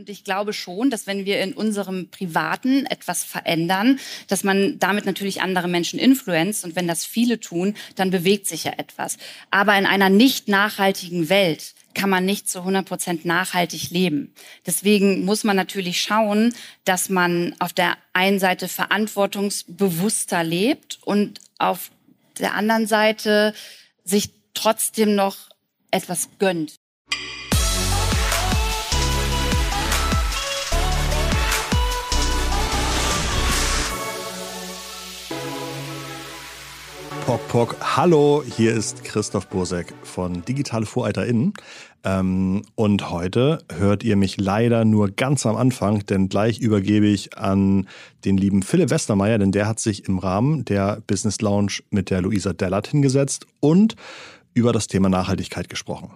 Und 0.00 0.08
ich 0.08 0.24
glaube 0.24 0.54
schon, 0.54 0.88
dass 0.88 1.06
wenn 1.06 1.26
wir 1.26 1.42
in 1.42 1.52
unserem 1.52 2.08
Privaten 2.08 2.86
etwas 2.86 3.22
verändern, 3.22 4.00
dass 4.28 4.44
man 4.44 4.78
damit 4.78 5.04
natürlich 5.04 5.42
andere 5.42 5.68
Menschen 5.68 5.98
influenzt. 5.98 6.64
Und 6.64 6.74
wenn 6.74 6.88
das 6.88 7.04
viele 7.04 7.38
tun, 7.38 7.74
dann 7.96 8.10
bewegt 8.10 8.46
sich 8.46 8.64
ja 8.64 8.72
etwas. 8.78 9.18
Aber 9.50 9.76
in 9.76 9.84
einer 9.84 10.08
nicht 10.08 10.48
nachhaltigen 10.48 11.28
Welt 11.28 11.74
kann 11.92 12.08
man 12.08 12.24
nicht 12.24 12.48
zu 12.48 12.60
100 12.60 12.88
Prozent 12.88 13.24
nachhaltig 13.26 13.90
leben. 13.90 14.32
Deswegen 14.64 15.26
muss 15.26 15.44
man 15.44 15.56
natürlich 15.56 16.00
schauen, 16.00 16.54
dass 16.86 17.10
man 17.10 17.54
auf 17.58 17.74
der 17.74 17.98
einen 18.14 18.38
Seite 18.38 18.68
verantwortungsbewusster 18.68 20.42
lebt 20.42 20.98
und 21.02 21.40
auf 21.58 21.90
der 22.38 22.54
anderen 22.54 22.86
Seite 22.86 23.52
sich 24.02 24.30
trotzdem 24.54 25.14
noch 25.14 25.36
etwas 25.90 26.30
gönnt. 26.38 26.79
Pock, 37.30 37.46
Pock. 37.46 37.76
Hallo, 37.96 38.42
hier 38.44 38.74
ist 38.74 39.04
Christoph 39.04 39.46
Bursek 39.46 39.94
von 40.02 40.44
Digitale 40.44 40.84
VorreiterInnen. 40.84 41.52
Ähm, 42.02 42.62
und 42.74 43.08
heute 43.12 43.62
hört 43.72 44.02
ihr 44.02 44.16
mich 44.16 44.36
leider 44.36 44.84
nur 44.84 45.12
ganz 45.12 45.46
am 45.46 45.54
Anfang, 45.54 46.04
denn 46.06 46.28
gleich 46.28 46.58
übergebe 46.58 47.06
ich 47.06 47.38
an 47.38 47.86
den 48.24 48.36
lieben 48.36 48.64
Philipp 48.64 48.90
Westermeier, 48.90 49.38
denn 49.38 49.52
der 49.52 49.68
hat 49.68 49.78
sich 49.78 50.08
im 50.08 50.18
Rahmen 50.18 50.64
der 50.64 51.02
Business 51.06 51.40
Lounge 51.40 51.74
mit 51.90 52.10
der 52.10 52.20
Luisa 52.20 52.52
Dellert 52.52 52.88
hingesetzt 52.88 53.46
und 53.60 53.94
über 54.52 54.72
das 54.72 54.88
Thema 54.88 55.08
Nachhaltigkeit 55.08 55.68
gesprochen. 55.68 56.10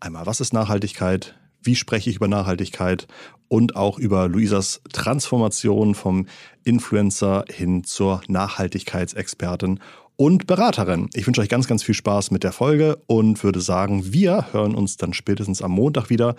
Einmal, 0.00 0.26
was 0.26 0.40
ist 0.40 0.52
Nachhaltigkeit? 0.52 1.36
Wie 1.62 1.76
spreche 1.76 2.10
ich 2.10 2.16
über 2.16 2.26
Nachhaltigkeit? 2.26 3.06
Und 3.46 3.76
auch 3.76 3.98
über 4.00 4.26
Luisas 4.28 4.80
Transformation 4.92 5.94
vom 5.94 6.26
Influencer 6.64 7.44
hin 7.48 7.84
zur 7.84 8.22
Nachhaltigkeitsexpertin 8.26 9.78
und 10.20 10.46
Beraterin. 10.46 11.08
Ich 11.14 11.26
wünsche 11.26 11.40
euch 11.40 11.48
ganz, 11.48 11.66
ganz 11.66 11.82
viel 11.82 11.94
Spaß 11.94 12.30
mit 12.30 12.44
der 12.44 12.52
Folge 12.52 12.98
und 13.06 13.42
würde 13.42 13.62
sagen, 13.62 14.12
wir 14.12 14.52
hören 14.52 14.74
uns 14.74 14.98
dann 14.98 15.14
spätestens 15.14 15.62
am 15.62 15.70
Montag 15.70 16.10
wieder. 16.10 16.36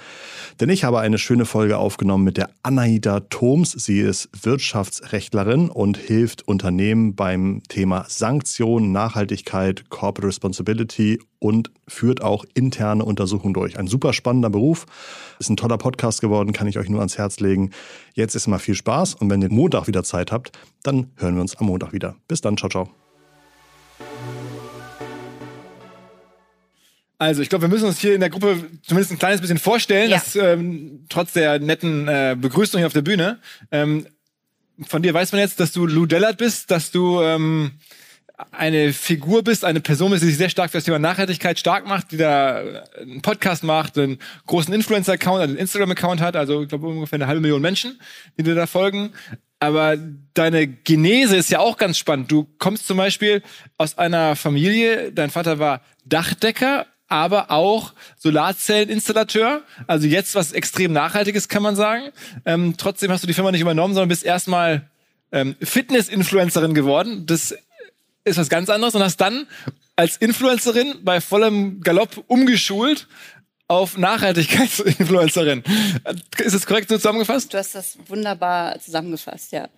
Denn 0.60 0.70
ich 0.70 0.84
habe 0.84 1.00
eine 1.00 1.18
schöne 1.18 1.46
Folge 1.46 1.80
aufgenommen 1.80 2.24
mit 2.24 2.38
der 2.38 2.52
Anaida 2.62 3.22
Thoms. 3.22 3.72
Sie 3.72 4.00
ist 4.00 4.30
Wirtschaftsrechtlerin 4.40 5.68
und 5.68 5.98
hilft 5.98 6.48
Unternehmen 6.48 7.16
beim 7.16 7.64
Thema 7.70 8.06
Sanktionen, 8.08 8.92
Nachhaltigkeit, 8.92 9.90
Corporate 9.90 10.28
Responsibility 10.28 11.20
und 11.40 11.72
führt 11.88 12.22
auch 12.22 12.46
interne 12.54 13.04
Untersuchungen 13.04 13.56
durch. 13.56 13.80
Ein 13.80 13.88
super 13.88 14.14
spannender 14.14 14.52
Beruf. 14.52 14.86
Ist 15.40 15.50
ein 15.50 15.58
toller 15.58 15.80
Podcast 15.80 16.22
geworden, 16.22 16.54
kann 16.54 16.68
ich 16.68 16.78
euch 16.78 16.88
nur 16.88 17.00
ans 17.00 17.18
Herz 17.18 17.40
legen. 17.40 17.72
Jetzt 18.14 18.36
ist 18.36 18.46
mal 18.46 18.60
viel 18.60 18.76
Spaß 18.76 19.16
und 19.16 19.32
wenn 19.32 19.42
ihr 19.42 19.52
Montag 19.52 19.88
wieder 19.88 20.04
Zeit 20.04 20.32
habt, 20.32 20.52
dann 20.84 21.08
hören 21.16 21.34
wir 21.34 21.42
uns 21.42 21.56
am 21.56 21.66
Montag 21.66 21.94
wieder. 21.94 22.14
Bis 22.28 22.42
dann, 22.42 22.58
ciao, 22.58 22.70
ciao. 22.70 23.01
Also, 27.22 27.44
ich 27.44 27.50
glaube, 27.50 27.62
wir 27.62 27.70
müssen 27.70 27.86
uns 27.86 28.00
hier 28.00 28.16
in 28.16 28.20
der 28.20 28.32
Gruppe 28.32 28.58
zumindest 28.82 29.12
ein 29.12 29.20
kleines 29.20 29.42
bisschen 29.42 29.60
vorstellen, 29.60 30.10
ja. 30.10 30.18
dass 30.18 30.36
ähm, 30.36 31.06
trotz 31.08 31.34
der 31.34 31.60
netten 31.60 32.08
äh, 32.08 32.36
Begrüßung 32.36 32.80
hier 32.80 32.88
auf 32.88 32.94
der 32.94 33.04
Bühne, 33.04 33.38
ähm, 33.70 34.08
von 34.88 35.04
dir 35.04 35.14
weiß 35.14 35.32
man 35.32 35.40
jetzt, 35.40 35.60
dass 35.60 35.72
du 35.72 35.86
Lou 35.86 36.08
Dellert 36.08 36.40
bist, 36.40 36.72
dass 36.72 36.90
du 36.90 37.22
ähm, 37.22 37.74
eine 38.50 38.92
Figur 38.92 39.44
bist, 39.44 39.64
eine 39.64 39.82
Person 39.82 40.10
bist, 40.10 40.24
die 40.24 40.30
sich 40.30 40.38
sehr 40.38 40.50
stark 40.50 40.72
für 40.72 40.78
das 40.78 40.86
Thema 40.86 40.98
Nachhaltigkeit 40.98 41.60
stark 41.60 41.86
macht, 41.86 42.12
die 42.12 42.18
da 42.18 42.64
einen 43.00 43.22
Podcast 43.22 43.64
macht, 43.64 44.00
einen 44.00 44.18
großen 44.48 44.74
Influencer-Account, 44.74 45.44
einen 45.44 45.58
Instagram-Account 45.58 46.22
hat, 46.22 46.36
also 46.36 46.64
ich 46.64 46.70
glaube 46.70 46.88
ungefähr 46.88 47.18
eine 47.18 47.28
halbe 47.28 47.42
Million 47.42 47.62
Menschen, 47.62 48.02
die 48.36 48.42
dir 48.42 48.56
da 48.56 48.66
folgen. 48.66 49.12
Aber 49.60 49.96
deine 50.34 50.66
Genese 50.66 51.36
ist 51.36 51.52
ja 51.52 51.60
auch 51.60 51.78
ganz 51.78 52.00
spannend. 52.00 52.32
Du 52.32 52.48
kommst 52.58 52.88
zum 52.88 52.98
Beispiel 52.98 53.44
aus 53.78 53.96
einer 54.00 54.36
Familie, 54.36 55.12
dein 55.12 55.30
Vater 55.30 55.60
war 55.60 55.82
Dachdecker 56.04 56.88
aber 57.12 57.52
auch 57.52 57.94
Solarzelleninstallateur. 58.18 59.62
Also 59.88 60.08
jetzt 60.08 60.34
was 60.36 60.54
extrem 60.54 60.94
Nachhaltiges, 60.94 61.50
kann 61.50 61.62
man 61.62 61.76
sagen. 61.76 62.12
Ähm, 62.46 62.76
trotzdem 62.78 63.12
hast 63.12 63.24
du 63.24 63.28
die 63.28 63.34
Firma 63.34 63.52
nicht 63.52 63.62
übernommen, 63.62 63.94
sondern 63.94 64.10
bist 64.10 64.24
erstmal 64.24 64.90
ähm, 65.32 65.56
Fitness-Influencerin 65.62 66.74
geworden. 66.74 67.26
Das 67.26 67.56
ist 68.24 68.38
was 68.38 68.50
ganz 68.50 68.70
anderes 68.70 68.96
und 68.96 69.04
hast 69.04 69.18
dann 69.18 69.48
als 69.96 70.18
Influencerin 70.18 70.96
bei 71.04 71.22
vollem 71.22 71.82
Galopp 71.82 72.24
umgeschult 72.28 73.08
auf 73.68 73.98
Nachhaltigkeitsinfluencerin. 73.98 75.64
Ist 76.38 76.56
das 76.56 76.66
korrekt 76.66 76.90
so 76.90 76.96
zusammengefasst? 76.96 77.54
Du 77.54 77.58
hast 77.58 77.76
das 77.76 77.98
wunderbar 78.08 78.80
zusammengefasst, 78.80 79.52
ja. 79.52 79.70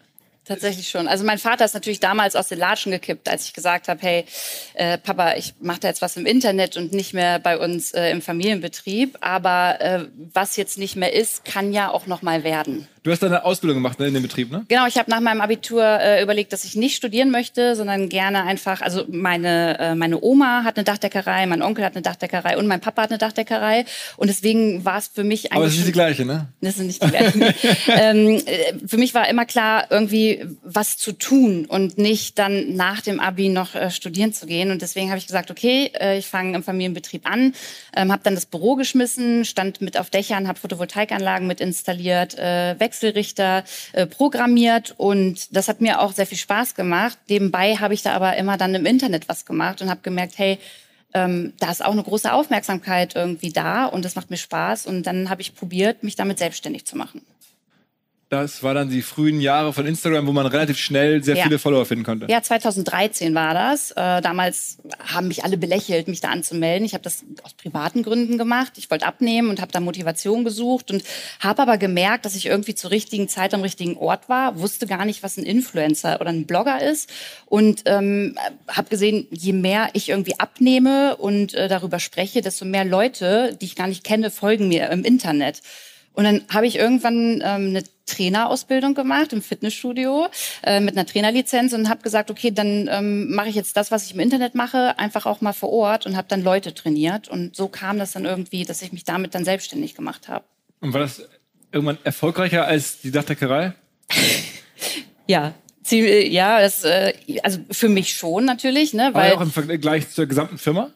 Tatsächlich 0.45 0.89
schon. 0.89 1.07
Also 1.07 1.23
mein 1.23 1.37
Vater 1.37 1.63
ist 1.63 1.73
natürlich 1.73 2.01
damals 2.01 2.35
aus 2.35 2.49
den 2.49 2.59
Latschen 2.59 2.91
gekippt, 2.91 3.29
als 3.29 3.45
ich 3.45 3.53
gesagt 3.53 3.87
habe, 3.87 4.01
hey, 4.01 4.25
äh, 4.73 4.97
Papa, 4.97 5.35
ich 5.35 5.53
mache 5.61 5.79
da 5.79 5.87
jetzt 5.87 6.01
was 6.01 6.17
im 6.17 6.25
Internet 6.25 6.75
und 6.75 6.91
nicht 6.91 7.13
mehr 7.13 7.39
bei 7.39 7.57
uns 7.57 7.93
äh, 7.93 8.09
im 8.09 8.21
Familienbetrieb. 8.21 9.17
Aber 9.21 9.79
äh, 9.79 10.05
was 10.33 10.57
jetzt 10.57 10.77
nicht 10.77 10.97
mehr 10.97 11.13
ist, 11.13 11.45
kann 11.45 11.71
ja 11.71 11.89
auch 11.89 12.07
noch 12.07 12.21
mal 12.23 12.43
werden. 12.43 12.89
Du 13.03 13.11
hast 13.11 13.21
deine 13.21 13.43
Ausbildung 13.43 13.75
gemacht 13.75 13.99
ne, 13.99 14.07
in 14.07 14.13
dem 14.13 14.23
Betrieb, 14.23 14.49
ne? 14.49 14.63
Genau, 14.69 14.87
ich 14.87 14.97
habe 14.97 15.11
nach 15.11 15.19
meinem 15.19 15.41
Abitur 15.41 15.83
äh, 15.83 16.23
überlegt, 16.23 16.53
dass 16.53 16.63
ich 16.63 16.77
nicht 16.77 16.95
studieren 16.95 17.31
möchte, 17.31 17.75
sondern 17.75 18.07
gerne 18.07 18.43
einfach, 18.45 18.79
also 18.79 19.03
meine, 19.09 19.77
äh, 19.77 19.95
meine 19.95 20.23
Oma 20.23 20.63
hat 20.63 20.77
eine 20.77 20.85
Dachdeckerei, 20.85 21.45
mein 21.45 21.61
Onkel 21.61 21.83
hat 21.83 21.95
eine 21.95 22.01
Dachdeckerei 22.01 22.57
und 22.57 22.65
mein 22.65 22.79
Papa 22.79 23.03
hat 23.03 23.09
eine 23.09 23.17
Dachdeckerei. 23.17 23.83
Und 24.15 24.29
deswegen 24.29 24.85
war 24.85 24.99
es 24.99 25.09
für 25.09 25.25
mich 25.25 25.51
eigentlich. 25.51 25.53
Aber 25.53 25.65
das 25.65 25.73
ist 25.73 25.79
nicht 25.79 25.87
die 25.89 25.91
gleiche, 25.91 26.23
ne? 26.23 26.47
Das 26.61 26.75
sind 26.77 26.87
nicht 26.87 27.03
die 27.03 27.09
gleiche. 27.09 27.39
ähm, 27.89 28.41
äh, 28.45 28.87
für 28.87 28.97
mich 28.97 29.13
war 29.13 29.27
immer 29.27 29.45
klar, 29.45 29.87
irgendwie 29.89 30.45
was 30.63 30.95
zu 30.95 31.11
tun 31.11 31.65
und 31.65 31.97
nicht 31.97 32.39
dann 32.39 32.73
nach 32.77 33.01
dem 33.01 33.19
Abi 33.19 33.49
noch 33.49 33.75
äh, 33.75 33.91
studieren 33.91 34.31
zu 34.31 34.45
gehen. 34.45 34.71
Und 34.71 34.81
deswegen 34.81 35.09
habe 35.09 35.17
ich 35.17 35.27
gesagt, 35.27 35.51
okay, 35.51 35.91
äh, 35.99 36.17
ich 36.17 36.27
fange 36.27 36.55
im 36.55 36.63
Familienbetrieb 36.63 37.29
an, 37.29 37.53
ähm, 37.97 38.13
habe 38.13 38.23
dann 38.23 38.35
das 38.35 38.45
Büro 38.45 38.75
geschmissen, 38.75 39.43
stand 39.43 39.81
mit 39.81 39.97
auf 39.97 40.09
Dächern, 40.09 40.47
habe 40.47 40.57
Photovoltaikanlagen 40.57 41.47
mit 41.47 41.59
installiert, 41.59 42.37
äh, 42.37 42.79
Wechselrichter 42.93 43.63
äh, 43.93 44.05
programmiert 44.05 44.93
und 44.97 45.55
das 45.55 45.67
hat 45.67 45.81
mir 45.81 45.99
auch 45.99 46.11
sehr 46.11 46.27
viel 46.27 46.37
Spaß 46.37 46.75
gemacht. 46.75 47.17
Nebenbei 47.27 47.75
habe 47.75 47.93
ich 47.93 48.03
da 48.03 48.13
aber 48.13 48.37
immer 48.37 48.57
dann 48.57 48.75
im 48.75 48.85
Internet 48.85 49.27
was 49.27 49.45
gemacht 49.45 49.81
und 49.81 49.89
habe 49.89 50.01
gemerkt, 50.01 50.37
hey, 50.37 50.59
ähm, 51.15 51.53
da 51.59 51.71
ist 51.71 51.83
auch 51.83 51.91
eine 51.91 52.03
große 52.03 52.31
Aufmerksamkeit 52.31 53.15
irgendwie 53.15 53.51
da 53.51 53.85
und 53.85 54.05
das 54.05 54.15
macht 54.15 54.29
mir 54.29 54.37
Spaß. 54.37 54.85
Und 54.85 55.03
dann 55.03 55.29
habe 55.29 55.41
ich 55.41 55.55
probiert, 55.55 56.03
mich 56.03 56.15
damit 56.15 56.39
selbstständig 56.39 56.85
zu 56.85 56.97
machen. 56.97 57.21
Das 58.33 58.63
war 58.63 58.73
dann 58.73 58.89
die 58.89 59.03
frühen 59.03 59.39
Jahre 59.39 59.73
von 59.73 59.85
Instagram, 59.85 60.25
wo 60.25 60.31
man 60.31 60.47
relativ 60.47 60.79
schnell 60.79 61.23
sehr 61.23 61.35
ja. 61.35 61.43
viele 61.43 61.59
Follower 61.59 61.85
finden 61.85 62.03
konnte. 62.03 62.25
Ja, 62.31 62.41
2013 62.41 63.35
war 63.35 63.53
das. 63.53 63.91
Äh, 63.91 64.21
damals 64.21 64.79
haben 65.05 65.27
mich 65.27 65.43
alle 65.43 65.55
belächelt, 65.55 66.07
mich 66.07 66.19
da 66.19 66.29
anzumelden. 66.29 66.83
Ich 66.83 66.95
habe 66.95 67.03
das 67.03 67.23
aus 67.43 67.53
privaten 67.53 68.01
Gründen 68.01 68.39
gemacht. 68.39 68.73
Ich 68.77 68.89
wollte 68.89 69.05
abnehmen 69.05 69.49
und 69.51 69.61
habe 69.61 69.71
da 69.71 69.79
Motivation 69.79 70.43
gesucht 70.43 70.89
und 70.89 71.03
habe 71.41 71.61
aber 71.61 71.77
gemerkt, 71.77 72.25
dass 72.25 72.35
ich 72.35 72.47
irgendwie 72.47 72.73
zur 72.73 72.89
richtigen 72.89 73.29
Zeit 73.29 73.53
am 73.53 73.61
richtigen 73.61 73.97
Ort 73.97 74.29
war, 74.29 74.59
wusste 74.59 74.87
gar 74.87 75.05
nicht, 75.05 75.21
was 75.21 75.37
ein 75.37 75.43
Influencer 75.43 76.19
oder 76.19 76.31
ein 76.31 76.47
Blogger 76.47 76.81
ist 76.81 77.11
und 77.45 77.83
ähm, 77.85 78.35
habe 78.67 78.89
gesehen, 78.89 79.27
je 79.29 79.53
mehr 79.53 79.89
ich 79.93 80.09
irgendwie 80.09 80.39
abnehme 80.39 81.17
und 81.17 81.53
äh, 81.53 81.67
darüber 81.67 81.99
spreche, 81.99 82.41
desto 82.41 82.65
mehr 82.65 82.83
Leute, 82.83 83.55
die 83.61 83.65
ich 83.65 83.75
gar 83.75 83.87
nicht 83.87 84.03
kenne, 84.03 84.31
folgen 84.31 84.69
mir 84.69 84.89
im 84.89 85.03
Internet. 85.03 85.61
Und 86.13 86.25
dann 86.25 86.41
habe 86.49 86.67
ich 86.67 86.77
irgendwann 86.77 87.41
ähm, 87.43 87.69
eine 87.69 87.83
Trainerausbildung 88.05 88.93
gemacht 88.93 89.33
im 89.33 89.41
Fitnessstudio 89.41 90.27
äh, 90.63 90.79
mit 90.79 90.95
einer 90.95 91.05
Trainerlizenz 91.05 91.73
und 91.73 91.89
habe 91.89 92.01
gesagt, 92.01 92.29
okay, 92.29 92.51
dann 92.51 92.87
ähm, 92.91 93.33
mache 93.33 93.49
ich 93.49 93.55
jetzt 93.55 93.75
das, 93.77 93.91
was 93.91 94.05
ich 94.05 94.13
im 94.13 94.19
Internet 94.19 94.55
mache, 94.55 94.99
einfach 94.99 95.25
auch 95.25 95.41
mal 95.41 95.53
vor 95.53 95.71
Ort 95.71 96.05
und 96.05 96.15
habe 96.15 96.27
dann 96.27 96.43
Leute 96.43 96.73
trainiert. 96.73 97.27
Und 97.27 97.55
so 97.55 97.67
kam 97.67 97.97
das 97.97 98.11
dann 98.11 98.25
irgendwie, 98.25 98.63
dass 98.63 98.81
ich 98.81 98.91
mich 98.91 99.03
damit 99.03 99.33
dann 99.33 99.45
selbstständig 99.45 99.95
gemacht 99.95 100.27
habe. 100.27 100.45
Und 100.81 100.93
war 100.93 101.01
das 101.01 101.27
irgendwann 101.71 101.97
erfolgreicher 102.03 102.65
als 102.65 103.01
die 103.01 103.11
Dachdeckerei? 103.11 103.73
ja, 105.27 105.53
ja, 105.89 106.61
das, 106.61 106.83
äh, 106.83 107.13
also 107.43 107.59
für 107.69 107.89
mich 107.89 108.13
schon 108.13 108.45
natürlich, 108.45 108.93
ne, 108.93 109.09
weil 109.13 109.31
Aber 109.31 109.41
auch 109.41 109.45
im 109.45 109.51
Vergleich 109.51 110.09
zur 110.09 110.27
gesamten 110.27 110.57
Firma 110.57 110.91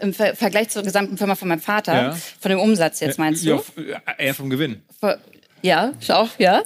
im 0.00 0.14
Ver 0.14 0.36
Vergleich 0.36 0.70
zur 0.70 0.82
gesamten 0.82 1.18
Firma 1.18 1.34
von 1.34 1.48
meinem 1.48 1.60
Vater, 1.60 1.94
ja. 1.94 2.16
von 2.40 2.50
dem 2.50 2.60
Umsatz 2.60 3.00
jetzt 3.00 3.18
meinst 3.18 3.44
du? 3.44 3.62
Ja, 3.76 4.00
eher 4.18 4.34
vom 4.34 4.50
Gewinn. 4.50 4.82
Ja, 5.62 5.92
auch, 6.08 6.28
ja. 6.38 6.62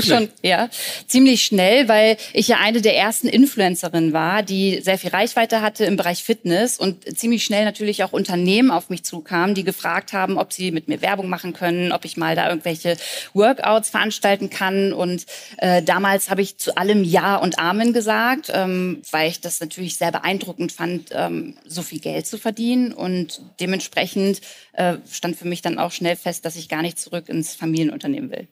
Schon, 0.00 0.30
ja. 0.42 0.68
Ziemlich 1.06 1.44
schnell, 1.44 1.86
weil 1.86 2.16
ich 2.32 2.48
ja 2.48 2.56
eine 2.58 2.80
der 2.80 2.96
ersten 2.96 3.28
Influencerinnen 3.28 4.12
war, 4.12 4.42
die 4.42 4.80
sehr 4.80 4.98
viel 4.98 5.10
Reichweite 5.10 5.60
hatte 5.60 5.84
im 5.84 5.96
Bereich 5.96 6.24
Fitness 6.24 6.78
und 6.78 7.16
ziemlich 7.16 7.44
schnell 7.44 7.64
natürlich 7.64 8.02
auch 8.02 8.12
Unternehmen 8.12 8.70
auf 8.70 8.90
mich 8.90 9.04
zukamen, 9.04 9.54
die 9.54 9.64
gefragt 9.64 10.12
haben, 10.12 10.38
ob 10.38 10.52
sie 10.52 10.72
mit 10.72 10.88
mir 10.88 11.02
Werbung 11.02 11.28
machen 11.28 11.52
können, 11.52 11.92
ob 11.92 12.04
ich 12.04 12.16
mal 12.16 12.34
da 12.34 12.48
irgendwelche 12.48 12.96
Workouts 13.34 13.90
veranstalten 13.90 14.50
kann. 14.50 14.92
Und 14.92 15.26
äh, 15.58 15.82
damals 15.82 16.30
habe 16.30 16.42
ich 16.42 16.58
zu 16.58 16.76
allem 16.76 17.04
Ja 17.04 17.36
und 17.36 17.58
Amen 17.58 17.92
gesagt, 17.92 18.50
ähm, 18.52 19.02
weil 19.10 19.30
ich 19.30 19.40
das 19.40 19.60
natürlich 19.60 19.96
sehr 19.96 20.10
beeindruckend 20.10 20.72
fand, 20.72 21.10
ähm, 21.12 21.54
so 21.64 21.82
viel 21.82 22.00
Geld 22.00 22.26
zu 22.26 22.38
verdienen. 22.38 22.92
Und 22.92 23.40
dementsprechend 23.60 24.40
äh, 24.72 24.96
stand 25.10 25.36
für 25.36 25.46
mich 25.46 25.62
dann 25.62 25.78
auch 25.78 25.92
schnell 25.92 26.16
fest, 26.16 26.44
dass 26.44 26.56
ich 26.56 26.68
gar 26.68 26.82
nicht 26.82 26.98
zurück 26.98 27.28
ins 27.28 27.54
Familienunternehmen 27.54 28.31
will. 28.32 28.48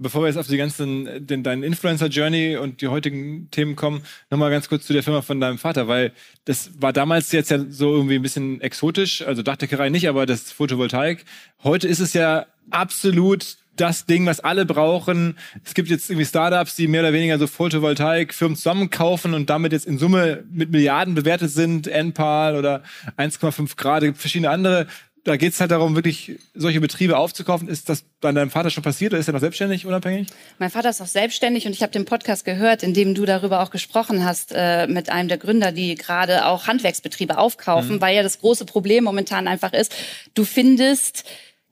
Bevor 0.00 0.22
wir 0.22 0.28
jetzt 0.28 0.36
auf 0.36 0.46
die 0.46 0.56
ganzen, 0.56 1.26
den, 1.26 1.42
deinen 1.42 1.64
Influencer-Journey 1.64 2.56
und 2.56 2.82
die 2.82 2.86
heutigen 2.86 3.50
Themen 3.50 3.74
kommen, 3.74 4.02
nochmal 4.30 4.52
ganz 4.52 4.68
kurz 4.68 4.86
zu 4.86 4.92
der 4.92 5.02
Firma 5.02 5.22
von 5.22 5.40
deinem 5.40 5.58
Vater, 5.58 5.88
weil 5.88 6.12
das 6.44 6.70
war 6.80 6.92
damals 6.92 7.32
jetzt 7.32 7.50
ja 7.50 7.58
so 7.68 7.96
irgendwie 7.96 8.14
ein 8.14 8.22
bisschen 8.22 8.60
exotisch, 8.60 9.22
also 9.22 9.42
Dachdeckerei 9.42 9.88
nicht, 9.88 10.08
aber 10.08 10.24
das 10.24 10.52
Photovoltaik. 10.52 11.24
Heute 11.64 11.88
ist 11.88 11.98
es 11.98 12.12
ja 12.12 12.46
absolut 12.70 13.56
das 13.80 14.06
Ding, 14.06 14.26
was 14.26 14.40
alle 14.40 14.66
brauchen. 14.66 15.36
Es 15.64 15.74
gibt 15.74 15.88
jetzt 15.88 16.10
irgendwie 16.10 16.26
Startups, 16.26 16.76
die 16.76 16.88
mehr 16.88 17.00
oder 17.02 17.12
weniger 17.12 17.38
so 17.38 17.46
Photovoltaik-Firmen 17.46 18.56
zusammenkaufen 18.56 19.34
und 19.34 19.50
damit 19.50 19.72
jetzt 19.72 19.86
in 19.86 19.98
Summe 19.98 20.44
mit 20.50 20.70
Milliarden 20.70 21.14
bewertet 21.14 21.50
sind, 21.50 21.86
NPAL 21.86 22.56
oder 22.56 22.82
1,5 23.16 23.76
Grad, 23.76 24.04
verschiedene 24.16 24.50
andere 24.50 24.86
da 25.24 25.36
geht 25.36 25.52
es 25.52 25.60
halt 25.60 25.70
darum, 25.70 25.94
wirklich 25.94 26.38
solche 26.54 26.80
Betriebe 26.80 27.16
aufzukaufen. 27.16 27.68
Ist 27.68 27.88
das 27.88 28.04
bei 28.20 28.32
deinem 28.32 28.50
Vater 28.50 28.70
schon 28.70 28.82
passiert 28.82 29.12
oder 29.12 29.20
ist 29.20 29.28
er 29.28 29.34
noch 29.34 29.40
selbstständig, 29.40 29.86
unabhängig? 29.86 30.28
Mein 30.58 30.70
Vater 30.70 30.90
ist 30.90 31.00
auch 31.00 31.06
selbstständig 31.06 31.66
und 31.66 31.72
ich 31.72 31.82
habe 31.82 31.92
den 31.92 32.04
Podcast 32.04 32.44
gehört, 32.44 32.82
in 32.82 32.94
dem 32.94 33.14
du 33.14 33.24
darüber 33.24 33.62
auch 33.62 33.70
gesprochen 33.70 34.24
hast 34.24 34.52
äh, 34.54 34.86
mit 34.86 35.10
einem 35.10 35.28
der 35.28 35.38
Gründer, 35.38 35.72
die 35.72 35.94
gerade 35.94 36.46
auch 36.46 36.66
Handwerksbetriebe 36.66 37.38
aufkaufen, 37.38 37.96
mhm. 37.96 38.00
weil 38.00 38.16
ja 38.16 38.22
das 38.22 38.40
große 38.40 38.64
Problem 38.64 39.04
momentan 39.04 39.48
einfach 39.48 39.72
ist, 39.72 39.94
du 40.34 40.44
findest 40.44 41.24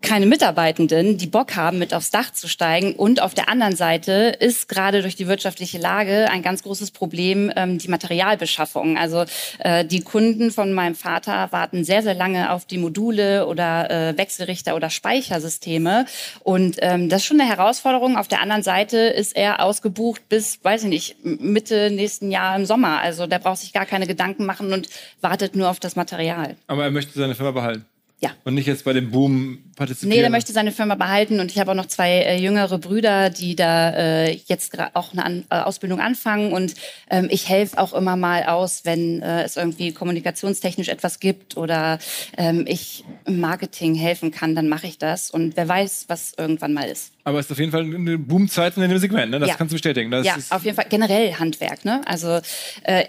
keine 0.07 0.27
Mitarbeitenden, 0.27 1.19
die 1.19 1.27
Bock 1.27 1.57
haben, 1.57 1.79
mit 1.81 1.93
aufs 1.93 2.13
Dach 2.13 2.33
zu 2.33 2.47
steigen. 2.47 2.95
Und 2.95 3.21
auf 3.21 3.35
der 3.35 3.49
anderen 3.49 3.75
Seite 3.75 4.37
ist 4.39 4.69
gerade 4.69 5.03
durch 5.03 5.17
die 5.17 5.27
wirtschaftliche 5.27 5.79
Lage 5.79 6.31
ein 6.31 6.43
ganz 6.43 6.63
großes 6.63 6.93
Problem 6.93 7.53
ähm, 7.57 7.79
die 7.79 7.89
Materialbeschaffung. 7.89 8.97
Also 8.99 9.25
äh, 9.59 9.85
die 9.85 10.03
Kunden 10.03 10.53
von 10.53 10.73
meinem 10.73 10.95
Vater 10.95 11.51
warten 11.51 11.85
sehr, 11.85 12.05
sehr 12.05 12.15
lange 12.15 12.53
auf 12.53 12.67
die 12.67 12.79
Module 12.79 13.49
oder 13.49 13.91
äh, 13.91 14.17
Wechselrichter 14.17 14.77
oder 14.77 14.91
Speichersysteme. 14.91 16.07
Und 16.45 16.77
ähm, 16.83 17.09
das 17.09 17.23
ist 17.23 17.27
schon 17.27 17.41
eine 17.41 17.51
Herausforderung. 17.51 18.17
Auf 18.17 18.29
der 18.29 18.41
anderen 18.41 18.63
Seite 18.63 18.99
ist 18.99 19.35
er 19.35 19.61
ausgebucht 19.61 20.29
bis, 20.29 20.63
weiß 20.63 20.85
ich 20.85 20.89
nicht, 20.89 21.25
Mitte 21.25 21.91
nächsten 21.91 22.31
Jahr 22.31 22.55
im 22.55 22.65
Sommer. 22.65 23.01
Also 23.01 23.27
der 23.27 23.41
braucht 23.41 23.59
sich 23.59 23.73
gar 23.73 23.87
keine 23.87 24.07
Gedanken 24.07 24.47
machen 24.47 24.73
und 24.73 24.89
wartet 25.21 25.57
nur 25.57 25.69
auf 25.69 25.81
das 25.81 25.97
Material. 25.97 26.55
Aber 26.69 26.85
er 26.85 26.93
möchte 26.93 27.19
seine 27.19 27.35
Firma 27.35 27.51
behalten. 27.51 27.87
Ja. 28.19 28.31
Und 28.45 28.55
nicht 28.55 28.67
jetzt 28.67 28.85
bei 28.85 28.95
dem 28.95 29.11
Boom 29.11 29.59
partizipieren? 29.77 30.17
Nee, 30.17 30.23
der 30.23 30.31
möchte 30.31 30.51
seine 30.51 30.73
Firma 30.73 30.95
behalten 30.95 31.39
und 31.39 31.51
ich 31.51 31.59
habe 31.59 31.73
auch 31.73 31.75
noch 31.75 31.85
zwei 31.85 32.23
äh, 32.23 32.39
jüngere 32.39 32.79
Brüder, 32.79 33.29
die 33.29 33.55
da 33.57 33.91
äh, 33.91 34.33
jetzt 34.47 34.73
auch 34.95 35.13
eine 35.13 35.23
An 35.23 35.45
äh, 35.51 35.57
Ausbildung 35.57 36.01
anfangen 36.01 36.55
und 36.55 36.75
ähm, 37.11 37.29
ich 37.31 37.47
helfe 37.51 37.77
auch 37.77 37.93
immer 37.93 38.17
mal 38.17 38.45
aus, 38.45 38.87
wenn 38.87 39.21
äh, 39.21 39.43
es 39.43 39.59
irgendwie 39.59 39.93
kommunikationstechnisch 39.93 40.89
etwas 40.89 41.21
gibt 41.21 41.59
oder 41.59 41.99
ähm, 42.39 42.65
ich 42.67 43.05
im 43.27 43.39
Marketing 43.39 43.95
helfen 43.95 44.31
kann, 44.31 44.55
dann 44.55 44.71
mache 44.71 44.87
ich 44.87 44.97
das 44.97 45.31
und 45.31 45.59
wer 45.59 45.69
weiß, 45.69 46.07
was 46.09 46.33
irgendwann 46.39 46.73
mal 46.73 46.89
ist. 46.89 47.13
Aber 47.25 47.39
es 47.39 47.47
ist 47.47 47.53
auf 47.53 47.59
jeden 47.59 47.73
Fall 47.73 47.83
eine 47.83 48.17
Boomzeit 48.17 48.79
in 48.79 48.89
dem 48.89 48.99
Segment, 48.99 49.31
ne? 49.31 49.41
das 49.41 49.51
ja. 49.51 49.57
kannst 49.57 49.73
du 49.73 49.75
bestätigen. 49.75 50.11
Das 50.11 50.25
ja, 50.25 50.37
auf 50.49 50.65
jeden 50.65 50.77
Fall 50.77 50.87
generell 50.89 51.35
Handwerk. 51.35 51.85
Ne? 51.85 52.01
Also 52.07 52.41
äh, 52.85 53.05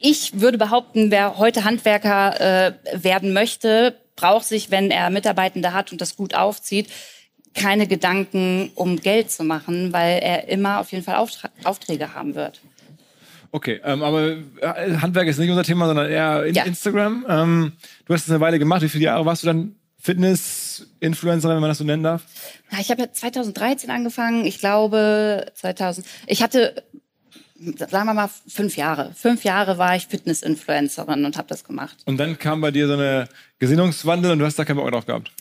ich 0.00 0.38
würde 0.38 0.58
behaupten, 0.58 1.10
wer 1.10 1.38
heute 1.38 1.64
Handwerker 1.64 2.74
werden 2.92 3.32
möchte, 3.32 3.96
braucht 4.16 4.44
sich, 4.44 4.70
wenn 4.70 4.90
er 4.90 5.10
Mitarbeitende 5.10 5.72
hat 5.72 5.92
und 5.92 6.00
das 6.00 6.16
gut 6.16 6.34
aufzieht, 6.34 6.88
keine 7.54 7.86
Gedanken, 7.86 8.70
um 8.74 9.00
Geld 9.00 9.30
zu 9.30 9.44
machen, 9.44 9.92
weil 9.92 10.18
er 10.18 10.48
immer 10.48 10.80
auf 10.80 10.92
jeden 10.92 11.04
Fall 11.04 11.16
Auftra 11.16 11.50
Aufträge 11.62 12.14
haben 12.14 12.34
wird. 12.34 12.60
Okay, 13.52 13.80
ähm, 13.84 14.02
aber 14.02 14.32
äh, 14.60 14.96
Handwerk 14.96 15.28
ist 15.28 15.38
nicht 15.38 15.48
unser 15.48 15.62
Thema, 15.62 15.86
sondern 15.86 16.10
eher 16.10 16.44
in 16.44 16.54
ja. 16.54 16.64
Instagram. 16.64 17.24
Ähm, 17.28 17.72
du 18.04 18.12
hast 18.12 18.24
es 18.24 18.30
eine 18.30 18.40
Weile 18.40 18.58
gemacht. 18.58 18.82
Wie 18.82 18.88
viele 18.88 19.04
Jahre 19.04 19.24
warst 19.24 19.44
du 19.44 19.46
dann 19.46 19.76
Fitness-Influencerin, 20.00 21.54
wenn 21.54 21.60
man 21.60 21.70
das 21.70 21.78
so 21.78 21.84
nennen 21.84 22.02
darf? 22.02 22.24
Ich 22.80 22.90
habe 22.90 23.02
ja 23.02 23.12
2013 23.12 23.90
angefangen. 23.90 24.44
Ich 24.44 24.58
glaube 24.58 25.46
2000. 25.54 26.04
Ich 26.26 26.42
hatte 26.42 26.82
sagen 27.76 28.06
wir 28.06 28.14
mal 28.14 28.30
fünf 28.46 28.76
Jahre. 28.76 29.12
Fünf 29.14 29.44
Jahre 29.44 29.78
war 29.78 29.96
ich 29.96 30.06
Fitness-Influencerin 30.06 31.24
und 31.24 31.36
habe 31.36 31.48
das 31.48 31.64
gemacht. 31.64 31.96
Und 32.04 32.18
dann 32.18 32.38
kam 32.38 32.60
bei 32.60 32.70
dir 32.70 32.86
so 32.86 32.94
eine 32.94 33.28
Gesinnungswandel 33.58 34.32
und 34.32 34.38
du 34.38 34.44
hast 34.44 34.58
da 34.58 34.64
keinen 34.64 34.76
Bock 34.76 34.90
drauf 34.90 35.06
gehabt. 35.06 35.32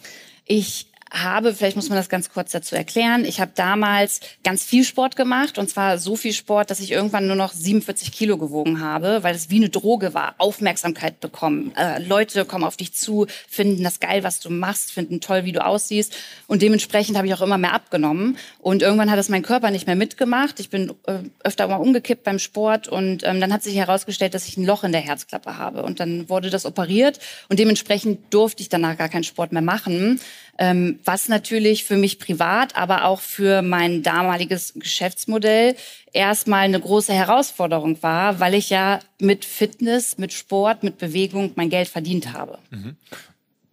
Ich 0.45 0.87
habe, 1.13 1.53
vielleicht 1.53 1.75
muss 1.75 1.89
man 1.89 1.97
das 1.97 2.09
ganz 2.09 2.31
kurz 2.31 2.51
dazu 2.51 2.75
erklären, 2.75 3.23
ich 3.23 3.39
habe 3.39 3.51
damals 3.55 4.19
ganz 4.43 4.63
viel 4.63 4.83
Sport 4.83 5.15
gemacht 5.15 5.57
und 5.57 5.69
zwar 5.69 5.97
so 5.97 6.15
viel 6.15 6.33
Sport, 6.33 6.71
dass 6.71 6.79
ich 6.79 6.91
irgendwann 6.91 7.27
nur 7.27 7.35
noch 7.35 7.53
47 7.53 8.11
Kilo 8.11 8.37
gewogen 8.37 8.81
habe, 8.81 9.23
weil 9.23 9.35
es 9.35 9.49
wie 9.49 9.57
eine 9.57 9.69
Droge 9.69 10.13
war, 10.13 10.35
Aufmerksamkeit 10.39 11.19
bekommen. 11.19 11.73
Äh, 11.75 12.01
Leute 12.03 12.45
kommen 12.45 12.63
auf 12.63 12.77
dich 12.77 12.93
zu, 12.93 13.27
finden 13.47 13.83
das 13.83 13.99
geil, 13.99 14.23
was 14.23 14.39
du 14.39 14.49
machst, 14.49 14.91
finden 14.91 15.21
toll, 15.21 15.45
wie 15.45 15.51
du 15.51 15.63
aussiehst. 15.63 16.13
Und 16.47 16.61
dementsprechend 16.61 17.17
habe 17.17 17.27
ich 17.27 17.33
auch 17.33 17.41
immer 17.41 17.57
mehr 17.57 17.73
abgenommen. 17.73 18.37
Und 18.59 18.81
irgendwann 18.81 19.11
hat 19.11 19.19
es 19.19 19.29
mein 19.29 19.43
Körper 19.43 19.71
nicht 19.71 19.87
mehr 19.87 19.95
mitgemacht. 19.95 20.59
Ich 20.59 20.69
bin 20.69 20.93
äh, 21.05 21.19
öfter 21.43 21.67
mal 21.67 21.77
umgekippt 21.77 22.23
beim 22.23 22.39
Sport. 22.39 22.87
Und 22.87 23.23
ähm, 23.23 23.39
dann 23.39 23.53
hat 23.53 23.63
sich 23.63 23.75
herausgestellt, 23.75 24.33
dass 24.33 24.47
ich 24.47 24.57
ein 24.57 24.65
Loch 24.65 24.83
in 24.83 24.91
der 24.91 25.01
Herzklappe 25.01 25.57
habe. 25.57 25.83
Und 25.83 25.99
dann 25.99 26.29
wurde 26.29 26.49
das 26.49 26.65
operiert. 26.65 27.19
Und 27.49 27.59
dementsprechend 27.59 28.33
durfte 28.33 28.61
ich 28.61 28.69
danach 28.69 28.97
gar 28.97 29.09
keinen 29.09 29.23
Sport 29.23 29.51
mehr 29.51 29.61
machen. 29.61 30.19
Ähm, 30.59 30.99
was 31.03 31.29
natürlich 31.29 31.83
für 31.83 31.97
mich 31.97 32.19
privat, 32.19 32.75
aber 32.75 33.05
auch 33.05 33.21
für 33.21 33.63
mein 33.63 34.03
damaliges 34.03 34.73
Geschäftsmodell 34.75 35.75
erstmal 36.13 36.65
eine 36.65 36.79
große 36.79 37.11
Herausforderung 37.11 38.03
war, 38.03 38.39
weil 38.39 38.53
ich 38.53 38.69
ja 38.69 38.99
mit 39.19 39.45
Fitness, 39.45 40.19
mit 40.19 40.31
Sport, 40.31 40.83
mit 40.83 40.99
Bewegung 40.99 41.53
mein 41.55 41.71
Geld 41.71 41.87
verdient 41.87 42.33
habe. 42.33 42.59
Mhm. 42.69 42.95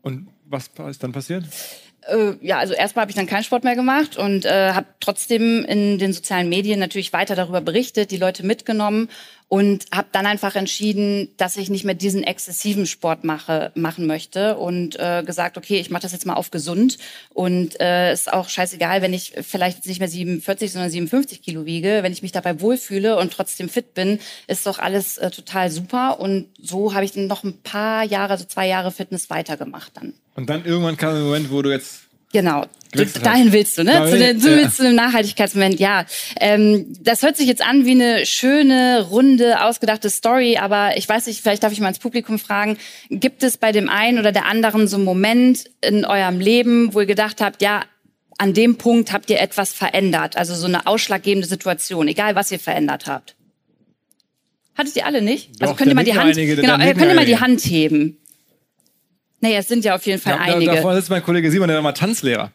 Und 0.00 0.28
was 0.46 0.70
ist 0.88 1.02
dann 1.02 1.12
passiert? 1.12 1.44
Äh, 2.06 2.32
ja, 2.40 2.58
also 2.58 2.72
erstmal 2.72 3.02
habe 3.02 3.10
ich 3.10 3.16
dann 3.16 3.26
keinen 3.26 3.44
Sport 3.44 3.62
mehr 3.62 3.76
gemacht 3.76 4.16
und 4.16 4.46
äh, 4.46 4.72
habe 4.72 4.86
trotzdem 5.00 5.64
in 5.66 5.98
den 5.98 6.12
sozialen 6.12 6.48
Medien 6.48 6.80
natürlich 6.80 7.12
weiter 7.12 7.36
darüber 7.36 7.60
berichtet, 7.60 8.10
die 8.10 8.16
Leute 8.16 8.44
mitgenommen 8.44 9.08
und 9.50 9.86
habe 9.92 10.06
dann 10.12 10.26
einfach 10.26 10.54
entschieden, 10.54 11.28
dass 11.36 11.56
ich 11.56 11.70
nicht 11.70 11.84
mehr 11.84 11.96
diesen 11.96 12.22
exzessiven 12.22 12.86
Sport 12.86 13.24
mache, 13.24 13.72
machen 13.74 14.06
möchte 14.06 14.56
und 14.56 14.96
äh, 14.96 15.24
gesagt, 15.26 15.58
okay, 15.58 15.80
ich 15.80 15.90
mache 15.90 16.02
das 16.02 16.12
jetzt 16.12 16.24
mal 16.24 16.34
auf 16.34 16.52
gesund 16.52 16.98
und 17.34 17.78
äh, 17.80 18.12
ist 18.12 18.32
auch 18.32 18.48
scheißegal, 18.48 19.02
wenn 19.02 19.12
ich 19.12 19.32
vielleicht 19.42 19.84
nicht 19.86 19.98
mehr 19.98 20.08
47, 20.08 20.70
sondern 20.70 20.88
57 20.88 21.42
Kilo 21.42 21.66
wiege, 21.66 21.98
wenn 22.02 22.12
ich 22.12 22.22
mich 22.22 22.30
dabei 22.30 22.60
wohlfühle 22.60 23.18
und 23.18 23.32
trotzdem 23.32 23.68
fit 23.68 23.92
bin, 23.92 24.20
ist 24.46 24.66
doch 24.66 24.78
alles 24.78 25.18
äh, 25.18 25.32
total 25.32 25.68
super 25.72 26.20
und 26.20 26.46
so 26.62 26.94
habe 26.94 27.04
ich 27.04 27.10
dann 27.10 27.26
noch 27.26 27.42
ein 27.42 27.60
paar 27.60 28.04
Jahre, 28.04 28.38
so 28.38 28.44
zwei 28.44 28.68
Jahre 28.68 28.92
Fitness 28.92 29.30
weitergemacht 29.30 29.96
dann. 29.96 30.14
Und 30.36 30.48
dann 30.48 30.64
irgendwann 30.64 30.96
kam 30.96 31.14
der 31.14 31.24
Moment, 31.24 31.50
wo 31.50 31.60
du 31.60 31.72
jetzt 31.72 32.02
Genau. 32.32 32.64
Dahin 32.92 33.52
willst 33.52 33.78
du, 33.78 33.84
ne? 33.84 33.92
Da 33.92 34.06
zu, 34.06 34.18
den, 34.18 34.40
du 34.40 34.46
willst 34.48 34.76
zu 34.76 34.84
einem 34.84 34.96
Nachhaltigkeitsmoment, 34.96 35.78
ja. 35.78 36.06
Ähm, 36.40 36.86
das 37.00 37.22
hört 37.22 37.36
sich 37.36 37.46
jetzt 37.46 37.64
an 37.64 37.84
wie 37.84 37.92
eine 37.92 38.26
schöne, 38.26 39.06
runde, 39.08 39.62
ausgedachte 39.62 40.10
Story, 40.10 40.56
aber 40.56 40.96
ich 40.96 41.08
weiß 41.08 41.26
nicht, 41.26 41.40
vielleicht 41.40 41.62
darf 41.62 41.72
ich 41.72 41.80
mal 41.80 41.88
ins 41.88 42.00
Publikum 42.00 42.38
fragen, 42.38 42.78
gibt 43.08 43.42
es 43.42 43.56
bei 43.56 43.70
dem 43.72 43.88
einen 43.88 44.18
oder 44.18 44.32
der 44.32 44.46
anderen 44.46 44.88
so 44.88 44.96
einen 44.96 45.04
Moment 45.04 45.64
in 45.80 46.04
eurem 46.04 46.40
Leben, 46.40 46.92
wo 46.92 47.00
ihr 47.00 47.06
gedacht 47.06 47.40
habt, 47.40 47.62
ja, 47.62 47.84
an 48.38 48.54
dem 48.54 48.76
Punkt 48.76 49.12
habt 49.12 49.30
ihr 49.30 49.38
etwas 49.38 49.72
verändert, 49.72 50.36
also 50.36 50.54
so 50.54 50.66
eine 50.66 50.86
ausschlaggebende 50.86 51.46
Situation, 51.46 52.08
egal 52.08 52.34
was 52.34 52.50
ihr 52.50 52.58
verändert 52.58 53.06
habt? 53.06 53.36
Hattet 54.74 54.96
ihr 54.96 55.06
alle 55.06 55.20
nicht? 55.20 55.48
Also 55.48 55.58
Doch, 55.58 55.66
also 55.66 55.74
könnt 55.76 55.90
ihr 55.90 55.94
mal 55.94 56.04
die 56.04 56.14
Hand, 56.14 56.36
einige, 56.36 56.56
genau, 56.56 56.78
könnt 56.78 57.02
ihr 57.02 57.14
mal 57.14 57.26
die 57.26 57.38
Hand 57.38 57.60
heben. 57.60 58.16
Naja, 59.40 59.58
es 59.58 59.68
sind 59.68 59.84
ja 59.84 59.94
auf 59.94 60.04
jeden 60.06 60.20
Fall 60.20 60.34
ja, 60.34 60.54
einige. 60.54 60.72
Davor 60.72 60.94
sitzt 60.94 61.10
mein 61.10 61.22
Kollege 61.22 61.50
Simon, 61.50 61.68
der 61.68 61.76
war 61.76 61.82
mal 61.82 61.92
Tanzlehrer. 61.92 62.52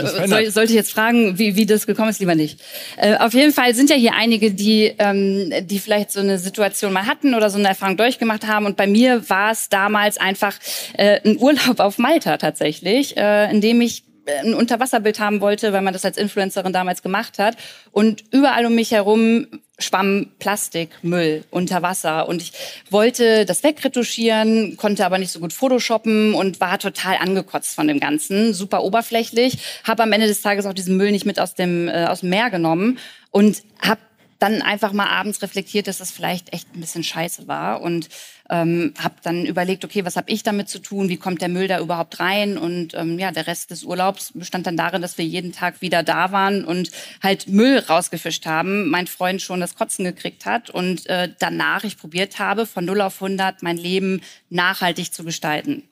Und 0.00 0.28
soll, 0.28 0.50
sollte 0.50 0.72
ich 0.72 0.76
jetzt 0.76 0.92
fragen, 0.92 1.38
wie, 1.38 1.56
wie 1.56 1.66
das 1.66 1.86
gekommen 1.86 2.10
ist, 2.10 2.20
lieber 2.20 2.34
nicht. 2.34 2.60
Äh, 2.96 3.16
auf 3.16 3.34
jeden 3.34 3.52
Fall 3.52 3.74
sind 3.74 3.90
ja 3.90 3.96
hier 3.96 4.14
einige, 4.14 4.52
die, 4.52 4.94
ähm, 4.98 5.52
die 5.66 5.78
vielleicht 5.78 6.10
so 6.12 6.20
eine 6.20 6.38
Situation 6.38 6.92
mal 6.92 7.06
hatten 7.06 7.34
oder 7.34 7.50
so 7.50 7.58
eine 7.58 7.68
Erfahrung 7.68 7.96
durchgemacht 7.96 8.46
haben. 8.46 8.66
Und 8.66 8.76
bei 8.76 8.86
mir 8.86 9.28
war 9.28 9.52
es 9.52 9.68
damals 9.68 10.18
einfach 10.18 10.54
äh, 10.94 11.20
ein 11.24 11.38
Urlaub 11.38 11.80
auf 11.80 11.98
Malta 11.98 12.36
tatsächlich, 12.36 13.16
äh, 13.16 13.50
in 13.50 13.60
dem 13.60 13.80
ich 13.80 14.04
ein 14.26 14.54
Unterwasserbild 14.54 15.18
haben 15.18 15.40
wollte, 15.40 15.72
weil 15.72 15.82
man 15.82 15.92
das 15.92 16.04
als 16.04 16.16
Influencerin 16.16 16.72
damals 16.72 17.02
gemacht 17.02 17.38
hat. 17.38 17.56
Und 17.90 18.22
überall 18.30 18.66
um 18.66 18.74
mich 18.74 18.92
herum 18.92 19.46
schwamm 19.82 20.28
Plastikmüll 20.38 21.44
unter 21.50 21.82
Wasser. 21.82 22.28
Und 22.28 22.42
ich 22.42 22.52
wollte 22.90 23.44
das 23.44 23.62
wegretuschieren, 23.62 24.76
konnte 24.76 25.04
aber 25.04 25.18
nicht 25.18 25.32
so 25.32 25.40
gut 25.40 25.52
photoshoppen 25.52 26.34
und 26.34 26.60
war 26.60 26.78
total 26.78 27.16
angekotzt 27.16 27.74
von 27.74 27.88
dem 27.88 28.00
Ganzen, 28.00 28.54
super 28.54 28.82
oberflächlich, 28.84 29.58
habe 29.84 30.02
am 30.02 30.12
Ende 30.12 30.26
des 30.26 30.40
Tages 30.40 30.66
auch 30.66 30.72
diesen 30.72 30.96
Müll 30.96 31.12
nicht 31.12 31.26
mit 31.26 31.38
aus 31.38 31.54
dem 31.54 31.88
äh, 31.88 32.06
aus 32.06 32.20
dem 32.20 32.30
Meer 32.30 32.50
genommen 32.50 32.98
und 33.30 33.62
habe 33.80 34.00
dann 34.42 34.60
einfach 34.60 34.92
mal 34.92 35.06
abends 35.06 35.40
reflektiert, 35.40 35.86
dass 35.86 35.98
das 35.98 36.10
vielleicht 36.10 36.52
echt 36.52 36.74
ein 36.74 36.80
bisschen 36.80 37.04
scheiße 37.04 37.46
war 37.46 37.80
und 37.80 38.08
ähm, 38.50 38.92
habe 38.98 39.14
dann 39.22 39.46
überlegt, 39.46 39.84
okay, 39.84 40.04
was 40.04 40.16
habe 40.16 40.32
ich 40.32 40.42
damit 40.42 40.68
zu 40.68 40.80
tun? 40.80 41.08
Wie 41.08 41.16
kommt 41.16 41.40
der 41.40 41.48
Müll 41.48 41.68
da 41.68 41.78
überhaupt 41.78 42.18
rein? 42.18 42.58
Und 42.58 42.92
ähm, 42.94 43.20
ja, 43.20 43.30
der 43.30 43.46
Rest 43.46 43.70
des 43.70 43.84
Urlaubs 43.84 44.32
bestand 44.34 44.66
dann 44.66 44.76
darin, 44.76 45.00
dass 45.00 45.16
wir 45.16 45.24
jeden 45.24 45.52
Tag 45.52 45.80
wieder 45.80 46.02
da 46.02 46.32
waren 46.32 46.64
und 46.64 46.90
halt 47.22 47.46
Müll 47.46 47.78
rausgefischt 47.78 48.44
haben. 48.44 48.90
Mein 48.90 49.06
Freund 49.06 49.40
schon 49.40 49.60
das 49.60 49.76
Kotzen 49.76 50.04
gekriegt 50.04 50.44
hat 50.44 50.70
und 50.70 51.06
äh, 51.06 51.28
danach 51.38 51.84
ich 51.84 51.96
probiert 51.96 52.40
habe, 52.40 52.66
von 52.66 52.84
0 52.84 53.00
auf 53.00 53.22
100 53.22 53.62
mein 53.62 53.76
Leben 53.76 54.22
nachhaltig 54.50 55.12
zu 55.14 55.22
gestalten. 55.22 55.84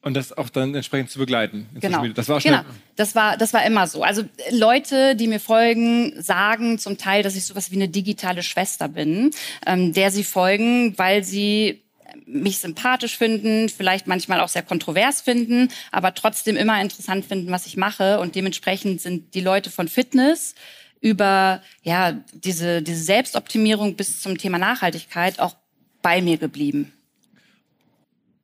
Und 0.00 0.14
das 0.14 0.36
auch 0.36 0.48
dann 0.48 0.74
entsprechend 0.76 1.10
zu 1.10 1.18
begleiten. 1.18 1.68
Genau. 1.74 2.06
Das 2.08 2.28
war 2.28 2.40
schnell. 2.40 2.58
Genau. 2.58 2.68
Das 2.94 3.16
war, 3.16 3.36
das 3.36 3.52
war 3.52 3.66
immer 3.66 3.88
so. 3.88 4.04
Also 4.04 4.22
Leute, 4.52 5.16
die 5.16 5.26
mir 5.26 5.40
folgen, 5.40 6.14
sagen 6.22 6.78
zum 6.78 6.98
Teil, 6.98 7.24
dass 7.24 7.34
ich 7.34 7.44
sowas 7.44 7.72
wie 7.72 7.76
eine 7.76 7.88
digitale 7.88 8.44
Schwester 8.44 8.88
bin, 8.88 9.32
ähm, 9.66 9.92
der 9.92 10.12
sie 10.12 10.22
folgen, 10.22 10.96
weil 10.96 11.24
sie 11.24 11.82
mich 12.26 12.58
sympathisch 12.58 13.16
finden, 13.16 13.68
vielleicht 13.68 14.06
manchmal 14.06 14.40
auch 14.40 14.48
sehr 14.48 14.62
kontrovers 14.62 15.20
finden, 15.20 15.68
aber 15.90 16.14
trotzdem 16.14 16.56
immer 16.56 16.80
interessant 16.80 17.24
finden, 17.24 17.50
was 17.50 17.66
ich 17.66 17.76
mache. 17.76 18.20
Und 18.20 18.34
dementsprechend 18.34 19.00
sind 19.00 19.34
die 19.34 19.40
Leute 19.40 19.70
von 19.70 19.88
Fitness 19.88 20.54
über 21.00 21.62
ja 21.82 22.12
diese, 22.32 22.82
diese 22.82 23.02
Selbstoptimierung 23.02 23.94
bis 23.94 24.20
zum 24.20 24.38
Thema 24.38 24.58
Nachhaltigkeit 24.58 25.38
auch 25.40 25.56
bei 26.02 26.22
mir 26.22 26.38
geblieben. 26.38 26.92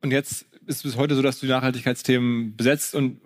Und 0.01 0.11
jetzt 0.11 0.45
ist 0.67 0.83
bis 0.83 0.95
heute 0.95 1.15
so, 1.15 1.21
dass 1.21 1.39
du 1.39 1.45
Nachhaltigkeitsthemen 1.45 2.55
besetzt 2.55 2.95
und 2.95 3.19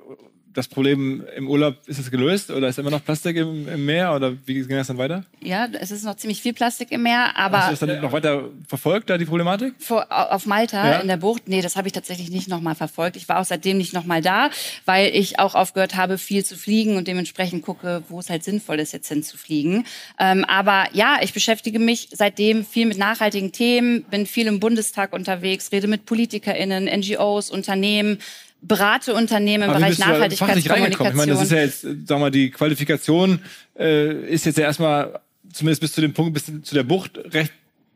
das 0.54 0.68
Problem 0.68 1.24
im 1.36 1.48
Urlaub, 1.48 1.76
ist 1.88 2.00
es 2.00 2.10
gelöst 2.10 2.50
oder 2.50 2.68
ist 2.68 2.80
immer 2.80 2.90
noch 2.90 3.04
Plastik 3.04 3.38
im, 3.38 3.68
im, 3.68 3.86
Meer 3.86 4.16
oder 4.16 4.34
wie 4.46 4.56
ging 4.56 4.78
das 4.78 4.88
dann 4.88 4.98
weiter? 4.98 5.24
Ja, 5.42 5.68
es 5.80 5.92
ist 5.92 6.04
noch 6.04 6.16
ziemlich 6.16 6.42
viel 6.42 6.54
Plastik 6.54 6.92
im 6.92 7.04
Meer, 7.04 7.36
aber... 7.36 7.60
Hast 7.60 7.82
du 7.82 7.86
das 7.86 7.96
dann 7.96 8.02
noch 8.02 8.12
weiter 8.12 8.50
verfolgt, 8.68 9.10
da 9.10 9.18
die 9.18 9.26
Problematik? 9.26 9.76
Vor, 9.80 10.08
auf 10.10 10.46
Malta 10.46 10.92
ja? 10.92 11.00
in 11.00 11.08
der 11.08 11.18
Bucht? 11.18 11.48
Nee, 11.48 11.62
das 11.62 11.76
habe 11.76 11.88
ich 11.88 11.94
tatsächlich 11.94 12.30
nicht 12.30 12.48
nochmal 12.48 12.76
verfolgt. 12.76 13.16
Ich 13.16 13.30
war 13.30 13.40
auch 13.40 13.46
seitdem 13.46 13.78
nicht 13.78 13.94
nochmal 13.94 14.22
da, 14.22 14.50
weil 14.86 15.16
ich 15.16 15.40
auch 15.40 15.56
aufgehört 15.56 15.96
habe, 15.96 16.18
viel 16.18 16.44
zu 16.44 16.56
fliegen 16.56 16.98
und 16.98 17.08
dementsprechend 17.08 17.64
gucke, 17.64 18.04
wo 18.10 18.20
es 18.20 18.30
halt 18.30 18.44
sinnvoll 18.44 18.80
ist, 18.80 18.92
jetzt 18.92 19.08
hinzufliegen. 19.08 19.86
Ähm, 20.20 20.46
aber 20.46 20.88
ja, 20.94 21.18
ich 21.22 21.34
beschäftige 21.34 21.80
mich 21.80 22.10
seitdem 22.12 22.66
viel 22.66 22.86
mit 22.86 22.98
nachhaltigen 22.98 23.52
Themen, 23.52 24.04
bin 24.04 24.26
viel 24.26 24.48
im 24.48 24.60
Bundestag 24.60 25.14
unterwegs, 25.14 25.72
rede 25.72 25.88
mit 25.88 26.06
PolitikerInnen, 26.06 26.86
NGOs, 26.86 27.50
Unternehmen, 27.50 28.20
berate 28.62 29.14
Unternehmen 29.14 29.64
im 29.64 29.70
Aber 29.70 29.80
Bereich 29.80 30.00
Nachhaltigkeitskommunikation. 30.00 31.08
Ich 31.08 31.14
meine, 31.14 31.32
das 31.32 31.44
ist 31.44 31.52
ja 31.52 31.60
jetzt, 31.60 31.82
sagen 31.82 32.22
wir, 32.22 32.30
die 32.30 32.52
Qualifikation 32.52 33.40
äh, 33.78 34.26
ist 34.28 34.46
jetzt 34.46 34.58
ja 34.58 34.66
erstmal, 34.66 35.20
zumindest 35.52 35.82
bis 35.82 35.94
zu 35.94 36.02
dem 36.02 36.14
Punkt, 36.14 36.34
bis 36.34 36.46
zu 36.46 36.76
der 36.76 36.84
Bucht, 36.84 37.20
recht 37.34 37.54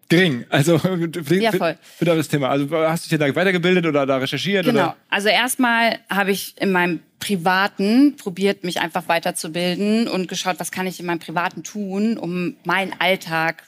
gering. 0.10 0.46
Also 0.50 0.78
für, 0.80 1.36
ja, 1.36 1.52
voll. 1.52 1.78
für 1.98 2.06
das 2.06 2.28
Thema. 2.28 2.50
Also 2.50 2.70
hast 2.72 3.06
du 3.06 3.10
dich 3.10 3.20
da 3.20 3.36
weitergebildet 3.36 3.86
oder 3.86 4.06
da 4.06 4.18
recherchiert? 4.18 4.66
Genau. 4.66 4.80
Oder? 4.80 4.98
Also 5.10 5.30
erstmal 5.30 6.00
habe 6.10 6.32
ich 6.32 6.56
in 6.60 6.72
meinem 6.72 7.00
Privaten 7.20 8.16
probiert, 8.18 8.64
mich 8.64 8.82
einfach 8.82 9.08
weiterzubilden 9.08 10.08
und 10.08 10.28
geschaut, 10.28 10.60
was 10.60 10.72
kann 10.72 10.88
ich 10.88 11.00
in 11.00 11.06
meinem 11.06 11.20
Privaten 11.20 11.64
tun, 11.64 12.18
um 12.18 12.56
meinen 12.66 12.94
Alltag 13.00 13.64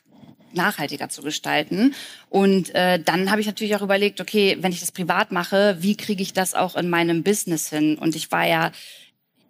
nachhaltiger 0.56 1.10
zu 1.10 1.22
gestalten. 1.22 1.94
Und 2.30 2.74
äh, 2.76 3.00
dann 3.00 3.32
habe 3.32 3.42
ich 3.42 3.48
natürlich 3.48 3.76
auch 3.76 3.82
überlegt, 3.82 4.22
okay, 4.22 4.58
wenn 4.62 4.72
ich 4.72 4.80
das 4.80 4.92
privat 4.92 5.32
mache, 5.32 5.78
wie 5.80 5.98
kriege 5.98 6.24
ich 6.24 6.34
das 6.34 6.54
auch 6.54 6.76
in 6.76 6.90
meinem 6.90 7.24
Business 7.24 7.70
hin? 7.70 7.98
Und 7.98 8.16
ich 8.16 8.32
war 8.32 8.48
ja 8.48 8.72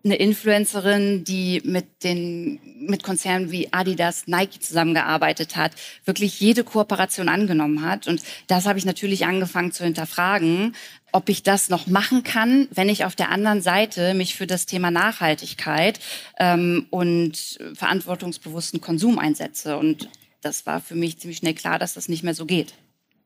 eine 0.06 0.16
Influencerin, 0.16 1.24
die 1.24 1.62
mit 1.66 2.04
den 2.04 2.60
mit 2.80 3.02
Konzernen 3.02 3.52
wie 3.52 3.74
Adidas, 3.74 4.28
Nike 4.28 4.60
zusammengearbeitet 4.60 5.56
hat, 5.56 5.72
wirklich 6.06 6.40
jede 6.40 6.64
Kooperation 6.64 7.28
angenommen 7.28 7.82
hat 7.82 8.08
und 8.08 8.22
das 8.48 8.68
habe 8.68 8.78
ich 8.78 8.86
natürlich 8.86 9.26
angefangen 9.26 9.72
zu 9.72 9.84
hinterfragen, 9.84 10.76
ob 11.12 11.30
ich 11.30 11.42
das 11.42 11.70
noch 11.70 11.88
machen 11.88 12.24
kann, 12.24 12.68
wenn 12.72 12.90
ich 12.90 13.06
auf 13.06 13.16
der 13.16 13.32
anderen 13.32 13.62
Seite 13.62 14.14
mich 14.14 14.36
für 14.36 14.46
das 14.46 14.68
Thema 14.68 14.92
Nachhaltigkeit 14.92 16.00
ähm, 16.40 16.86
und 16.92 17.58
verantwortungsbewussten 17.74 18.82
Konsum 18.82 19.18
einsetze 19.18 19.78
und 19.78 20.10
das 20.46 20.66
war 20.68 20.80
für 20.80 20.96
mich 20.96 21.18
ziemlich 21.18 21.38
schnell 21.38 21.56
klar, 21.56 21.80
dass 21.80 21.96
das 21.96 22.08
nicht 22.08 22.24
mehr 22.24 22.36
so 22.36 22.46
geht. 22.46 22.76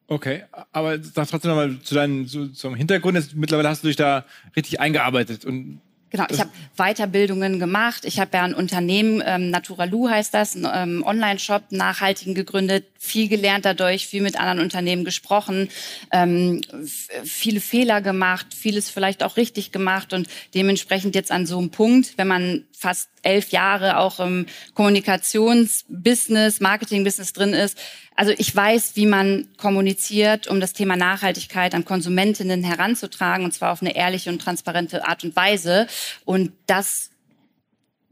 Okay, 0.08 0.44
aber 0.72 0.98
sag 1.04 1.28
trotzdem 1.28 1.50
nochmal 1.50 1.80
zu 1.84 1.94
deinem 1.94 2.28
zu, 2.28 2.48
zum 2.48 2.74
Hintergrund. 2.74 3.18
Jetzt, 3.18 3.36
mittlerweile 3.36 3.70
hast 3.70 3.84
du 3.84 3.88
dich 3.88 3.98
da 3.98 4.26
richtig 4.56 4.80
eingearbeitet 4.80 5.46
und 5.46 5.82
Genau, 6.12 6.26
ich 6.30 6.40
habe 6.40 6.50
Weiterbildungen 6.76 7.60
gemacht. 7.60 8.04
Ich 8.04 8.20
habe 8.20 8.32
ja 8.36 8.44
ein 8.44 8.56
Unternehmen, 8.56 9.22
ähm, 9.26 9.52
Naturalu 9.52 10.10
heißt 10.10 10.34
das, 10.34 10.56
ein 10.56 10.68
ähm, 10.74 11.04
Online-Shop, 11.06 11.66
nachhaltigen 11.70 12.34
gegründet, 12.34 12.86
viel 12.98 13.28
gelernt 13.28 13.66
dadurch, 13.66 14.08
viel 14.08 14.22
mit 14.22 14.40
anderen 14.40 14.60
Unternehmen 14.60 15.06
gesprochen, 15.06 15.70
ähm, 16.12 16.62
viele 17.24 17.62
Fehler 17.62 18.02
gemacht, 18.02 18.48
vieles 18.56 18.90
vielleicht 18.90 19.22
auch 19.22 19.38
richtig 19.38 19.72
gemacht 19.72 20.14
und 20.14 20.28
dementsprechend 20.56 21.14
jetzt 21.14 21.32
an 21.32 21.46
so 21.46 21.60
einem 21.60 21.70
Punkt, 21.70 22.18
wenn 22.18 22.28
man 22.28 22.66
fast 22.72 23.10
elf 23.22 23.50
Jahre 23.50 23.98
auch 23.98 24.20
im 24.20 24.48
Kommunikationsbusiness, 24.74 26.60
Marketingbusiness 26.60 27.34
drin 27.34 27.54
ist, 27.54 27.78
also 28.20 28.34
ich 28.38 28.54
weiß, 28.54 28.98
wie 28.98 29.06
man 29.06 29.48
kommuniziert, 29.56 30.48
um 30.48 30.60
das 30.60 30.74
Thema 30.74 30.98
Nachhaltigkeit 30.98 31.74
an 31.74 31.86
Konsumentinnen 31.86 32.66
heranzutragen, 32.66 33.46
und 33.46 33.54
zwar 33.54 33.72
auf 33.72 33.82
eine 33.82 33.96
ehrliche 33.96 34.30
und 34.30 34.42
transparente 34.42 35.08
Art 35.08 35.24
und 35.24 35.38
Weise. 35.38 35.88
Und 36.26 36.52
das 36.68 37.12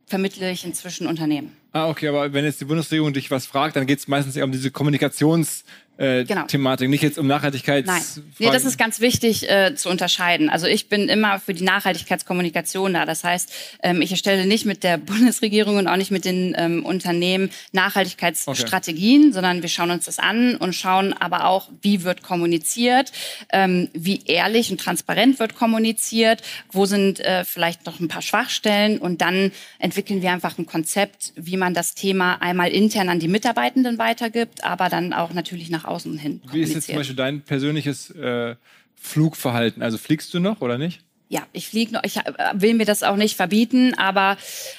vermittle 0.06 0.50
ich 0.50 0.64
inzwischen 0.64 1.08
Unternehmen. 1.08 1.58
Ah, 1.74 1.90
okay, 1.90 2.08
aber 2.08 2.32
wenn 2.32 2.46
jetzt 2.46 2.62
die 2.62 2.66
Bundesregierung 2.66 3.12
dich 3.12 3.30
was 3.32 3.46
fragt, 3.46 3.76
dann 3.76 3.86
geht 3.86 4.00
es 4.00 4.08
meistens 4.08 4.38
eher 4.38 4.46
um 4.46 4.54
diese 4.54 4.70
Kommunikations- 4.70 5.66
äh, 5.98 6.26
genau. 6.26 6.44
Thematik, 6.46 6.90
nicht 6.90 7.02
jetzt 7.02 7.18
um 7.18 7.26
Nachhaltigkeit. 7.28 7.86
Nein, 7.86 8.02
nee, 8.38 8.52
das 8.52 8.66
ist 8.66 8.78
ganz 8.78 9.00
wichtig 9.00 9.50
äh, 9.50 9.74
zu 9.76 9.90
unterscheiden. 9.90 10.50
Also 10.50 10.68
ich 10.68 10.90
bin 10.90 11.10
immer 11.10 11.40
für 11.40 11.56
die 11.56 11.64
Nachhaltigkeitskommunikation 11.64 12.94
da. 12.94 13.06
Das 13.06 13.24
heißt, 13.24 13.52
ähm, 13.82 14.02
ich 14.02 14.12
erstelle 14.12 14.46
nicht 14.46 14.66
mit 14.66 14.84
der 14.84 14.98
Bundesregierung 15.08 15.78
und 15.78 15.88
auch 15.88 15.96
nicht 15.96 16.12
mit 16.12 16.26
den 16.26 16.54
ähm, 16.58 16.86
Unternehmen 16.86 17.50
Nachhaltigkeitsstrategien, 17.72 19.24
okay. 19.24 19.32
sondern 19.32 19.62
wir 19.64 19.70
schauen 19.70 19.90
uns 19.90 20.06
das 20.06 20.20
an 20.20 20.56
und 20.56 20.74
schauen 20.74 21.14
aber 21.14 21.46
auch, 21.46 21.70
wie 21.82 22.04
wird 22.04 22.22
kommuniziert, 22.22 23.12
ähm, 23.52 23.90
wie 23.94 24.22
ehrlich 24.26 24.70
und 24.70 24.80
transparent 24.80 25.40
wird 25.40 25.56
kommuniziert, 25.56 26.44
wo 26.72 26.86
sind 26.86 27.20
äh, 27.22 27.44
vielleicht 27.44 27.88
noch 27.88 28.00
ein 28.00 28.08
paar 28.08 28.22
Schwachstellen 28.22 29.00
und 29.00 29.22
dann 29.22 29.52
entwickeln 29.80 30.22
wir 30.22 30.32
einfach 30.32 30.60
ein 30.60 30.68
Konzept, 30.68 31.34
wie 31.36 31.58
man 31.58 31.74
das 31.74 31.96
Thema 31.96 32.36
einmal 32.42 32.70
intern 32.70 33.10
an 33.10 33.20
die 33.20 33.28
Mitarbeitenden 33.28 33.98
weitergibt, 33.98 34.64
aber 34.64 34.90
dann 34.90 35.14
auch 35.14 35.34
natürlich 35.34 35.70
nach 35.72 35.87
außen 35.88 36.18
hin 36.18 36.42
Wie 36.52 36.62
ist 36.62 36.74
jetzt 36.74 36.88
zum 36.88 36.96
Beispiel 36.96 37.16
dein 37.16 37.42
persönliches 37.42 38.12
äh, 38.12 38.56
Flugverhalten? 38.96 39.82
Also 39.82 39.98
fliegst 39.98 40.34
du 40.34 40.40
noch 40.40 40.62
oder 40.62 40.78
nicht? 40.78 41.02
ja, 41.30 41.46
ich 41.52 41.68
fliege 41.68 41.94
noch, 41.94 42.04
ich 42.04 42.18
äh, 42.18 42.24
will 42.54 42.74
mir 42.74 42.86
das 42.86 43.04
auch 43.04 43.16
nicht 43.16 43.36
verbieten, 43.36 43.94
aber 43.96 44.38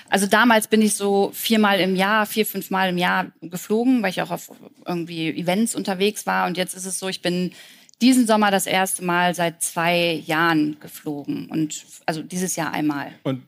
also 0.09 0.27
damals 0.27 0.69
bin 0.69 0.83
ich 0.83 0.95
so 0.95 1.31
viermal 1.35 1.81
im 1.81 1.97
Jahr, 1.97 2.27
vier, 2.27 2.47
fünfmal 2.47 2.89
im 2.89 2.99
Jahr 2.99 3.33
geflogen, 3.43 4.03
weil 4.03 4.11
ich 4.11 4.23
auch 4.23 4.31
auf 4.31 4.51
irgendwie 4.87 5.31
Events 5.31 5.75
unterwegs 5.75 6.27
war. 6.27 6.47
Und 6.47 6.57
jetzt 6.57 6.75
ist 6.75 6.87
es 6.87 6.99
so, 6.99 7.09
ich 7.09 7.21
bin 7.21 7.53
diesen 8.01 8.27
Sommer 8.27 8.51
das 8.51 8.67
erste 8.67 9.05
Mal 9.05 9.35
seit 9.35 9.63
zwei 9.63 10.23
Jahren 10.27 10.79
geflogen 10.81 11.47
und 11.47 11.85
also 12.07 12.23
dieses 12.23 12.57
Jahr 12.57 12.73
einmal. 12.73 13.13
Und 13.25 13.43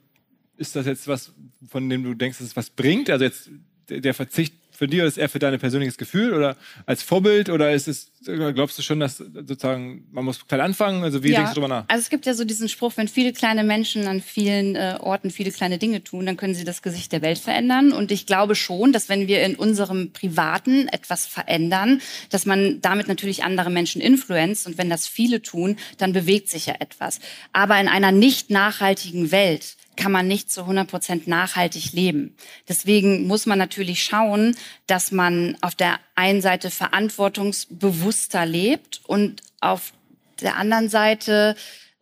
ist 0.57 0.77
das 0.77 0.87
jetzt 0.87 1.09
was, 1.09 1.33
von 1.69 1.89
dem 1.89 2.03
du 2.03 2.15
denkst, 2.15 2.39
dass 2.39 2.49
es 2.49 2.57
was 2.57 2.69
bringt? 2.69 3.09
Also 3.09 3.25
jetzt 3.25 3.51
der 3.89 4.13
Verzicht 4.13 4.55
für 4.81 4.89
dich 4.89 5.01
oder 5.01 5.09
ist 5.09 5.19
eher 5.19 5.29
für 5.29 5.39
dein 5.39 5.59
persönliches 5.59 5.99
Gefühl 5.99 6.33
oder 6.33 6.57
als 6.87 7.03
Vorbild 7.03 7.51
oder 7.51 7.71
ist 7.75 7.87
es, 7.87 8.13
glaubst 8.25 8.79
du 8.79 8.83
schon, 8.83 8.99
dass 8.99 9.19
sozusagen 9.19 10.07
man 10.11 10.25
muss 10.25 10.47
klein 10.49 10.63
anfangen? 10.63 11.05
Also 11.05 11.23
wie 11.23 11.33
ja. 11.33 11.41
denkst 11.41 11.51
du 11.51 11.61
darüber 11.61 11.69
nach? 11.69 11.85
Also 11.89 12.01
es 12.01 12.09
gibt 12.09 12.25
ja 12.25 12.33
so 12.33 12.45
diesen 12.45 12.67
Spruch, 12.71 12.95
wenn 12.97 13.07
viele 13.07 13.35
kleine 13.35 13.63
Menschen 13.63 14.07
an 14.07 14.23
vielen 14.23 14.77
äh, 14.77 14.97
Orten 14.99 15.31
viele 15.31 15.51
kleine 15.51 15.77
Dinge 15.77 16.03
tun, 16.03 16.25
dann 16.25 16.39
können 16.39 16.55
sie 16.55 16.65
das 16.65 16.81
Gesicht 16.81 17.13
der 17.13 17.21
Welt 17.21 17.37
verändern. 17.37 17.93
Und 17.93 18.11
ich 18.11 18.25
glaube 18.25 18.55
schon, 18.55 18.95
dass 18.95 19.11
wenn 19.11 19.29
wir 19.29 19.43
in 19.43 19.55
unserem 19.55 20.15
Privaten 20.15 20.89
etwas 20.89 21.27
verändern, 21.27 22.01
dass 22.31 22.47
man 22.47 22.81
damit 22.81 23.07
natürlich 23.07 23.45
andere 23.45 23.69
Menschen 23.69 24.01
influenzt. 24.01 24.67
Und 24.67 24.79
wenn 24.79 24.89
das 24.89 25.07
viele 25.07 25.43
tun, 25.43 25.77
dann 25.99 26.15
bewegt 26.15 26.49
sich 26.49 26.65
ja 26.65 26.77
etwas. 26.79 27.21
Aber 27.53 27.79
in 27.79 27.89
einer 27.89 28.13
nicht 28.13 28.49
nachhaltigen 28.49 29.31
Welt 29.31 29.77
kann 30.01 30.13
man 30.13 30.27
nicht 30.27 30.51
zu 30.51 30.63
100 30.63 30.89
Prozent 30.89 31.29
nachhaltig 31.29 31.93
leben. 31.93 32.35
Deswegen 32.67 33.27
muss 33.27 33.45
man 33.45 33.59
natürlich 33.59 34.03
schauen, 34.03 34.57
dass 34.87 35.13
man 35.13 35.59
auf 35.61 35.75
der 35.75 36.01
einen 36.15 36.41
Seite 36.41 36.71
verantwortungsbewusster 36.71 38.47
lebt 38.47 39.03
und 39.07 39.43
auf 39.61 39.93
der 40.41 40.57
anderen 40.57 40.89
Seite 40.89 41.55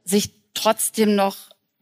sich 0.05 0.31
trotzdem 0.55 1.17
noch 1.17 1.37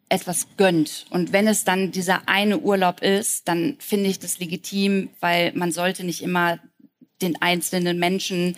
etwas 0.08 0.46
gönnt. 0.56 1.04
Und 1.10 1.34
wenn 1.34 1.46
es 1.46 1.64
dann 1.64 1.92
dieser 1.92 2.26
eine 2.30 2.60
Urlaub 2.60 3.02
ist, 3.02 3.46
dann 3.46 3.76
finde 3.78 4.08
ich 4.08 4.18
das 4.18 4.38
legitim, 4.38 5.10
weil 5.20 5.52
man 5.52 5.70
sollte 5.70 6.02
nicht 6.02 6.22
immer 6.22 6.58
den 7.20 7.42
einzelnen 7.42 7.98
Menschen 7.98 8.56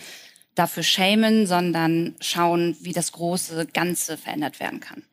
dafür 0.55 0.83
schämen, 0.83 1.45
sondern 1.45 2.15
schauen, 2.21 2.77
wie 2.79 2.93
das 2.93 3.11
große 3.11 3.65
Ganze 3.73 4.17
verändert 4.17 4.61
werden 4.61 4.79
kann. 4.79 5.03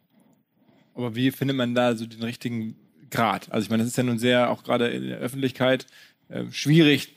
Aber 0.96 1.14
wie 1.14 1.30
findet 1.30 1.56
man 1.56 1.74
da 1.74 1.94
so 1.94 2.06
den 2.06 2.22
richtigen 2.22 2.74
Grad? 3.10 3.52
Also 3.52 3.66
ich 3.66 3.70
meine, 3.70 3.82
das 3.82 3.90
ist 3.90 3.98
ja 3.98 4.02
nun 4.02 4.18
sehr, 4.18 4.50
auch 4.50 4.64
gerade 4.64 4.88
in 4.88 5.08
der 5.08 5.18
Öffentlichkeit, 5.18 5.86
äh, 6.28 6.44
schwierig, 6.50 7.14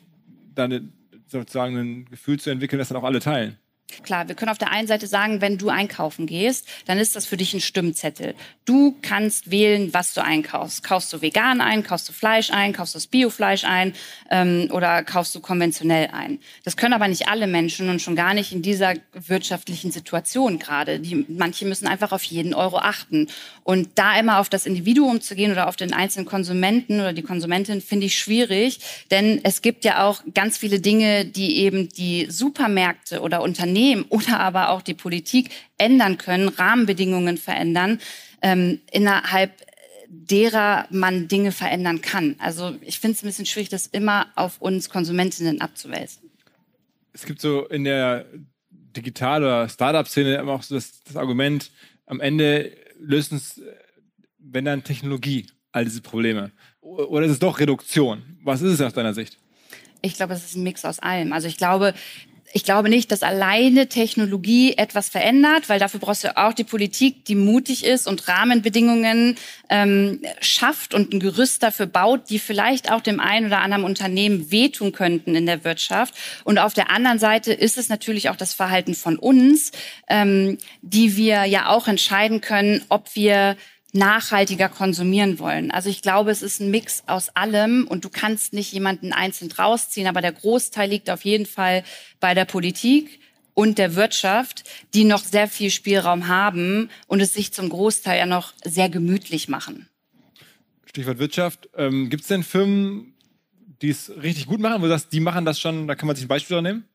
dann 0.53 0.91
sozusagen 1.27 1.77
ein 1.77 2.05
Gefühl 2.05 2.39
zu 2.39 2.49
entwickeln, 2.49 2.77
das 2.77 2.89
dann 2.89 2.97
auch 2.97 3.05
alle 3.05 3.21
teilen. 3.21 3.57
Klar, 4.03 4.27
wir 4.27 4.35
können 4.35 4.51
auf 4.51 4.57
der 4.57 4.71
einen 4.71 4.87
Seite 4.87 5.07
sagen, 5.07 5.41
wenn 5.41 5.57
du 5.57 5.69
einkaufen 5.69 6.25
gehst, 6.25 6.67
dann 6.85 6.99
ist 6.99 7.15
das 7.15 7.25
für 7.25 7.37
dich 7.37 7.53
ein 7.53 7.59
Stimmzettel. 7.59 8.35
Du 8.65 8.95
kannst 9.01 9.51
wählen, 9.51 9.93
was 9.93 10.13
du 10.13 10.23
einkaufst. 10.23 10.83
Kaufst 10.83 11.11
du 11.11 11.21
vegan 11.21 11.59
ein, 11.59 11.83
kaufst 11.83 12.07
du 12.07 12.13
Fleisch 12.13 12.51
ein, 12.51 12.71
kaufst 12.71 12.93
du 12.93 12.97
das 12.97 13.07
Biofleisch 13.07 13.63
ein 13.65 13.93
ähm, 14.29 14.69
oder 14.71 15.03
kaufst 15.03 15.33
du 15.33 15.39
konventionell 15.39 16.09
ein. 16.13 16.39
Das 16.63 16.77
können 16.77 16.93
aber 16.93 17.07
nicht 17.07 17.27
alle 17.27 17.47
Menschen 17.47 17.89
und 17.89 18.01
schon 18.01 18.15
gar 18.15 18.33
nicht 18.33 18.51
in 18.51 18.61
dieser 18.61 18.93
wirtschaftlichen 19.13 19.91
Situation 19.91 20.59
gerade. 20.59 21.01
Manche 21.27 21.65
müssen 21.65 21.87
einfach 21.87 22.11
auf 22.11 22.23
jeden 22.23 22.53
Euro 22.53 22.77
achten. 22.77 23.27
Und 23.63 23.89
da 23.95 24.19
immer 24.19 24.39
auf 24.39 24.49
das 24.49 24.65
Individuum 24.65 25.19
zu 25.19 25.35
gehen 25.35 25.51
oder 25.51 25.67
auf 25.67 25.75
den 25.75 25.93
einzelnen 25.93 26.25
Konsumenten 26.25 26.99
oder 26.99 27.13
die 27.13 27.23
Konsumentin 27.23 27.81
finde 27.81 28.05
ich 28.05 28.17
schwierig, 28.17 28.79
denn 29.11 29.41
es 29.43 29.61
gibt 29.61 29.83
ja 29.83 30.05
auch 30.05 30.21
ganz 30.33 30.57
viele 30.57 30.79
Dinge, 30.79 31.25
die 31.25 31.57
eben 31.57 31.89
die 31.89 32.27
Supermärkte 32.29 33.21
oder 33.21 33.41
Unternehmen 33.41 33.78
Unternehmen 33.79 34.05
oder 34.09 34.39
aber 34.39 34.69
auch 34.69 34.81
die 34.81 34.93
Politik 34.93 35.51
ändern 35.77 36.17
können, 36.17 36.49
Rahmenbedingungen 36.49 37.37
verändern, 37.37 37.99
ähm, 38.41 38.79
innerhalb 38.91 39.51
derer 40.07 40.87
man 40.89 41.27
Dinge 41.27 41.51
verändern 41.51 42.01
kann. 42.01 42.35
Also 42.39 42.75
ich 42.81 42.99
finde 42.99 43.15
es 43.15 43.23
ein 43.23 43.27
bisschen 43.27 43.45
schwierig, 43.45 43.69
das 43.69 43.87
immer 43.87 44.27
auf 44.35 44.59
uns 44.59 44.89
Konsumentinnen 44.89 45.61
abzuwälzen. 45.61 46.29
Es 47.13 47.25
gibt 47.25 47.41
so 47.41 47.67
in 47.67 47.83
der 47.83 48.25
Digital- 48.69 49.43
oder 49.43 49.69
Startup-Szene 49.69 50.35
immer 50.35 50.53
auch 50.53 50.63
so 50.63 50.75
das, 50.75 51.03
das 51.03 51.15
Argument, 51.15 51.71
am 52.05 52.19
Ende 52.21 52.75
lösen 52.99 53.37
es, 53.37 53.61
wenn 54.39 54.65
dann 54.65 54.83
Technologie, 54.83 55.45
all 55.71 55.85
diese 55.85 56.01
Probleme. 56.01 56.51
Oder 56.81 57.25
ist 57.25 57.33
es 57.33 57.39
doch 57.39 57.59
Reduktion? 57.59 58.23
Was 58.43 58.61
ist 58.61 58.73
es 58.73 58.81
aus 58.81 58.93
deiner 58.93 59.13
Sicht? 59.13 59.37
Ich 60.01 60.15
glaube, 60.15 60.33
es 60.33 60.43
ist 60.43 60.55
ein 60.55 60.63
Mix 60.63 60.85
aus 60.85 60.99
allem. 60.99 61.33
Also 61.33 61.47
ich 61.47 61.57
glaube, 61.57 61.93
ich 62.51 62.63
glaube 62.63 62.89
nicht, 62.89 63.11
dass 63.11 63.21
alleine 63.21 63.87
Technologie 63.87 64.73
etwas 64.75 65.09
verändert, 65.09 65.69
weil 65.69 65.79
dafür 65.79 65.99
brauchst 65.99 66.23
du 66.23 66.35
auch 66.35 66.53
die 66.53 66.63
Politik, 66.63 67.25
die 67.25 67.35
mutig 67.35 67.85
ist 67.85 68.07
und 68.07 68.27
Rahmenbedingungen 68.27 69.35
ähm, 69.69 70.21
schafft 70.41 70.93
und 70.93 71.13
ein 71.13 71.19
Gerüst 71.19 71.61
dafür 71.61 71.85
baut, 71.85 72.29
die 72.29 72.39
vielleicht 72.39 72.91
auch 72.91 73.01
dem 73.01 73.19
einen 73.19 73.47
oder 73.47 73.61
anderen 73.61 73.83
Unternehmen 73.83 74.51
wehtun 74.51 74.91
könnten 74.91 75.35
in 75.35 75.45
der 75.45 75.63
Wirtschaft. 75.63 76.15
Und 76.43 76.57
auf 76.57 76.73
der 76.73 76.89
anderen 76.89 77.19
Seite 77.19 77.53
ist 77.53 77.77
es 77.77 77.89
natürlich 77.89 78.29
auch 78.29 78.35
das 78.35 78.53
Verhalten 78.53 78.95
von 78.95 79.17
uns, 79.17 79.71
ähm, 80.07 80.57
die 80.81 81.17
wir 81.17 81.45
ja 81.45 81.69
auch 81.69 81.87
entscheiden 81.87 82.41
können, 82.41 82.83
ob 82.89 83.15
wir 83.15 83.57
nachhaltiger 83.91 84.69
konsumieren 84.69 85.39
wollen. 85.39 85.71
Also 85.71 85.89
ich 85.89 86.01
glaube, 86.01 86.31
es 86.31 86.41
ist 86.41 86.59
ein 86.59 86.69
Mix 86.69 87.03
aus 87.07 87.29
allem 87.35 87.87
und 87.87 88.05
du 88.05 88.09
kannst 88.09 88.53
nicht 88.53 88.71
jemanden 88.71 89.13
einzeln 89.13 89.51
rausziehen, 89.51 90.07
aber 90.07 90.21
der 90.21 90.31
Großteil 90.31 90.89
liegt 90.89 91.09
auf 91.09 91.25
jeden 91.25 91.45
Fall 91.45 91.83
bei 92.19 92.33
der 92.33 92.45
Politik 92.45 93.19
und 93.55 93.77
der 93.77 93.95
Wirtschaft, 93.95 94.63
die 94.93 95.03
noch 95.03 95.23
sehr 95.23 95.47
viel 95.47 95.71
Spielraum 95.71 96.27
haben 96.27 96.89
und 97.07 97.19
es 97.19 97.33
sich 97.33 97.51
zum 97.51 97.69
Großteil 97.69 98.19
ja 98.19 98.25
noch 98.25 98.53
sehr 98.63 98.89
gemütlich 98.89 99.49
machen. 99.49 99.89
Stichwort 100.85 101.19
Wirtschaft. 101.19 101.69
Ähm, 101.75 102.09
Gibt 102.09 102.21
es 102.21 102.27
denn 102.27 102.43
Firmen, 102.43 103.13
die 103.81 103.89
es 103.89 104.11
richtig 104.21 104.45
gut 104.45 104.59
machen, 104.59 104.81
wo 104.81 104.85
du 104.85 104.89
sagst, 104.89 105.11
die 105.13 105.19
machen 105.19 105.45
das 105.45 105.59
schon, 105.59 105.87
da 105.87 105.95
kann 105.95 106.07
man 106.07 106.15
sich 106.15 106.25
ein 106.25 106.29
Beispiel 106.29 106.61
nehmen? 106.61 106.85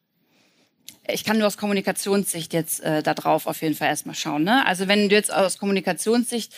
ich 1.07 1.25
kann 1.25 1.39
nur 1.39 1.47
aus 1.47 1.57
Kommunikationssicht 1.57 2.53
jetzt 2.53 2.81
äh, 2.81 3.03
da 3.03 3.15
drauf 3.15 3.47
auf 3.47 3.61
jeden 3.63 3.75
Fall 3.75 3.89
erstmal 3.89 4.15
schauen. 4.15 4.45
Ne? 4.45 4.65
Also 4.67 4.89
wenn 4.89 5.09
du 5.09 5.15
jetzt 5.15 5.33
aus 5.33 5.59
Kommunikationssicht 5.59 6.55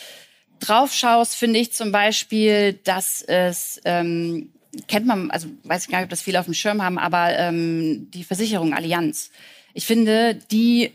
drauf 0.59 0.93
schaust, 0.93 1.35
finde 1.35 1.59
ich 1.59 1.73
zum 1.73 1.91
Beispiel, 1.91 2.73
dass 2.83 3.21
es 3.21 3.81
ähm, 3.85 4.51
kennt 4.87 5.05
man, 5.05 5.31
also 5.31 5.47
weiß 5.63 5.85
ich 5.85 5.89
gar 5.89 5.99
nicht, 5.99 6.05
ob 6.05 6.09
das 6.11 6.21
viele 6.21 6.39
auf 6.39 6.45
dem 6.45 6.53
Schirm 6.53 6.81
haben, 6.81 6.97
aber 6.97 7.37
ähm, 7.37 8.09
die 8.11 8.23
Versicherung 8.23 8.73
Allianz. 8.73 9.31
Ich 9.73 9.85
finde, 9.85 10.35
die 10.35 10.91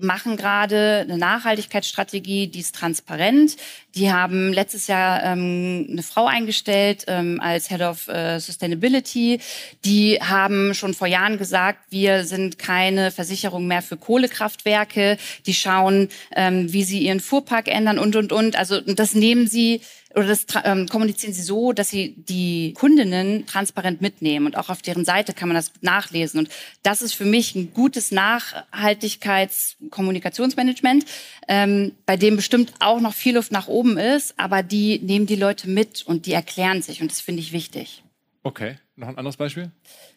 machen 0.00 0.36
gerade 0.36 1.00
eine 1.00 1.18
Nachhaltigkeitsstrategie, 1.18 2.48
die 2.48 2.60
ist 2.60 2.74
transparent. 2.74 3.56
Die 3.94 4.10
haben 4.10 4.52
letztes 4.52 4.86
Jahr 4.86 5.22
ähm, 5.22 5.86
eine 5.90 6.02
Frau 6.02 6.26
eingestellt 6.26 7.04
ähm, 7.08 7.40
als 7.40 7.68
Head 7.68 7.82
of 7.82 8.08
äh, 8.08 8.38
Sustainability. 8.38 9.40
Die 9.84 10.18
haben 10.20 10.74
schon 10.74 10.94
vor 10.94 11.06
Jahren 11.06 11.38
gesagt, 11.38 11.80
wir 11.90 12.24
sind 12.24 12.58
keine 12.58 13.10
Versicherung 13.10 13.66
mehr 13.66 13.82
für 13.82 13.96
Kohlekraftwerke. 13.96 15.18
Die 15.46 15.54
schauen, 15.54 16.08
ähm, 16.34 16.72
wie 16.72 16.84
sie 16.84 17.00
ihren 17.00 17.20
Fuhrpark 17.20 17.68
ändern 17.68 17.98
und, 17.98 18.16
und, 18.16 18.32
und. 18.32 18.56
Also 18.56 18.80
das 18.80 19.14
nehmen 19.14 19.46
sie 19.46 19.82
oder 20.14 20.26
das 20.26 20.46
ähm, 20.64 20.88
kommunizieren 20.88 21.32
sie 21.32 21.42
so, 21.42 21.72
dass 21.72 21.90
sie 21.90 22.16
die 22.16 22.72
Kundinnen 22.74 23.46
transparent 23.46 24.00
mitnehmen 24.00 24.46
und 24.46 24.56
auch 24.56 24.68
auf 24.68 24.82
deren 24.82 25.04
Seite 25.04 25.32
kann 25.32 25.48
man 25.48 25.54
das 25.56 25.70
nachlesen. 25.80 26.40
Und 26.40 26.48
das 26.82 27.02
ist 27.02 27.14
für 27.14 27.24
mich 27.24 27.54
ein 27.54 27.72
gutes 27.72 28.10
Nachhaltigkeitskommunikationsmanagement, 28.10 31.04
ähm, 31.48 31.92
bei 32.06 32.16
dem 32.16 32.34
bestimmt 32.36 32.72
auch 32.80 33.00
noch 33.00 33.14
viel 33.14 33.36
Luft 33.36 33.52
nach 33.52 33.68
oben 33.68 33.98
ist, 33.98 34.34
aber 34.38 34.62
die 34.62 34.98
nehmen 34.98 35.26
die 35.26 35.36
Leute 35.36 35.68
mit 35.68 36.02
und 36.02 36.24
die 36.26 36.32
erklären 36.32 36.82
sich 36.82 37.02
und 37.02 37.10
das 37.10 37.20
finde 37.20 37.40
ich 37.40 37.52
wichtig. 37.52 38.02
Okay, 38.42 38.78
noch 38.96 39.08
ein 39.08 39.18
anderes 39.18 39.36
Beispiel? 39.36 39.70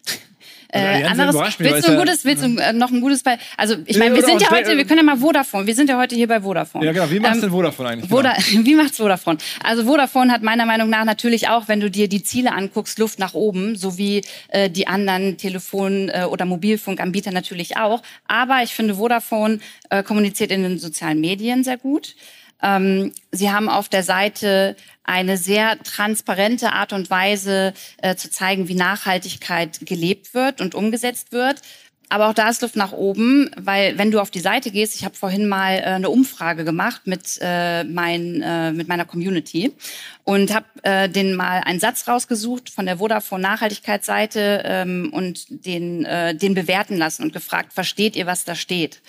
Äh, 0.70 1.04
anderes, 1.04 1.36
willst 1.60 1.88
du 1.88 1.92
ein 1.92 1.98
gutes, 1.98 2.26
willst 2.26 2.44
du 2.44 2.58
äh, 2.58 2.74
noch 2.74 2.92
ein 2.92 3.02
gutes 3.02 3.24
Beispiel? 3.24 3.46
Also 3.58 3.76
ich 3.86 3.98
meine, 3.98 4.16
wir 4.16 4.24
sind 4.24 4.42
ja 4.42 4.50
heute, 4.52 4.78
wir 4.78 4.86
können 4.86 5.00
ja 5.00 5.04
mal 5.04 5.18
Vodafone. 5.18 5.68
Wir 5.68 5.76
sind 5.76 5.90
ja 5.90 5.98
heute 5.98 6.16
hier 6.16 6.28
bei 6.28 6.42
Vodafone. 6.42 6.86
Ja 6.86 6.92
genau. 6.92 7.10
Wie 7.10 7.20
macht 7.20 7.36
ähm, 7.36 7.42
denn 7.42 7.50
Vodafone 7.52 7.90
eigentlich? 7.90 8.12
Voda 8.12 8.34
genau? 8.34 8.66
Wie 8.66 8.76
macht's 8.76 8.98
Vodafone? 8.98 9.38
Also 9.64 9.84
Vodafone 9.86 10.32
hat 10.32 10.42
meiner 10.42 10.66
Meinung 10.66 10.90
nach 10.90 11.06
natürlich 11.06 11.50
auch, 11.50 11.68
wenn 11.68 11.80
du 11.80 11.90
dir 11.90 12.08
die 12.08 12.24
Ziele 12.24 12.52
anguckst, 12.54 13.00
Luft 13.00 13.20
nach 13.20 13.34
oben, 13.34 13.76
so 13.76 13.98
wie 13.98 14.22
äh, 14.50 14.70
die 14.70 14.88
anderen 14.88 15.38
Telefon- 15.38 16.10
äh, 16.10 16.26
oder 16.26 16.46
Mobilfunkanbieter 16.46 17.32
natürlich 17.32 17.78
auch. 17.78 18.02
Aber 18.28 18.62
ich 18.64 18.74
finde, 18.74 18.96
Vodafone 18.96 19.60
äh, 19.90 20.04
kommuniziert 20.04 20.52
in 20.52 20.64
den 20.64 20.80
sozialen 20.80 21.20
Medien 21.22 21.64
sehr 21.64 21.78
gut. 21.78 22.16
Ähm, 22.62 23.14
sie 23.32 23.52
haben 23.52 23.70
auf 23.70 23.90
der 23.90 24.04
Seite 24.04 24.76
eine 25.04 25.38
sehr 25.38 25.78
transparente 25.84 26.74
Art 26.74 26.94
und 26.94 27.10
Weise 27.10 27.74
äh, 28.02 28.16
zu 28.16 28.30
zeigen, 28.30 28.68
wie 28.68 28.76
Nachhaltigkeit 28.76 29.80
gelebt 29.86 30.34
wird 30.34 30.62
und 30.62 30.74
umgesetzt 30.74 31.32
wird. 31.32 31.62
Aber 32.10 32.30
auch 32.30 32.34
da 32.34 32.50
ist 32.50 32.62
Luft 32.62 32.76
nach 32.76 32.92
oben, 32.92 33.50
weil 33.58 33.98
wenn 33.98 34.12
du 34.12 34.20
auf 34.20 34.30
die 34.30 34.40
Seite 34.40 34.70
gehst, 34.70 34.96
ich 34.96 35.06
habe 35.06 35.16
vorhin 35.16 35.48
mal 35.48 35.74
äh, 35.74 35.82
eine 35.84 36.10
Umfrage 36.10 36.64
gemacht 36.64 37.02
mit, 37.06 37.40
äh, 37.42 37.84
mein, 37.84 38.42
äh, 38.42 38.72
mit 38.72 38.88
meiner 38.88 39.06
Community 39.06 39.74
und 40.24 40.54
habe 40.54 40.66
äh, 40.84 41.10
den 41.10 41.36
mal 41.36 41.62
einen 41.66 41.80
Satz 41.80 42.08
rausgesucht 42.08 42.70
von 42.70 42.86
der 42.86 42.98
Vodafone 42.98 43.42
Nachhaltigkeitsseite 43.42 44.62
ähm, 44.66 45.10
und 45.14 45.66
den, 45.66 46.06
äh, 46.06 46.36
den 46.36 46.54
bewerten 46.54 46.96
lassen 46.96 47.24
und 47.24 47.34
gefragt, 47.34 47.74
versteht 47.74 48.16
ihr, 48.16 48.28
was 48.28 48.46
da 48.46 48.54
steht? 48.54 49.02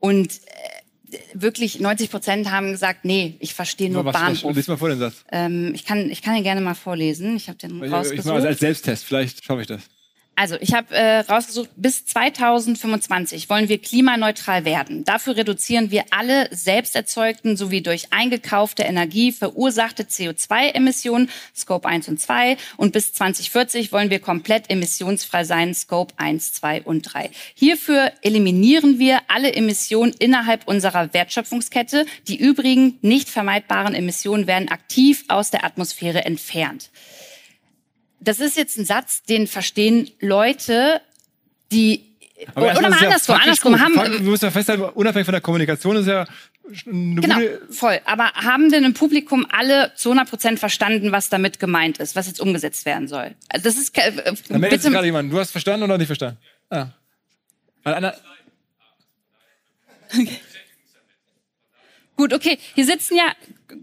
Und 0.00 0.34
äh, 0.34 0.83
wirklich 1.34 1.80
90 1.80 2.10
Prozent 2.10 2.50
haben 2.50 2.72
gesagt, 2.72 3.04
nee, 3.04 3.36
ich 3.40 3.54
verstehe 3.54 3.90
nur 3.90 4.04
was, 4.04 4.12
Bahnhof. 4.12 4.54
Lies 4.54 4.68
mal 4.68 4.76
vor 4.76 4.88
den 4.88 4.98
Satz. 4.98 5.24
Ähm, 5.32 5.72
ich, 5.74 5.84
kann, 5.84 6.10
ich 6.10 6.22
kann 6.22 6.36
ihn 6.36 6.42
gerne 6.42 6.60
mal 6.60 6.74
vorlesen. 6.74 7.36
Ich 7.36 7.48
habe 7.48 7.58
den 7.58 7.82
ich, 7.82 7.92
rausgesucht. 7.92 8.18
Ich 8.18 8.24
mache 8.24 8.46
als 8.46 8.60
Selbsttest, 8.60 9.04
vielleicht 9.04 9.44
schaffe 9.44 9.62
ich 9.62 9.66
das. 9.66 9.82
Also, 10.36 10.56
ich 10.60 10.74
habe 10.74 10.94
äh, 10.94 11.20
rausgesucht, 11.20 11.70
bis 11.76 12.06
2025 12.06 13.48
wollen 13.48 13.68
wir 13.68 13.78
klimaneutral 13.78 14.64
werden. 14.64 15.04
Dafür 15.04 15.36
reduzieren 15.36 15.92
wir 15.92 16.04
alle 16.10 16.48
selbst 16.50 16.96
erzeugten 16.96 17.56
sowie 17.56 17.82
durch 17.82 18.12
eingekaufte 18.12 18.82
Energie 18.82 19.30
verursachte 19.30 20.02
CO2-Emissionen, 20.02 21.30
Scope 21.54 21.88
1 21.88 22.08
und 22.08 22.20
2. 22.20 22.56
Und 22.76 22.92
bis 22.92 23.12
2040 23.12 23.92
wollen 23.92 24.10
wir 24.10 24.18
komplett 24.18 24.70
emissionsfrei 24.70 25.44
sein, 25.44 25.72
Scope 25.72 26.14
1, 26.16 26.54
2 26.54 26.82
und 26.82 27.02
3. 27.02 27.30
Hierfür 27.54 28.10
eliminieren 28.22 28.98
wir 28.98 29.20
alle 29.28 29.52
Emissionen 29.54 30.14
innerhalb 30.18 30.66
unserer 30.66 31.14
Wertschöpfungskette. 31.14 32.06
Die 32.26 32.36
übrigen 32.36 32.98
nicht 33.02 33.28
vermeidbaren 33.28 33.94
Emissionen 33.94 34.48
werden 34.48 34.68
aktiv 34.68 35.24
aus 35.28 35.50
der 35.52 35.64
Atmosphäre 35.64 36.24
entfernt 36.24 36.90
das 38.24 38.40
ist 38.40 38.56
jetzt 38.56 38.78
ein 38.78 38.84
Satz, 38.84 39.22
den 39.22 39.46
verstehen 39.46 40.10
Leute, 40.20 41.00
die 41.72 42.14
aber 42.54 42.72
oder 42.72 42.90
mal 42.90 42.92
andersrum, 42.92 43.36
ja 43.36 43.42
andersrum 43.42 43.80
haben. 43.80 43.94
Wir 43.94 44.20
müssen 44.20 44.44
ja 44.44 44.50
festhalten, 44.50 44.82
unabhängig 44.82 45.24
von 45.24 45.32
der 45.32 45.40
Kommunikation 45.40 45.96
ist 45.96 46.06
ja 46.06 46.26
eine 46.86 47.20
genau, 47.20 47.38
voll. 47.70 48.00
Aber 48.06 48.32
haben 48.32 48.70
denn 48.70 48.84
im 48.84 48.94
Publikum 48.94 49.46
alle 49.50 49.92
zu 49.94 50.10
100 50.10 50.28
Prozent 50.28 50.58
verstanden, 50.58 51.12
was 51.12 51.28
damit 51.28 51.60
gemeint 51.60 51.98
ist, 51.98 52.16
was 52.16 52.26
jetzt 52.26 52.40
umgesetzt 52.40 52.86
werden 52.86 53.06
soll? 53.06 53.34
Das 53.50 53.76
ist. 53.76 53.96
Äh, 53.98 54.34
da 54.48 54.58
meldet 54.58 54.82
sich 54.82 54.92
gerade 54.92 55.06
jemand. 55.06 55.32
Du 55.32 55.38
hast 55.38 55.52
verstanden 55.52 55.84
oder 55.84 55.98
nicht 55.98 56.06
verstanden? 56.06 56.38
Ah. 56.70 56.88
Weil 57.82 57.94
einer, 57.94 58.14
okay. 60.12 60.40
Gut, 62.16 62.32
okay. 62.32 62.58
Hier 62.74 62.84
sitzen 62.84 63.16
ja, 63.16 63.32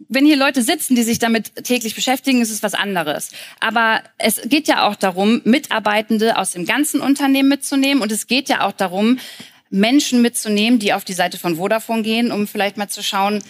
wenn 0.07 0.25
hier 0.25 0.37
Leute 0.37 0.61
sitzen, 0.61 0.95
die 0.95 1.03
sich 1.03 1.19
damit 1.19 1.65
täglich 1.65 1.95
beschäftigen, 1.95 2.41
ist 2.41 2.51
es 2.51 2.63
was 2.63 2.73
anderes. 2.73 3.31
Aber 3.59 4.01
es 4.17 4.41
geht 4.45 4.67
ja 4.67 4.87
auch 4.87 4.95
darum, 4.95 5.41
Mitarbeitende 5.43 6.37
aus 6.37 6.51
dem 6.51 6.65
ganzen 6.65 7.01
Unternehmen 7.01 7.49
mitzunehmen. 7.49 8.01
Und 8.01 8.11
es 8.11 8.27
geht 8.27 8.49
ja 8.49 8.65
auch 8.65 8.71
darum, 8.71 9.19
Menschen 9.69 10.21
mitzunehmen, 10.21 10.79
die 10.79 10.93
auf 10.93 11.05
die 11.05 11.13
Seite 11.13 11.37
von 11.37 11.55
Vodafone 11.55 12.03
gehen, 12.03 12.31
um 12.31 12.47
vielleicht 12.47 12.77
mal 12.77 12.89
zu 12.89 13.01
schauen, 13.01 13.41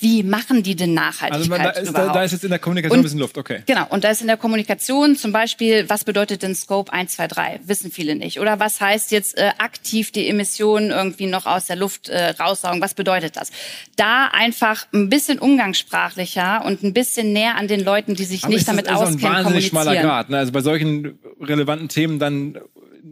wie 0.00 0.22
machen 0.22 0.62
die 0.62 0.74
denn 0.76 0.94
Nachhaltigkeit 0.94 1.60
also 1.60 1.72
da, 1.72 1.80
ist, 1.80 1.92
da, 1.92 2.12
da, 2.12 2.22
ist 2.24 2.32
jetzt 2.32 2.44
in 2.44 2.50
der 2.50 2.58
Kommunikation 2.58 2.98
und, 2.98 3.00
ein 3.00 3.04
bisschen 3.04 3.18
Luft, 3.18 3.38
okay. 3.38 3.62
Genau, 3.66 3.86
und 3.90 4.04
da 4.04 4.10
ist 4.10 4.20
in 4.20 4.26
der 4.26 4.36
Kommunikation 4.36 5.16
zum 5.16 5.32
Beispiel, 5.32 5.88
was 5.88 6.04
bedeutet 6.04 6.42
denn 6.42 6.54
Scope 6.54 6.92
1, 6.92 7.12
2, 7.12 7.28
3? 7.28 7.60
Wissen 7.64 7.90
viele 7.90 8.16
nicht. 8.16 8.40
Oder 8.40 8.58
was 8.60 8.80
heißt 8.80 9.12
jetzt 9.12 9.38
äh, 9.38 9.50
aktiv 9.58 10.10
die 10.10 10.28
Emissionen 10.28 10.90
irgendwie 10.90 11.26
noch 11.26 11.46
aus 11.46 11.66
der 11.66 11.76
Luft 11.76 12.08
äh, 12.08 12.30
raussaugen? 12.30 12.80
Was 12.80 12.94
bedeutet 12.94 13.36
das? 13.36 13.50
Da 13.96 14.28
einfach 14.28 14.86
ein 14.92 15.08
bisschen 15.08 15.38
umgangssprachlicher 15.38 16.64
und 16.64 16.82
ein 16.82 16.92
bisschen 16.92 17.32
näher 17.32 17.56
an 17.56 17.68
den 17.68 17.80
Leuten, 17.80 18.14
die 18.14 18.24
sich 18.24 18.44
Aber 18.44 18.52
nicht 18.52 18.66
damit 18.66 18.88
auskennen, 18.88 19.20
kommunizieren. 19.20 19.32
Das 19.32 19.38
ist 19.38 19.38
ein 19.38 19.44
wahnsinnig 19.44 19.66
schmaler 19.66 19.96
Grad. 19.96 20.30
Ne? 20.30 20.38
Also 20.38 20.52
bei 20.52 20.60
solchen 20.60 21.18
relevanten 21.40 21.88
Themen 21.88 22.18
dann 22.18 22.58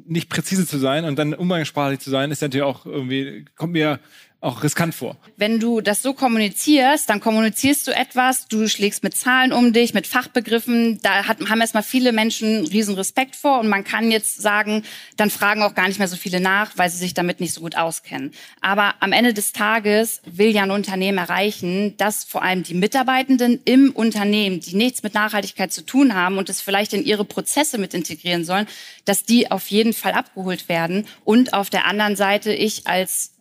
nicht 0.07 0.29
präzise 0.29 0.67
zu 0.67 0.79
sein 0.79 1.05
und 1.05 1.19
dann 1.19 1.35
umgangssprachlich 1.35 2.01
zu 2.01 2.11
sein, 2.11 2.31
ist 2.31 2.43
natürlich 2.43 2.65
auch 2.65 2.87
irgendwie, 2.87 3.45
kommt 3.57 3.73
mir 3.73 4.01
auch 4.43 4.65
riskant 4.65 4.95
vor. 4.95 5.17
Wenn 5.37 5.61
du 5.61 5.81
das 5.81 6.03
so 6.03 6.15
kommunizierst, 6.15 7.09
dann 7.09 7.21
kommunizierst 7.21 7.87
du 7.87 7.93
etwas, 7.93 8.49
du 8.49 8.69
schlägst 8.69 9.05
mit 9.05 9.17
Zahlen 9.17 9.53
um 9.53 9.73
dich, 9.73 9.95
mit 9.95 10.09
Fachbegriffen. 10.09 10.99
Da 11.01 11.29
hat, 11.29 11.39
haben 11.49 11.61
erstmal 11.61 11.85
viele 11.85 12.11
Menschen 12.13 12.67
riesen 12.67 12.97
Respekt 12.97 13.37
vor 13.37 13.61
und 13.61 13.69
man 13.69 13.85
kann 13.85 14.11
jetzt 14.11 14.43
sagen, 14.43 14.83
dann 15.17 15.31
fragen 15.31 15.63
auch 15.63 15.77
gar 15.77 15.87
nicht 15.87 16.01
mehr 16.01 16.09
so 16.09 16.17
viele 16.17 16.41
nach, 16.41 16.73
weil 16.77 16.91
sie 16.91 16.99
sich 16.99 17.15
damit 17.15 17.39
nicht 17.39 17.55
so 17.55 17.61
gut 17.61 17.77
auskennen. 17.77 18.33
Aber 18.61 18.95
am 18.99 19.13
Ende 19.13 19.33
des 19.33 19.53
Tages 19.53 20.21
will 20.27 20.51
ja 20.51 20.65
ein 20.65 20.73
Unternehmen 20.73 21.19
erreichen, 21.19 21.97
dass 21.97 22.25
vor 22.25 22.43
allem 22.43 22.65
die 22.65 22.75
Mitarbeitenden 22.75 23.61
im 23.65 23.93
Unternehmen, 23.93 24.59
die 24.59 24.75
nichts 24.75 25.05
mit 25.05 25.15
Nachhaltigkeit 25.15 25.73
zu 25.73 25.87
tun 25.87 26.15
haben 26.15 26.39
und 26.39 26.49
es 26.49 26.61
vielleicht 26.61 26.95
in 26.95 27.05
ihre 27.05 27.25
Prozesse 27.25 27.79
mit 27.79 27.95
integrieren 27.95 28.45
sollen, 28.45 28.67
dass 29.05 29.23
die 29.23 29.53
auf 29.53 29.69
jeden 29.69 29.93
Fall 29.93 30.13
abgeholt 30.13 30.69
werden 30.69 31.07
und 31.25 31.55
auf 31.55 31.71
der 31.71 31.87
anderen 31.87 32.17
Seite 32.17 32.53
ich 32.53 32.89
als 32.89 33.33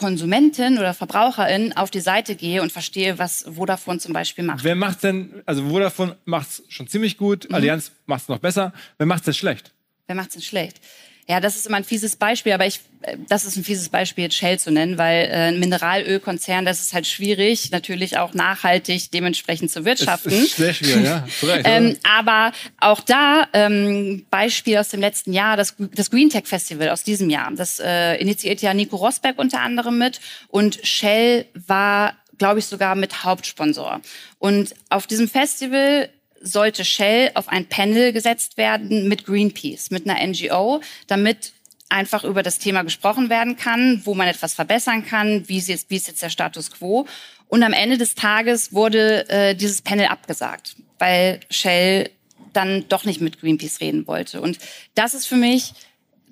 Konsumentin 0.00 0.78
oder 0.78 0.94
Verbraucherin 0.94 1.74
auf 1.76 1.90
die 1.90 2.00
Seite 2.00 2.34
gehe 2.34 2.62
und 2.62 2.72
verstehe, 2.72 3.18
was 3.18 3.44
Vodafone 3.54 3.98
zum 3.98 4.14
Beispiel 4.14 4.44
macht. 4.44 4.64
Wer 4.64 4.74
macht 4.74 5.02
denn, 5.02 5.42
also 5.44 5.68
Vodafone 5.68 6.16
macht 6.24 6.48
es 6.48 6.62
schon 6.68 6.88
ziemlich 6.88 7.18
gut, 7.18 7.46
mhm. 7.46 7.54
Allianz 7.54 7.92
macht 8.06 8.22
es 8.22 8.28
noch 8.28 8.38
besser. 8.38 8.72
Wer 8.96 9.06
macht 9.06 9.20
es 9.20 9.24
denn 9.26 9.34
schlecht? 9.34 9.74
Wer 10.06 10.16
macht 10.16 10.28
es 10.28 10.32
denn 10.36 10.42
schlecht? 10.42 10.80
Ja, 11.28 11.40
das 11.40 11.56
ist 11.56 11.66
immer 11.66 11.76
ein 11.76 11.84
fieses 11.84 12.16
Beispiel, 12.16 12.52
aber 12.52 12.66
ich, 12.66 12.80
äh, 13.02 13.16
das 13.28 13.44
ist 13.44 13.56
ein 13.56 13.64
fieses 13.64 13.88
Beispiel, 13.88 14.24
jetzt 14.24 14.36
Shell 14.36 14.58
zu 14.58 14.70
nennen, 14.70 14.98
weil 14.98 15.26
äh, 15.26 15.48
ein 15.48 15.58
Mineralölkonzern, 15.58 16.64
das 16.64 16.80
ist 16.80 16.92
halt 16.92 17.06
schwierig, 17.06 17.70
natürlich 17.70 18.18
auch 18.18 18.34
nachhaltig 18.34 19.10
dementsprechend 19.10 19.70
zu 19.70 19.84
wirtschaften. 19.84 20.30
Das 20.30 20.40
ist 20.40 20.56
sehr 20.56 20.74
schwierig, 20.74 21.04
ja. 21.04 21.26
Recht, 21.42 21.62
ähm, 21.64 21.96
aber 22.02 22.52
auch 22.78 23.00
da, 23.00 23.48
ähm, 23.52 24.26
Beispiel 24.30 24.78
aus 24.78 24.88
dem 24.88 25.00
letzten 25.00 25.32
Jahr, 25.32 25.56
das, 25.56 25.74
das 25.78 26.10
Green 26.10 26.30
Tech 26.30 26.46
Festival 26.46 26.88
aus 26.90 27.04
diesem 27.04 27.30
Jahr, 27.30 27.50
das 27.54 27.80
äh, 27.80 28.16
initiiert 28.16 28.60
ja 28.62 28.74
Nico 28.74 28.96
Rosberg 28.96 29.38
unter 29.38 29.60
anderem 29.60 29.98
mit 29.98 30.20
und 30.48 30.80
Shell 30.82 31.46
war 31.54 32.14
glaube 32.40 32.58
ich, 32.58 32.64
sogar 32.64 32.94
mit 32.94 33.22
Hauptsponsor. 33.22 34.00
Und 34.38 34.74
auf 34.88 35.06
diesem 35.06 35.28
Festival 35.28 36.08
sollte 36.40 36.84
Shell 36.84 37.30
auf 37.34 37.48
ein 37.48 37.66
Panel 37.66 38.12
gesetzt 38.12 38.56
werden 38.56 39.08
mit 39.08 39.26
Greenpeace, 39.26 39.90
mit 39.90 40.08
einer 40.08 40.26
NGO, 40.26 40.80
damit 41.06 41.52
einfach 41.88 42.24
über 42.24 42.42
das 42.42 42.58
Thema 42.58 42.82
gesprochen 42.82 43.28
werden 43.28 43.56
kann, 43.56 44.00
wo 44.04 44.14
man 44.14 44.28
etwas 44.28 44.54
verbessern 44.54 45.04
kann, 45.04 45.48
wie 45.48 45.58
ist 45.58 45.68
jetzt, 45.68 45.90
wie 45.90 45.96
ist 45.96 46.08
jetzt 46.08 46.22
der 46.22 46.30
Status 46.30 46.70
quo. 46.70 47.06
Und 47.48 47.62
am 47.62 47.72
Ende 47.72 47.98
des 47.98 48.14
Tages 48.14 48.72
wurde 48.72 49.28
äh, 49.28 49.54
dieses 49.54 49.82
Panel 49.82 50.06
abgesagt, 50.06 50.76
weil 50.98 51.40
Shell 51.50 52.10
dann 52.52 52.88
doch 52.88 53.04
nicht 53.04 53.20
mit 53.20 53.40
Greenpeace 53.40 53.80
reden 53.80 54.06
wollte. 54.06 54.40
Und 54.40 54.58
das 54.94 55.14
ist 55.14 55.26
für 55.26 55.36
mich 55.36 55.72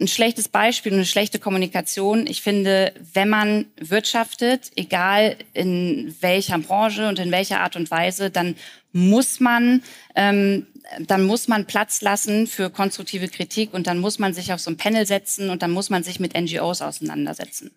ein 0.01 0.09
schlechtes 0.09 0.49
Beispiel 0.49 0.93
und 0.93 0.99
eine 0.99 1.07
schlechte 1.07 1.39
Kommunikation. 1.39 2.27
Ich 2.27 2.43
finde, 2.43 2.93
wenn 3.15 3.29
man 3.29 3.67
wirtschaftet, 3.81 4.71
egal 4.77 5.37
in 5.55 6.15
welcher 6.21 6.59
Branche 6.59 7.09
und 7.09 7.19
in 7.19 7.31
welcher 7.31 7.61
Art 7.61 7.77
und 7.77 7.91
Weise, 7.91 8.31
dann 8.31 8.55
muss 8.93 9.41
man 9.41 9.83
ähm, 10.15 10.67
dann 11.01 11.25
muss 11.25 11.49
man 11.49 11.67
Platz 11.67 12.01
lassen 12.01 12.47
für 12.47 12.71
konstruktive 12.71 13.29
Kritik 13.29 13.75
und 13.75 13.87
dann 13.87 13.99
muss 13.99 14.19
man 14.19 14.33
sich 14.35 14.53
auf 14.53 14.61
so 14.61 14.71
ein 14.71 14.77
Panel 14.77 15.07
setzen 15.07 15.51
und 15.51 15.63
dann 15.63 15.71
muss 15.71 15.91
man 15.91 16.03
sich 16.03 16.19
mit 16.21 16.35
NGOs 16.39 16.83
auseinandersetzen. 16.83 17.71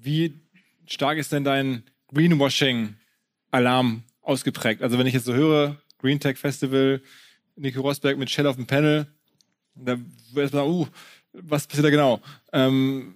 Wie 0.00 0.40
stark 0.86 1.18
ist 1.18 1.32
denn 1.32 1.44
dein 1.44 1.82
Greenwashing-Alarm 2.14 4.04
ausgeprägt? 4.22 4.82
Also 4.82 4.98
wenn 4.98 5.06
ich 5.06 5.14
jetzt 5.14 5.24
so 5.24 5.34
höre, 5.34 5.82
Green 5.98 6.20
Tech 6.20 6.38
Festival, 6.38 7.02
Nico 7.56 7.80
Rosberg 7.80 8.18
mit 8.18 8.30
Shell 8.30 8.46
auf 8.46 8.56
dem 8.56 8.66
Panel, 8.66 9.08
da 9.84 9.96
wird 10.32 10.52
man 10.52 10.66
uh, 10.66 10.86
was 11.32 11.66
passiert 11.66 11.86
da 11.86 11.90
genau? 11.90 12.20
Ähm, 12.52 13.14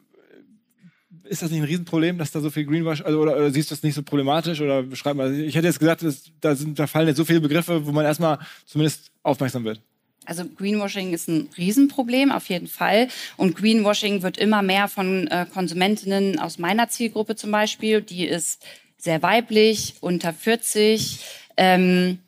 ist 1.25 1.43
das 1.43 1.51
nicht 1.51 1.61
ein 1.61 1.67
Riesenproblem, 1.67 2.19
dass 2.19 2.31
da 2.31 2.41
so 2.41 2.51
viel 2.51 2.65
Greenwash, 2.65 3.03
also, 3.03 3.21
oder, 3.21 3.37
oder, 3.37 3.51
siehst 3.51 3.71
du 3.71 3.75
das 3.75 3.83
nicht 3.83 3.95
so 3.95 4.03
problematisch? 4.03 4.61
Oder 4.61 4.83
beschreib 4.83 5.17
mal, 5.17 5.33
ich 5.33 5.55
hätte 5.55 5.67
jetzt 5.67 5.79
gesagt, 5.79 6.03
dass, 6.03 6.25
da, 6.41 6.55
sind, 6.55 6.79
da 6.79 6.87
fallen 6.87 7.09
jetzt 7.09 7.17
so 7.17 7.25
viele 7.25 7.41
Begriffe, 7.41 7.87
wo 7.87 7.93
man 7.93 8.05
erstmal 8.05 8.39
zumindest 8.67 9.11
aufmerksam 9.23 9.65
wird. 9.65 9.81
Also 10.25 10.45
Greenwashing 10.45 11.13
ist 11.13 11.29
ein 11.29 11.49
Riesenproblem, 11.57 12.31
auf 12.31 12.49
jeden 12.49 12.69
Fall. 12.69 13.09
Und 13.37 13.57
Greenwashing 13.57 14.23
wird 14.23 14.39
immer 14.39 14.63
mehr 14.63 14.89
von 14.89 15.27
äh, 15.29 15.47
Konsumentinnen 15.53 16.39
aus 16.39 16.59
meiner 16.59 16.89
Zielgruppe 16.89 17.35
zum 17.35 17.51
Beispiel. 17.51 18.03
Die 18.03 18.27
ist 18.27 18.65
sehr 18.99 19.23
weiblich, 19.23 19.95
unter 20.01 20.33
40. 20.33 21.19
Ähm, 21.57 22.19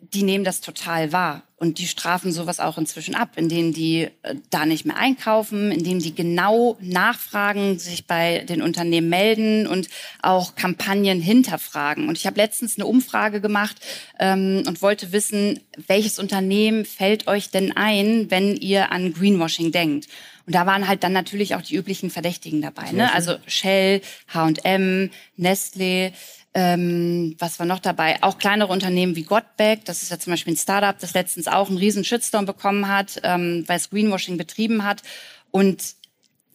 die 0.00 0.22
nehmen 0.22 0.44
das 0.44 0.60
total 0.60 1.12
wahr. 1.12 1.42
Und 1.56 1.78
die 1.78 1.88
strafen 1.88 2.30
sowas 2.30 2.60
auch 2.60 2.78
inzwischen 2.78 3.16
ab, 3.16 3.30
indem 3.34 3.74
die 3.74 4.08
äh, 4.22 4.36
da 4.50 4.64
nicht 4.64 4.86
mehr 4.86 4.96
einkaufen, 4.96 5.72
indem 5.72 5.98
die 5.98 6.14
genau 6.14 6.76
nachfragen, 6.80 7.80
sich 7.80 8.06
bei 8.06 8.44
den 8.48 8.62
Unternehmen 8.62 9.08
melden 9.08 9.66
und 9.66 9.88
auch 10.22 10.54
Kampagnen 10.54 11.20
hinterfragen. 11.20 12.08
Und 12.08 12.16
ich 12.16 12.26
habe 12.26 12.36
letztens 12.36 12.76
eine 12.76 12.86
Umfrage 12.86 13.40
gemacht 13.40 13.76
ähm, 14.20 14.62
und 14.68 14.82
wollte 14.82 15.10
wissen, 15.10 15.58
welches 15.88 16.20
Unternehmen 16.20 16.84
fällt 16.84 17.26
euch 17.26 17.50
denn 17.50 17.76
ein, 17.76 18.30
wenn 18.30 18.56
ihr 18.56 18.92
an 18.92 19.12
Greenwashing 19.12 19.72
denkt? 19.72 20.06
Und 20.46 20.54
da 20.54 20.64
waren 20.64 20.88
halt 20.88 21.04
dann 21.04 21.12
natürlich 21.12 21.56
auch 21.56 21.60
die 21.60 21.74
üblichen 21.74 22.08
Verdächtigen 22.08 22.62
dabei. 22.62 22.90
Ne? 22.92 23.12
Also 23.12 23.34
Shell, 23.46 24.00
H&M, 24.32 25.10
Nestle, 25.36 26.12
ähm, 26.60 27.36
was 27.38 27.60
war 27.60 27.66
noch 27.66 27.78
dabei? 27.78 28.20
Auch 28.20 28.38
kleinere 28.38 28.72
Unternehmen 28.72 29.14
wie 29.14 29.22
Gottbeck, 29.22 29.84
das 29.84 30.02
ist 30.02 30.10
ja 30.10 30.18
zum 30.18 30.32
Beispiel 30.32 30.54
ein 30.54 30.56
Startup, 30.56 30.98
das 30.98 31.14
letztens 31.14 31.46
auch 31.46 31.68
einen 31.68 31.78
riesen 31.78 32.02
Shitstorm 32.02 32.46
bekommen 32.46 32.88
hat, 32.88 33.20
ähm, 33.22 33.62
weil 33.68 33.76
es 33.76 33.90
Greenwashing 33.90 34.36
betrieben 34.36 34.82
hat. 34.82 35.02
Und 35.52 35.94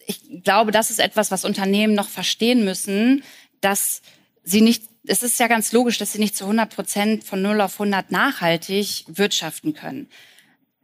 ich 0.06 0.20
glaube, 0.44 0.72
das 0.72 0.90
ist 0.90 1.00
etwas, 1.00 1.30
was 1.30 1.46
Unternehmen 1.46 1.94
noch 1.94 2.10
verstehen 2.10 2.66
müssen, 2.66 3.24
dass 3.62 4.02
sie 4.42 4.60
nicht, 4.60 4.84
es 5.06 5.22
ist 5.22 5.40
ja 5.40 5.46
ganz 5.46 5.72
logisch, 5.72 5.96
dass 5.96 6.12
sie 6.12 6.18
nicht 6.18 6.36
zu 6.36 6.44
100 6.44 6.74
Prozent 6.74 7.24
von 7.24 7.40
0 7.40 7.62
auf 7.62 7.80
100 7.80 8.10
nachhaltig 8.10 9.06
wirtschaften 9.08 9.72
können. 9.72 10.10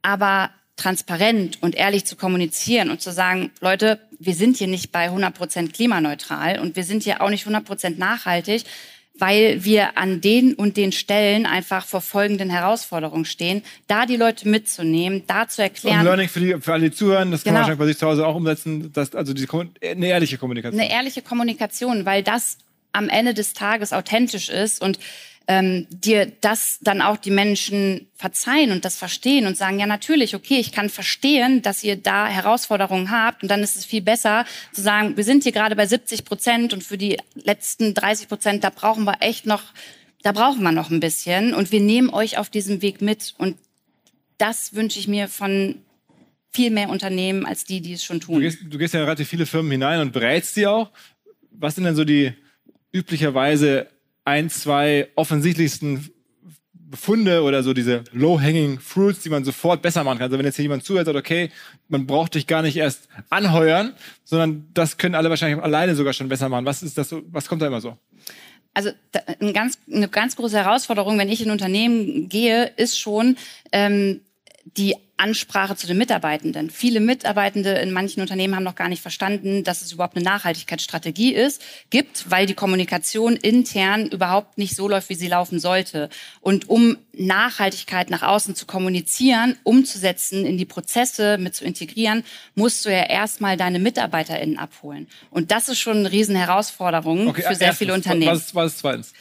Aber 0.00 0.48
transparent 0.76 1.62
und 1.62 1.74
ehrlich 1.74 2.06
zu 2.06 2.16
kommunizieren 2.16 2.88
und 2.88 3.02
zu 3.02 3.12
sagen, 3.12 3.50
Leute, 3.60 4.00
wir 4.18 4.34
sind 4.34 4.56
hier 4.56 4.66
nicht 4.66 4.92
bei 4.92 5.04
100 5.04 5.34
Prozent 5.34 5.74
klimaneutral 5.74 6.58
und 6.58 6.74
wir 6.74 6.84
sind 6.84 7.02
hier 7.02 7.20
auch 7.20 7.28
nicht 7.28 7.42
100 7.42 7.66
Prozent 7.66 7.98
nachhaltig, 7.98 8.64
weil 9.20 9.64
wir 9.64 9.96
an 9.98 10.20
den 10.20 10.54
und 10.54 10.76
den 10.76 10.92
Stellen 10.92 11.46
einfach 11.46 11.86
vor 11.86 12.00
folgenden 12.00 12.50
Herausforderungen 12.50 13.24
stehen, 13.24 13.62
da 13.86 14.06
die 14.06 14.16
Leute 14.16 14.48
mitzunehmen, 14.48 15.24
da 15.26 15.46
zu 15.48 15.62
erklären. 15.62 16.00
Und 16.00 16.04
Learning 16.04 16.28
für, 16.28 16.40
die, 16.40 16.56
für 16.60 16.72
alle, 16.72 16.90
die 16.90 16.96
zuhören, 16.96 17.30
das 17.30 17.42
genau. 17.42 17.52
kann 17.52 17.54
man 17.54 17.60
wahrscheinlich 17.60 17.78
bei 17.78 17.86
sich 17.86 17.98
zu 17.98 18.06
Hause 18.06 18.26
auch 18.26 18.34
umsetzen, 18.34 18.92
dass, 18.92 19.14
also 19.14 19.32
diese, 19.32 19.46
eine 19.82 20.06
ehrliche 20.06 20.38
Kommunikation. 20.38 20.80
Eine 20.80 20.90
ehrliche 20.90 21.22
Kommunikation, 21.22 22.04
weil 22.06 22.22
das 22.22 22.58
am 22.92 23.08
Ende 23.08 23.34
des 23.34 23.52
Tages 23.52 23.92
authentisch 23.92 24.48
ist 24.48 24.82
und 24.82 24.98
ähm, 25.50 25.88
dir 25.90 26.30
das 26.40 26.78
dann 26.80 27.02
auch 27.02 27.16
die 27.16 27.32
Menschen 27.32 28.06
verzeihen 28.14 28.70
und 28.70 28.84
das 28.84 28.96
verstehen 28.96 29.48
und 29.48 29.56
sagen, 29.56 29.80
ja 29.80 29.86
natürlich, 29.86 30.36
okay, 30.36 30.60
ich 30.60 30.70
kann 30.70 30.88
verstehen, 30.88 31.60
dass 31.60 31.82
ihr 31.82 31.96
da 31.96 32.28
Herausforderungen 32.28 33.10
habt 33.10 33.42
und 33.42 33.48
dann 33.48 33.60
ist 33.60 33.74
es 33.74 33.84
viel 33.84 34.00
besser 34.00 34.44
zu 34.72 34.80
sagen, 34.80 35.16
wir 35.16 35.24
sind 35.24 35.42
hier 35.42 35.50
gerade 35.50 35.74
bei 35.74 35.86
70 35.86 36.24
Prozent 36.24 36.72
und 36.72 36.84
für 36.84 36.96
die 36.96 37.18
letzten 37.34 37.94
30 37.94 38.28
Prozent, 38.28 38.62
da 38.62 38.70
brauchen 38.70 39.02
wir 39.02 39.22
echt 39.22 39.44
noch, 39.44 39.64
da 40.22 40.30
brauchen 40.30 40.62
wir 40.62 40.70
noch 40.70 40.88
ein 40.88 41.00
bisschen 41.00 41.52
und 41.52 41.72
wir 41.72 41.80
nehmen 41.80 42.10
euch 42.10 42.38
auf 42.38 42.48
diesem 42.48 42.80
Weg 42.80 43.02
mit 43.02 43.34
und 43.36 43.56
das 44.38 44.72
wünsche 44.74 45.00
ich 45.00 45.08
mir 45.08 45.26
von 45.26 45.82
viel 46.52 46.70
mehr 46.70 46.90
Unternehmen 46.90 47.44
als 47.44 47.64
die, 47.64 47.80
die 47.80 47.94
es 47.94 48.04
schon 48.04 48.20
tun. 48.20 48.36
Du 48.36 48.40
gehst, 48.42 48.58
du 48.62 48.78
gehst 48.78 48.94
ja 48.94 49.00
relativ 49.00 49.28
viele 49.28 49.46
Firmen 49.46 49.72
hinein 49.72 50.00
und 50.00 50.12
berätst 50.12 50.54
die 50.54 50.68
auch. 50.68 50.92
Was 51.50 51.74
sind 51.74 51.82
denn 51.82 51.96
so 51.96 52.04
die 52.04 52.34
üblicherweise 52.92 53.88
ein, 54.30 54.48
zwei 54.48 55.08
offensichtlichsten 55.16 56.08
Befunde 56.72 57.42
oder 57.42 57.62
so 57.62 57.72
diese 57.72 58.04
low-hanging 58.12 58.80
fruits, 58.80 59.20
die 59.20 59.28
man 59.28 59.44
sofort 59.44 59.82
besser 59.82 60.02
machen 60.02 60.18
kann. 60.18 60.26
Also 60.26 60.38
wenn 60.38 60.46
jetzt 60.46 60.56
hier 60.56 60.64
jemand 60.64 60.84
zuhört, 60.84 61.06
sagt, 61.06 61.18
okay, 61.18 61.50
man 61.88 62.06
braucht 62.06 62.34
dich 62.34 62.46
gar 62.46 62.62
nicht 62.62 62.76
erst 62.76 63.08
anheuern, 63.28 63.92
sondern 64.24 64.68
das 64.74 64.96
können 64.96 65.14
alle 65.14 65.30
wahrscheinlich 65.30 65.62
alleine 65.62 65.94
sogar 65.94 66.12
schon 66.12 66.28
besser 66.28 66.48
machen. 66.48 66.66
Was 66.66 66.82
ist 66.82 66.96
das 66.98 67.08
so, 67.08 67.22
was 67.30 67.48
kommt 67.48 67.62
da 67.62 67.66
immer 67.66 67.80
so? 67.80 67.96
Also 68.72 68.90
ein 69.40 69.52
ganz, 69.52 69.78
eine 69.92 70.08
ganz 70.08 70.36
große 70.36 70.56
Herausforderung, 70.56 71.18
wenn 71.18 71.28
ich 71.28 71.42
in 71.42 71.50
Unternehmen 71.50 72.28
gehe, 72.28 72.66
ist 72.76 72.98
schon 72.98 73.36
ähm, 73.72 74.20
die 74.64 74.94
Ansprache 75.16 75.76
zu 75.76 75.86
den 75.86 75.98
Mitarbeitenden. 75.98 76.70
Viele 76.70 77.00
Mitarbeitende 77.00 77.72
in 77.72 77.92
manchen 77.92 78.22
Unternehmen 78.22 78.56
haben 78.56 78.62
noch 78.62 78.74
gar 78.74 78.88
nicht 78.88 79.02
verstanden, 79.02 79.64
dass 79.64 79.82
es 79.82 79.92
überhaupt 79.92 80.16
eine 80.16 80.24
Nachhaltigkeitsstrategie 80.24 81.34
ist, 81.34 81.60
gibt, 81.90 82.30
weil 82.30 82.46
die 82.46 82.54
Kommunikation 82.54 83.36
intern 83.36 84.06
überhaupt 84.06 84.56
nicht 84.56 84.74
so 84.74 84.88
läuft, 84.88 85.10
wie 85.10 85.14
sie 85.14 85.28
laufen 85.28 85.60
sollte. 85.60 86.08
Und 86.40 86.70
um 86.70 86.96
Nachhaltigkeit 87.12 88.08
nach 88.08 88.22
außen 88.22 88.54
zu 88.54 88.64
kommunizieren, 88.64 89.56
umzusetzen, 89.62 90.46
in 90.46 90.56
die 90.56 90.64
Prozesse 90.64 91.36
mit 91.36 91.54
zu 91.54 91.64
integrieren, 91.64 92.24
musst 92.54 92.86
du 92.86 92.90
ja 92.90 93.04
erstmal 93.04 93.58
deine 93.58 93.78
MitarbeiterInnen 93.78 94.58
abholen. 94.58 95.06
Und 95.30 95.50
das 95.50 95.68
ist 95.68 95.80
schon 95.80 95.98
eine 95.98 96.12
riesen 96.12 96.36
Herausforderung 96.36 97.28
okay, 97.28 97.42
für 97.42 97.54
sehr 97.54 97.68
erstens, 97.68 97.78
viele 97.78 97.94
Unternehmen. 97.94 98.32
Was, 98.32 98.54
was 98.54 98.72
ist 98.72 98.78
zweitens? 98.78 99.12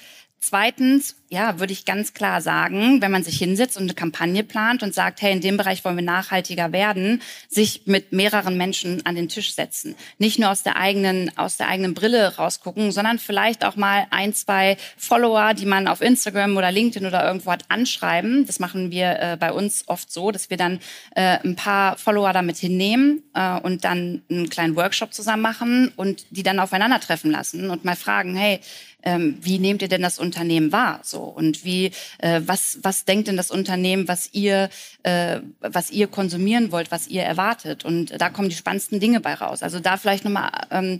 Zweitens, 0.41 1.15
ja, 1.29 1.59
würde 1.59 1.73
ich 1.73 1.85
ganz 1.85 2.13
klar 2.13 2.41
sagen, 2.41 3.01
wenn 3.01 3.11
man 3.11 3.23
sich 3.23 3.37
hinsetzt 3.37 3.77
und 3.77 3.83
eine 3.83 3.93
Kampagne 3.93 4.43
plant 4.43 4.81
und 4.81 4.95
sagt, 4.95 5.21
hey, 5.21 5.33
in 5.33 5.41
dem 5.41 5.57
Bereich 5.57 5.85
wollen 5.85 5.97
wir 5.97 6.03
nachhaltiger 6.03 6.71
werden, 6.71 7.21
sich 7.49 7.83
mit 7.85 8.13
mehreren 8.13 8.57
Menschen 8.57 9.05
an 9.05 9.15
den 9.15 9.27
Tisch 9.27 9.53
setzen. 9.53 9.95
Nicht 10.17 10.39
nur 10.39 10.49
aus 10.49 10.63
der 10.63 10.77
eigenen, 10.77 11.37
aus 11.37 11.57
der 11.57 11.67
eigenen 11.67 11.93
Brille 11.93 12.37
rausgucken, 12.37 12.91
sondern 12.91 13.19
vielleicht 13.19 13.65
auch 13.65 13.75
mal 13.75 14.07
ein, 14.11 14.33
zwei 14.33 14.77
Follower, 14.97 15.53
die 15.53 15.65
man 15.65 15.87
auf 15.87 16.01
Instagram 16.01 16.57
oder 16.57 16.71
LinkedIn 16.71 17.05
oder 17.05 17.25
irgendwo 17.25 17.51
hat, 17.51 17.65
anschreiben. 17.67 18.47
Das 18.47 18.59
machen 18.59 18.89
wir 18.89 19.19
äh, 19.19 19.37
bei 19.37 19.51
uns 19.51 19.83
oft 19.87 20.11
so, 20.11 20.31
dass 20.31 20.49
wir 20.49 20.57
dann 20.57 20.79
äh, 21.15 21.37
ein 21.43 21.55
paar 21.55 21.97
Follower 21.97 22.33
damit 22.33 22.57
hinnehmen 22.57 23.23
äh, 23.33 23.59
und 23.59 23.83
dann 23.83 24.23
einen 24.29 24.49
kleinen 24.49 24.75
Workshop 24.77 25.13
zusammen 25.13 25.43
machen 25.43 25.91
und 25.95 26.25
die 26.31 26.43
dann 26.43 26.59
aufeinandertreffen 26.59 27.29
lassen 27.29 27.69
und 27.69 27.83
mal 27.85 27.97
fragen, 27.97 28.35
hey, 28.35 28.61
ähm, 29.03 29.37
wie 29.41 29.59
nehmt 29.59 29.81
ihr 29.81 29.87
denn 29.87 30.01
das 30.01 30.19
Unternehmen 30.19 30.71
wahr? 30.71 30.99
So 31.03 31.21
und 31.21 31.63
wie 31.63 31.91
äh, 32.19 32.41
was 32.45 32.79
was 32.81 33.05
denkt 33.05 33.27
denn 33.27 33.37
das 33.37 33.51
Unternehmen, 33.51 34.07
was 34.07 34.33
ihr 34.33 34.69
äh, 35.03 35.39
was 35.61 35.91
ihr 35.91 36.07
konsumieren 36.07 36.71
wollt, 36.71 36.91
was 36.91 37.07
ihr 37.07 37.23
erwartet? 37.23 37.85
Und 37.85 38.19
da 38.19 38.29
kommen 38.29 38.49
die 38.49 38.55
spannendsten 38.55 38.99
Dinge 38.99 39.19
bei 39.19 39.33
raus. 39.33 39.63
Also 39.63 39.79
da 39.79 39.97
vielleicht 39.97 40.25
nochmal 40.25 40.51
ähm, 40.71 40.99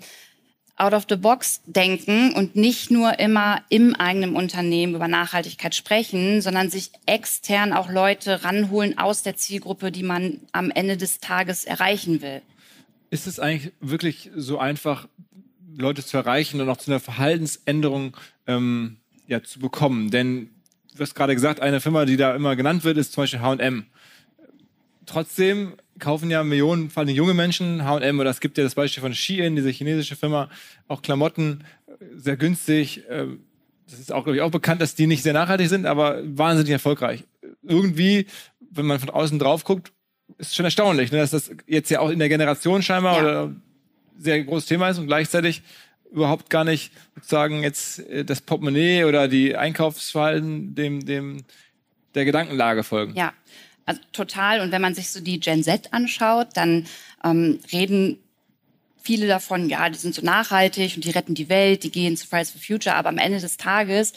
out 0.79 0.93
of 0.93 1.05
the 1.09 1.17
box 1.17 1.61
denken 1.65 2.33
und 2.33 2.55
nicht 2.55 2.89
nur 2.89 3.19
immer 3.19 3.61
im 3.69 3.95
eigenen 3.95 4.35
Unternehmen 4.35 4.95
über 4.95 5.07
Nachhaltigkeit 5.07 5.75
sprechen, 5.75 6.41
sondern 6.41 6.69
sich 6.69 6.91
extern 7.05 7.73
auch 7.73 7.89
Leute 7.89 8.45
ranholen 8.45 8.97
aus 8.97 9.21
der 9.21 9.35
Zielgruppe, 9.35 9.91
die 9.91 10.03
man 10.03 10.39
am 10.53 10.71
Ende 10.71 10.95
des 10.95 11.19
Tages 11.19 11.65
erreichen 11.65 12.21
will. 12.21 12.41
Ist 13.11 13.27
es 13.27 13.39
eigentlich 13.39 13.73
wirklich 13.81 14.31
so 14.35 14.57
einfach, 14.57 15.07
Leute 15.77 16.03
zu 16.03 16.17
erreichen 16.17 16.61
und 16.61 16.69
auch 16.69 16.77
zu 16.77 16.91
einer 16.91 16.99
Verhaltensänderung 16.99 18.15
ähm, 18.47 18.97
ja, 19.27 19.43
zu 19.43 19.59
bekommen. 19.59 20.09
Denn 20.09 20.49
du 20.95 21.01
hast 21.01 21.15
gerade 21.15 21.35
gesagt, 21.35 21.61
eine 21.61 21.81
Firma, 21.81 22.05
die 22.05 22.17
da 22.17 22.35
immer 22.35 22.55
genannt 22.55 22.83
wird, 22.83 22.97
ist 22.97 23.13
zum 23.13 23.23
Beispiel 23.23 23.41
H&M. 23.41 23.85
Trotzdem 25.05 25.73
kaufen 25.99 26.29
ja 26.31 26.43
Millionen, 26.43 26.89
vor 26.89 27.01
allem 27.01 27.09
junge 27.09 27.33
Menschen 27.33 27.83
H&M 27.83 28.19
oder 28.19 28.29
es 28.29 28.39
gibt 28.39 28.57
ja 28.57 28.63
das 28.63 28.75
Beispiel 28.75 29.01
von 29.01 29.13
Shein, 29.13 29.55
diese 29.55 29.69
chinesische 29.69 30.15
Firma, 30.15 30.49
auch 30.87 31.01
Klamotten, 31.01 31.63
sehr 32.15 32.37
günstig. 32.37 33.03
Ähm, 33.09 33.43
das 33.89 33.99
ist 33.99 34.11
auch, 34.11 34.23
glaube 34.23 34.37
ich, 34.37 34.41
auch 34.41 34.51
bekannt, 34.51 34.81
dass 34.81 34.95
die 34.95 35.07
nicht 35.07 35.23
sehr 35.23 35.33
nachhaltig 35.33 35.67
sind, 35.67 35.85
aber 35.85 36.21
wahnsinnig 36.23 36.71
erfolgreich. 36.71 37.23
Irgendwie, 37.63 38.27
wenn 38.71 38.85
man 38.85 38.99
von 38.99 39.09
außen 39.09 39.39
drauf 39.39 39.63
guckt, 39.63 39.91
ist 40.37 40.55
schon 40.55 40.65
erstaunlich, 40.65 41.11
ne, 41.11 41.17
dass 41.17 41.31
das 41.31 41.51
jetzt 41.65 41.89
ja 41.89 41.99
auch 41.99 42.09
in 42.09 42.19
der 42.19 42.29
Generation 42.29 42.83
scheinbar 42.83 43.15
ja. 43.15 43.21
oder 43.21 43.55
sehr 44.19 44.43
großes 44.43 44.67
Thema 44.67 44.89
ist 44.89 44.99
und 44.99 45.07
gleichzeitig 45.07 45.61
überhaupt 46.11 46.49
gar 46.49 46.63
nicht 46.63 46.91
sozusagen 47.15 47.63
jetzt 47.63 47.99
äh, 47.99 48.25
das 48.25 48.41
Portemonnaie 48.41 49.05
oder 49.05 49.27
die 49.27 49.55
Einkaufsverhalten 49.55 50.75
dem, 50.75 51.05
dem 51.05 51.43
der 52.15 52.25
Gedankenlage 52.25 52.83
folgen. 52.83 53.15
Ja, 53.15 53.33
also 53.85 54.01
total. 54.11 54.61
Und 54.61 54.71
wenn 54.71 54.81
man 54.81 54.95
sich 54.95 55.09
so 55.09 55.19
die 55.19 55.39
Gen 55.39 55.63
Z 55.63 55.93
anschaut, 55.93 56.49
dann 56.55 56.87
ähm, 57.23 57.59
reden 57.71 58.17
viele 59.01 59.27
davon, 59.27 59.69
ja, 59.69 59.89
die 59.89 59.97
sind 59.97 60.13
so 60.13 60.21
nachhaltig 60.23 60.95
und 60.95 61.05
die 61.05 61.11
retten 61.11 61.33
die 61.33 61.49
Welt, 61.49 61.83
die 61.83 61.91
gehen 61.91 62.17
zu 62.17 62.27
Fridays 62.27 62.51
for 62.51 62.61
Future, 62.61 62.95
aber 62.95 63.09
am 63.09 63.17
Ende 63.17 63.39
des 63.39 63.57
Tages 63.57 64.13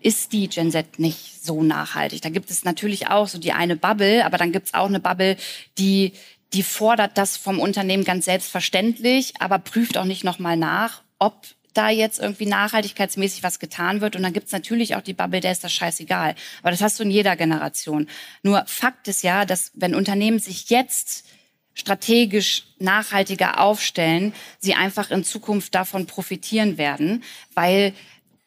ist 0.00 0.32
die 0.32 0.48
Gen 0.48 0.70
Z 0.70 0.98
nicht 0.98 1.44
so 1.44 1.62
nachhaltig. 1.62 2.22
Da 2.22 2.28
gibt 2.28 2.50
es 2.50 2.64
natürlich 2.64 3.08
auch 3.08 3.28
so 3.28 3.38
die 3.38 3.52
eine 3.52 3.76
Bubble, 3.76 4.24
aber 4.24 4.38
dann 4.38 4.52
gibt 4.52 4.68
es 4.68 4.74
auch 4.74 4.88
eine 4.88 5.00
Bubble, 5.00 5.36
die 5.78 6.12
die 6.52 6.62
fordert 6.62 7.16
das 7.18 7.36
vom 7.36 7.58
Unternehmen 7.58 8.04
ganz 8.04 8.26
selbstverständlich, 8.26 9.34
aber 9.40 9.58
prüft 9.58 9.96
auch 9.96 10.04
nicht 10.04 10.24
nochmal 10.24 10.56
nach, 10.56 11.02
ob 11.18 11.46
da 11.74 11.88
jetzt 11.88 12.20
irgendwie 12.20 12.46
nachhaltigkeitsmäßig 12.46 13.42
was 13.42 13.58
getan 13.58 14.00
wird. 14.00 14.16
Und 14.16 14.22
dann 14.22 14.32
gibt's 14.32 14.52
natürlich 14.52 14.94
auch 14.94 15.00
die 15.00 15.14
Bubble, 15.14 15.40
der 15.40 15.52
ist 15.52 15.64
das 15.64 15.72
scheißegal. 15.72 16.34
Aber 16.60 16.70
das 16.70 16.82
hast 16.82 16.98
du 16.98 17.04
in 17.04 17.10
jeder 17.10 17.36
Generation. 17.36 18.08
Nur 18.42 18.64
Fakt 18.66 19.08
ist 19.08 19.22
ja, 19.22 19.44
dass 19.44 19.70
wenn 19.74 19.94
Unternehmen 19.94 20.38
sich 20.38 20.68
jetzt 20.68 21.26
strategisch 21.74 22.64
nachhaltiger 22.78 23.60
aufstellen, 23.60 24.34
sie 24.58 24.74
einfach 24.74 25.10
in 25.10 25.24
Zukunft 25.24 25.74
davon 25.74 26.06
profitieren 26.06 26.76
werden, 26.76 27.24
weil 27.54 27.94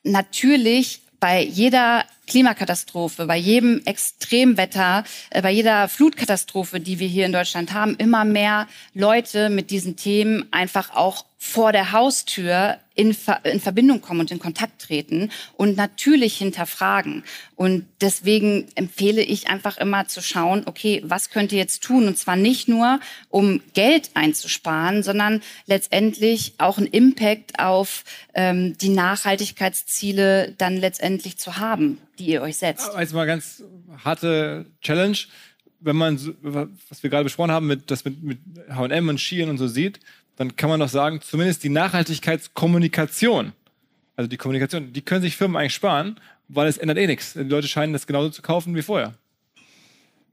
natürlich 0.04 1.02
bei 1.20 1.42
jeder 1.42 2.06
Klimakatastrophe, 2.28 3.26
bei 3.26 3.38
jedem 3.38 3.82
Extremwetter, 3.86 5.04
äh, 5.30 5.42
bei 5.42 5.52
jeder 5.52 5.88
Flutkatastrophe, 5.88 6.80
die 6.80 7.00
wir 7.00 7.08
hier 7.08 7.26
in 7.26 7.32
Deutschland 7.32 7.74
haben, 7.74 7.96
immer 7.96 8.26
mehr 8.26 8.68
Leute 8.94 9.50
mit 9.50 9.72
diesen 9.72 9.96
Themen 9.96 10.46
einfach 10.52 10.96
auch 10.96 11.26
vor 11.38 11.72
der 11.72 11.92
Haustür 11.92 12.80
in, 12.96 13.14
Ver 13.14 13.42
in 13.44 13.60
Verbindung 13.60 14.02
kommen 14.02 14.22
und 14.22 14.32
in 14.32 14.40
Kontakt 14.40 14.82
treten 14.82 15.30
und 15.58 15.78
natürlich 15.78 16.38
hinterfragen. 16.38 17.24
Und 17.56 17.86
deswegen 18.02 18.68
empfehle 18.76 19.22
ich 19.22 19.48
einfach 19.48 19.78
immer 19.78 20.08
zu 20.08 20.22
schauen, 20.22 20.64
okay, 20.66 21.02
was 21.06 21.30
könnt 21.30 21.52
ihr 21.52 21.60
jetzt 21.60 21.84
tun? 21.84 22.08
Und 22.08 22.18
zwar 22.18 22.36
nicht 22.36 22.68
nur, 22.68 23.00
um 23.30 23.62
Geld 23.74 24.12
einzusparen, 24.16 25.04
sondern 25.04 25.42
letztendlich 25.68 26.54
auch 26.58 26.78
einen 26.78 26.88
Impact 26.88 27.60
auf 27.60 28.06
ähm, 28.34 28.78
die 28.80 28.90
Nachhaltigkeitsziele 28.90 30.56
dann 30.58 30.78
letztendlich 30.78 31.38
zu 31.38 31.58
haben, 31.58 32.00
die 32.20 32.28
ihr 32.28 32.42
euch 32.42 32.58
setzt. 32.58 32.92
Jetzt 32.98 33.14
mal 33.14 33.26
ganz 33.26 33.64
harte 34.04 34.66
Challenge. 34.82 35.18
Wenn 35.80 35.96
man, 35.96 36.20
was 36.90 37.04
wir 37.04 37.10
gerade 37.10 37.24
besprochen 37.26 37.52
haben, 37.52 37.68
mit, 37.68 37.92
das 37.92 38.06
mit, 38.06 38.24
mit 38.24 38.40
H&M 38.70 39.10
und 39.10 39.20
Shein 39.20 39.50
und 39.50 39.58
so 39.58 39.68
sieht, 39.68 40.00
dann 40.36 40.56
kann 40.56 40.70
man 40.70 40.80
doch 40.80 40.90
sagen, 40.90 41.22
zumindest 41.22 41.64
die 41.64 41.70
Nachhaltigkeitskommunikation, 41.70 43.54
also 44.16 44.28
die 44.28 44.38
Kommunikation, 44.38 44.94
die 44.94 45.02
können 45.02 45.22
sich 45.22 45.38
Firmen 45.38 45.58
eigentlich 45.58 45.76
sparen, 45.76 46.20
weil 46.48 46.68
es 46.68 46.78
ändert 46.78 46.98
eh 46.98 47.08
nichts. 47.08 47.34
Die 47.34 47.44
Leute 47.44 47.68
scheinen 47.68 47.94
das 47.94 48.08
genauso 48.08 48.30
zu 48.30 48.42
kaufen 48.42 48.76
wie 48.76 48.82
vorher. 48.82 49.14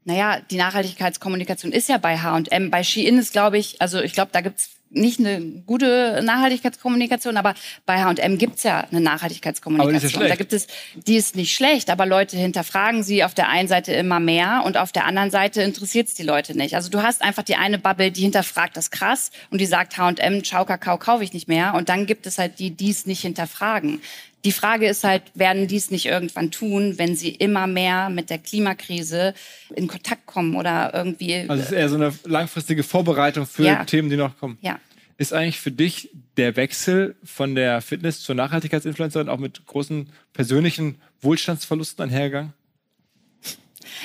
Naja, 0.05 0.41
die 0.41 0.57
Nachhaltigkeitskommunikation 0.57 1.71
ist 1.71 1.87
ja 1.87 1.97
bei 1.97 2.17
H&M. 2.17 2.71
Bei 2.71 2.83
Shein 2.83 3.17
ist, 3.17 3.31
glaube 3.31 3.57
ich, 3.57 3.81
also 3.81 4.01
ich 4.01 4.13
glaube, 4.13 4.31
da 4.33 4.41
gibt's 4.41 4.71
nicht 4.93 5.19
eine 5.19 5.41
gute 5.65 6.21
Nachhaltigkeitskommunikation, 6.23 7.37
aber 7.37 7.53
bei 7.85 8.03
H&M 8.03 8.37
gibt's 8.37 8.63
ja 8.63 8.87
eine 8.91 9.01
Nachhaltigkeitskommunikation. 9.01 10.23
Ja 10.23 10.29
da 10.29 10.35
gibt 10.35 10.53
es, 10.53 10.67
die 10.95 11.15
ist 11.15 11.35
nicht 11.35 11.55
schlecht, 11.55 11.89
aber 11.89 12.05
Leute 12.05 12.37
hinterfragen 12.37 13.03
sie 13.03 13.23
auf 13.23 13.33
der 13.33 13.49
einen 13.49 13.67
Seite 13.67 13.93
immer 13.93 14.19
mehr 14.19 14.63
und 14.65 14.77
auf 14.77 14.91
der 14.91 15.05
anderen 15.05 15.31
Seite 15.31 15.61
interessiert's 15.61 16.13
die 16.13 16.23
Leute 16.23 16.57
nicht. 16.57 16.75
Also 16.75 16.89
du 16.89 17.01
hast 17.01 17.21
einfach 17.21 17.43
die 17.43 17.55
eine 17.55 17.79
Bubble, 17.79 18.11
die 18.11 18.21
hinterfragt 18.21 18.77
das 18.77 18.91
krass 18.91 19.31
und 19.49 19.59
die 19.59 19.65
sagt 19.65 19.97
H&M, 19.97 20.43
Ciao 20.43 20.65
Kakao 20.65 20.97
kaufe 20.97 21.23
ich 21.23 21.33
nicht 21.33 21.47
mehr 21.47 21.73
und 21.73 21.89
dann 21.89 22.05
gibt 22.05 22.25
es 22.27 22.37
halt 22.37 22.59
die, 22.59 22.71
die 22.71 22.91
es 22.91 23.05
nicht 23.05 23.21
hinterfragen. 23.21 24.01
Die 24.45 24.51
Frage 24.51 24.87
ist 24.87 25.03
halt, 25.03 25.23
werden 25.35 25.67
die 25.67 25.77
es 25.77 25.89
nicht 25.89 26.05
irgendwann 26.05 26.51
tun, 26.51 26.97
wenn 26.97 27.15
sie 27.15 27.29
immer 27.29 27.65
mehr 27.65 28.09
mit 28.09 28.29
der 28.29 28.39
Klimakrise 28.39 29.33
in 29.73 29.87
Kontakt 29.87 30.25
kommen 30.25 30.55
oder 30.55 30.91
irgendwie. 30.93 31.45
Also 31.47 31.63
es 31.63 31.71
ist 31.71 31.71
eher 31.71 31.89
so 31.89 31.95
eine 31.95 32.13
langfristige 32.25 32.83
Vorbereitung 32.83 33.45
für 33.45 33.63
ja. 33.63 33.85
Themen, 33.85 34.09
die 34.09 34.17
noch 34.17 34.37
kommen. 34.37 34.57
Ja. 34.61 34.79
Ist 35.17 35.31
eigentlich 35.31 35.59
für 35.59 35.71
dich 35.71 36.09
der 36.37 36.55
Wechsel 36.55 37.15
von 37.23 37.55
der 37.55 37.81
Fitness 37.81 38.21
zur 38.21 38.35
Nachhaltigkeitsinfluencerin 38.35 39.29
auch 39.29 39.37
mit 39.37 39.65
großen 39.65 40.09
persönlichen 40.33 41.01
Wohlstandsverlusten 41.21 42.03
einhergegangen? 42.03 42.53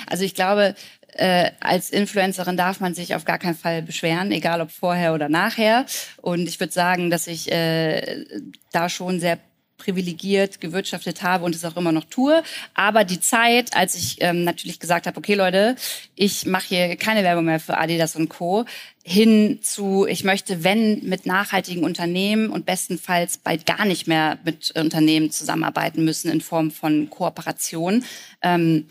Also 0.07 0.24
ich 0.24 0.35
glaube, 0.35 0.74
äh, 1.14 1.51
als 1.61 1.90
Influencerin 1.90 2.57
darf 2.57 2.81
man 2.81 2.94
sich 2.94 3.14
auf 3.14 3.24
gar 3.24 3.38
keinen 3.38 3.57
Fall 3.57 3.83
beschweren, 3.83 4.31
egal 4.31 4.61
ob 4.61 4.70
vorher 4.70 5.14
oder 5.14 5.29
nachher. 5.29 5.87
Und 6.18 6.48
ich 6.48 6.61
würde 6.61 6.72
sagen, 6.72 7.11
dass 7.11 7.27
ich 7.27 7.51
äh, 7.51 8.24
da 8.72 8.88
schon 8.88 9.18
sehr 9.18 9.38
privilegiert 9.78 10.60
gewirtschaftet 10.60 11.22
habe 11.22 11.44
und 11.44 11.54
es 11.54 11.64
auch 11.64 11.76
immer 11.76 11.92
noch 11.92 12.04
tue. 12.04 12.42
Aber 12.74 13.04
die 13.04 13.20
Zeit, 13.20 13.74
als 13.74 13.94
ich 13.94 14.16
ähm, 14.20 14.44
natürlich 14.44 14.80
gesagt 14.80 15.06
habe, 15.06 15.16
okay 15.16 15.34
Leute, 15.34 15.76
ich 16.14 16.44
mache 16.44 16.68
hier 16.68 16.96
keine 16.96 17.22
Werbung 17.22 17.46
mehr 17.46 17.60
für 17.60 17.78
Adidas 17.78 18.16
und 18.16 18.28
Co., 18.28 18.66
hin 19.04 19.60
zu, 19.62 20.04
ich 20.06 20.22
möchte, 20.22 20.64
wenn 20.64 21.02
mit 21.08 21.24
nachhaltigen 21.24 21.82
Unternehmen 21.82 22.50
und 22.50 22.66
bestenfalls 22.66 23.38
bald 23.38 23.64
gar 23.64 23.86
nicht 23.86 24.06
mehr 24.06 24.38
mit 24.44 24.72
Unternehmen 24.76 25.30
zusammenarbeiten 25.30 26.04
müssen 26.04 26.30
in 26.30 26.42
Form 26.42 26.70
von 26.70 27.08
Kooperation, 27.08 28.04
ähm, 28.42 28.86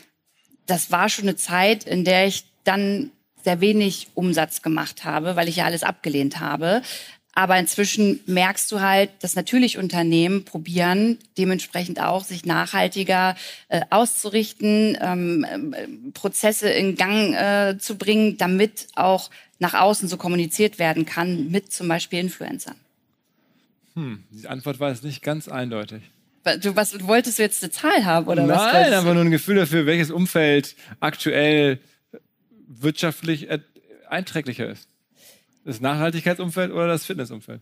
das 0.66 0.90
war 0.90 1.08
schon 1.08 1.26
eine 1.26 1.36
Zeit, 1.36 1.84
in 1.84 2.04
der 2.04 2.26
ich 2.26 2.44
dann 2.64 3.12
sehr 3.44 3.60
wenig 3.60 4.08
Umsatz 4.14 4.62
gemacht 4.62 5.04
habe, 5.04 5.36
weil 5.36 5.48
ich 5.48 5.56
ja 5.56 5.64
alles 5.64 5.82
abgelehnt 5.82 6.40
habe. 6.40 6.82
Aber 7.38 7.56
inzwischen 7.56 8.18
merkst 8.26 8.72
du 8.72 8.80
halt, 8.80 9.10
dass 9.20 9.36
natürlich 9.36 9.78
Unternehmen 9.78 10.44
probieren, 10.44 11.18
dementsprechend 11.38 12.00
auch 12.00 12.24
sich 12.24 12.44
nachhaltiger 12.44 13.36
äh, 13.68 13.82
auszurichten, 13.90 14.98
ähm, 15.00 15.46
äh, 15.72 15.86
Prozesse 16.14 16.68
in 16.68 16.96
Gang 16.96 17.34
äh, 17.34 17.78
zu 17.78 17.96
bringen, 17.96 18.38
damit 18.38 18.88
auch 18.96 19.30
nach 19.60 19.74
außen 19.74 20.08
so 20.08 20.16
kommuniziert 20.16 20.80
werden 20.80 21.06
kann 21.06 21.48
mit 21.48 21.72
zum 21.72 21.86
Beispiel 21.86 22.18
Influencern. 22.18 22.74
Hm, 23.94 24.24
die 24.30 24.48
Antwort 24.48 24.80
war 24.80 24.90
jetzt 24.90 25.04
nicht 25.04 25.22
ganz 25.22 25.46
eindeutig. 25.46 26.02
Du, 26.60 26.74
was, 26.74 27.06
wolltest 27.06 27.38
du 27.38 27.42
jetzt 27.44 27.62
eine 27.62 27.70
Zahl 27.70 28.04
haben 28.04 28.26
oder 28.26 28.46
Nein, 28.46 28.56
was? 28.56 28.72
Nein, 28.72 28.92
aber 28.94 29.14
nur 29.14 29.22
ein 29.22 29.30
Gefühl 29.30 29.54
dafür, 29.54 29.86
welches 29.86 30.10
Umfeld 30.10 30.74
aktuell 30.98 31.78
wirtschaftlich 32.66 33.46
einträglicher 34.08 34.68
ist. 34.68 34.88
Das 35.68 35.82
Nachhaltigkeitsumfeld 35.82 36.72
oder 36.72 36.86
das 36.86 37.04
Fitnessumfeld? 37.04 37.60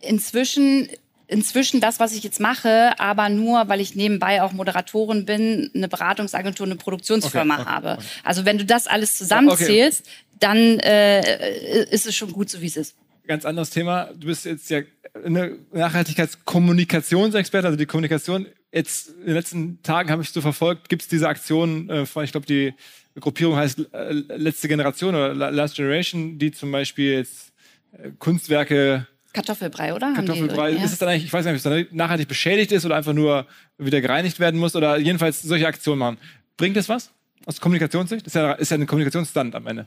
Inzwischen 0.00 0.88
inzwischen 1.28 1.80
das, 1.80 2.00
was 2.00 2.12
ich 2.12 2.24
jetzt 2.24 2.40
mache, 2.40 2.98
aber 2.98 3.28
nur, 3.28 3.68
weil 3.68 3.80
ich 3.80 3.94
nebenbei 3.94 4.42
auch 4.42 4.50
Moderatorin 4.50 5.24
bin, 5.24 5.70
eine 5.72 5.86
Beratungsagentur, 5.86 6.66
eine 6.66 6.74
Produktionsfirma 6.74 7.54
okay, 7.54 7.62
okay, 7.62 7.70
habe. 7.70 7.92
Okay. 7.92 8.06
Also 8.24 8.44
wenn 8.44 8.58
du 8.58 8.64
das 8.64 8.88
alles 8.88 9.16
zusammenzählst, 9.16 10.04
dann 10.40 10.80
äh, 10.80 11.84
ist 11.84 12.06
es 12.06 12.16
schon 12.16 12.32
gut, 12.32 12.50
so 12.50 12.60
wie 12.60 12.66
es 12.66 12.76
ist. 12.76 12.96
Ganz 13.28 13.44
anderes 13.44 13.70
Thema. 13.70 14.10
Du 14.16 14.26
bist 14.26 14.44
jetzt 14.44 14.68
ja 14.68 14.82
eine 15.24 15.58
Nachhaltigkeitskommunikationsexperte, 15.72 17.68
also 17.68 17.78
die 17.78 17.86
Kommunikation. 17.86 18.46
Jetzt 18.72 19.10
in 19.10 19.26
den 19.26 19.34
letzten 19.34 19.82
Tagen 19.84 20.10
habe 20.10 20.22
ich 20.22 20.30
so 20.30 20.40
verfolgt, 20.40 20.88
gibt 20.88 21.02
es 21.02 21.08
diese 21.08 21.28
Aktion 21.28 21.88
äh, 21.88 22.04
von, 22.04 22.24
ich 22.24 22.32
glaube, 22.32 22.46
die 22.46 22.74
Gruppierung 23.20 23.56
heißt 23.56 23.86
äh, 23.92 24.12
Letzte 24.12 24.68
Generation 24.68 25.14
oder 25.14 25.34
Last 25.34 25.76
Generation, 25.76 26.38
die 26.38 26.50
zum 26.50 26.70
Beispiel 26.72 27.12
jetzt 27.12 27.52
äh, 27.92 28.10
Kunstwerke 28.18 29.06
Kartoffelbrei, 29.32 29.92
oder? 29.92 30.14
Kartoffelbrei. 30.14 30.72
Die, 30.72 30.82
ist 30.82 30.92
es 30.92 30.98
dann 30.98 31.10
eigentlich, 31.10 31.26
ich 31.26 31.32
weiß 31.32 31.44
nicht, 31.44 31.52
ob 31.52 31.56
es 31.56 31.62
dann 31.62 31.86
nachhaltig 31.90 32.26
beschädigt 32.26 32.72
ist 32.72 32.86
oder 32.86 32.96
einfach 32.96 33.12
nur 33.12 33.46
wieder 33.76 34.00
gereinigt 34.00 34.40
werden 34.40 34.58
muss 34.58 34.74
oder 34.74 34.96
jedenfalls 34.96 35.42
solche 35.42 35.66
Aktionen 35.66 35.98
machen. 35.98 36.18
Bringt 36.56 36.74
das 36.74 36.88
was? 36.88 37.10
Aus 37.44 37.60
Kommunikationssicht? 37.60 38.24
Das 38.24 38.34
ist 38.34 38.40
ja, 38.40 38.52
ist 38.52 38.70
ja 38.70 38.76
eine 38.76 38.86
Kommunikationsstand 38.86 39.54
am 39.54 39.66
Ende. 39.66 39.86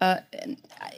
Äh, 0.00 0.16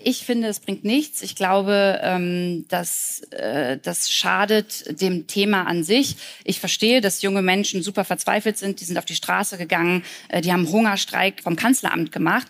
ich 0.03 0.25
finde, 0.25 0.49
es 0.49 0.61
bringt 0.61 0.85
nichts. 0.85 1.23
Ich 1.23 1.37
glaube, 1.37 2.01
ähm, 2.03 2.67
dass 2.69 3.21
äh, 3.31 3.79
das 3.83 4.11
schadet 4.11 5.01
dem 5.01 5.27
Thema 5.27 5.67
an 5.67 5.85
sich. 5.85 6.17
Ich 6.45 6.61
verstehe, 6.61 7.01
dass 7.01 7.23
junge 7.23 7.43
Menschen 7.43 7.83
super 7.83 8.05
verzweifelt 8.05 8.59
sind. 8.59 8.81
Die 8.81 8.85
sind 8.85 8.99
auf 8.99 9.05
die 9.05 9.15
Straße 9.15 9.59
gegangen. 9.59 10.05
Äh, 10.29 10.41
die 10.41 10.53
haben 10.53 10.71
Hungerstreik 10.71 11.43
vom 11.43 11.57
Kanzleramt 11.57 12.13
gemacht. 12.13 12.47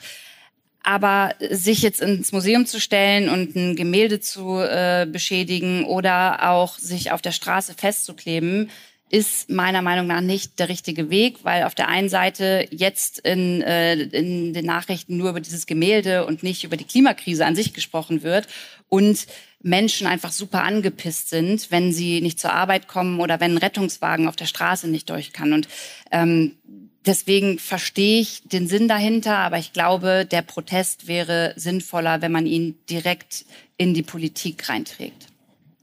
Aber 0.82 1.34
sich 1.50 1.82
jetzt 1.82 2.00
ins 2.00 2.30
Museum 2.30 2.64
zu 2.64 2.80
stellen 2.80 3.28
und 3.28 3.56
ein 3.56 3.74
Gemälde 3.74 4.20
zu 4.20 4.64
beschädigen 5.10 5.84
oder 5.84 6.48
auch 6.48 6.78
sich 6.78 7.10
auf 7.10 7.20
der 7.20 7.32
Straße 7.32 7.74
festzukleben, 7.74 8.70
ist 9.08 9.50
meiner 9.50 9.82
Meinung 9.82 10.08
nach 10.08 10.20
nicht 10.20 10.58
der 10.58 10.68
richtige 10.68 11.10
Weg, 11.10 11.44
weil 11.44 11.62
auf 11.62 11.74
der 11.74 11.88
einen 11.88 12.08
Seite 12.08 12.66
jetzt 12.70 13.20
in, 13.20 13.62
äh, 13.62 13.94
in 13.94 14.52
den 14.52 14.66
Nachrichten 14.66 15.16
nur 15.16 15.30
über 15.30 15.40
dieses 15.40 15.66
Gemälde 15.66 16.26
und 16.26 16.42
nicht 16.42 16.64
über 16.64 16.76
die 16.76 16.84
Klimakrise 16.84 17.46
an 17.46 17.54
sich 17.54 17.72
gesprochen 17.72 18.22
wird 18.22 18.48
und 18.88 19.26
Menschen 19.62 20.06
einfach 20.06 20.32
super 20.32 20.62
angepisst 20.64 21.30
sind, 21.30 21.70
wenn 21.70 21.92
sie 21.92 22.20
nicht 22.20 22.40
zur 22.40 22.52
Arbeit 22.52 22.88
kommen 22.88 23.20
oder 23.20 23.40
wenn 23.40 23.52
ein 23.52 23.58
Rettungswagen 23.58 24.28
auf 24.28 24.36
der 24.36 24.46
Straße 24.46 24.88
nicht 24.88 25.08
durch 25.10 25.32
kann. 25.32 25.52
Und 25.52 25.68
ähm, 26.10 26.56
deswegen 27.04 27.58
verstehe 27.58 28.20
ich 28.20 28.42
den 28.44 28.66
Sinn 28.66 28.88
dahinter, 28.88 29.38
aber 29.38 29.58
ich 29.58 29.72
glaube, 29.72 30.26
der 30.28 30.42
Protest 30.42 31.06
wäre 31.06 31.52
sinnvoller, 31.56 32.22
wenn 32.22 32.32
man 32.32 32.46
ihn 32.46 32.76
direkt 32.90 33.44
in 33.76 33.94
die 33.94 34.02
Politik 34.02 34.68
reinträgt. 34.68 35.26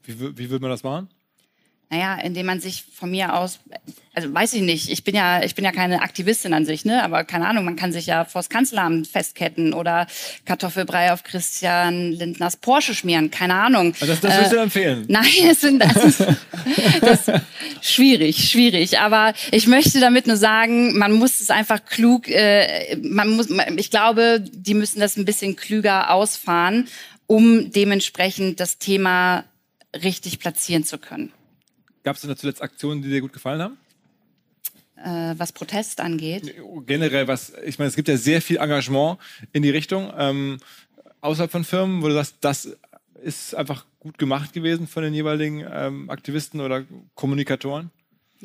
Wie, 0.03 0.19
wie 0.19 0.49
würde 0.49 0.61
man 0.61 0.71
das 0.71 0.83
machen? 0.83 1.07
Naja, 1.93 2.15
indem 2.15 2.47
man 2.47 2.59
sich 2.59 2.85
von 2.91 3.11
mir 3.11 3.35
aus, 3.35 3.59
also 4.15 4.33
weiß 4.33 4.53
ich 4.53 4.63
nicht, 4.63 4.89
ich 4.89 5.03
bin 5.03 5.13
ja, 5.13 5.43
ich 5.43 5.53
bin 5.53 5.63
ja 5.63 5.71
keine 5.71 6.01
Aktivistin 6.01 6.51
an 6.51 6.65
sich, 6.65 6.85
ne? 6.85 7.03
Aber 7.03 7.23
keine 7.23 7.47
Ahnung, 7.47 7.65
man 7.65 7.75
kann 7.75 7.93
sich 7.93 8.07
ja 8.07 8.25
vors 8.25 8.49
Kanzleramt 8.49 9.05
festketten 9.05 9.75
oder 9.75 10.07
Kartoffelbrei 10.45 11.13
auf 11.13 11.23
Christian 11.23 12.11
Lindners 12.11 12.57
Porsche 12.57 12.95
schmieren, 12.95 13.29
keine 13.29 13.53
Ahnung. 13.53 13.93
Also 13.99 14.07
das, 14.07 14.21
das 14.21 14.33
würdest 14.33 14.53
äh, 14.53 14.55
du 14.55 14.61
empfehlen? 14.63 15.05
Nein, 15.07 15.25
es 15.47 15.61
sind 15.61 15.83
das 15.83 15.95
ist, 15.97 16.25
das 17.01 17.27
ist 17.27 17.41
schwierig, 17.81 18.49
schwierig. 18.49 18.97
Aber 18.97 19.35
ich 19.51 19.67
möchte 19.67 19.99
damit 19.99 20.25
nur 20.25 20.37
sagen, 20.37 20.97
man 20.97 21.11
muss 21.11 21.41
es 21.41 21.51
einfach 21.51 21.85
klug, 21.85 22.27
äh, 22.27 22.97
man 23.03 23.29
muss, 23.29 23.49
ich 23.77 23.91
glaube, 23.91 24.43
die 24.43 24.73
müssen 24.73 24.99
das 24.99 25.15
ein 25.15 25.25
bisschen 25.25 25.55
klüger 25.55 26.09
ausfahren, 26.09 26.87
um 27.27 27.71
dementsprechend 27.71 28.59
das 28.59 28.79
Thema 28.79 29.43
richtig 29.93 30.39
platzieren 30.39 30.85
zu 30.85 30.97
können. 30.97 31.31
Gab 32.03 32.15
es 32.15 32.21
denn 32.21 32.29
da 32.29 32.35
zuletzt 32.35 32.61
Aktionen, 32.61 33.01
die 33.01 33.09
dir 33.09 33.21
gut 33.21 33.33
gefallen 33.33 33.61
haben? 33.61 33.77
Äh, 34.95 35.37
was 35.37 35.51
Protest 35.51 35.99
angeht? 36.01 36.53
Generell, 36.85 37.27
was, 37.27 37.53
ich 37.65 37.79
meine, 37.79 37.89
es 37.89 37.95
gibt 37.95 38.07
ja 38.07 38.17
sehr 38.17 38.41
viel 38.41 38.57
Engagement 38.57 39.17
in 39.51 39.63
die 39.63 39.69
Richtung 39.69 40.11
ähm, 40.17 40.57
außerhalb 41.21 41.51
von 41.51 41.63
Firmen, 41.63 42.01
wo 42.01 42.07
du 42.07 42.13
sagst, 42.13 42.37
das 42.41 42.77
ist 43.21 43.55
einfach 43.55 43.85
gut 43.99 44.17
gemacht 44.17 44.53
gewesen 44.53 44.87
von 44.87 45.03
den 45.03 45.13
jeweiligen 45.13 45.65
ähm, 45.69 46.09
Aktivisten 46.09 46.61
oder 46.61 46.85
Kommunikatoren? 47.15 47.89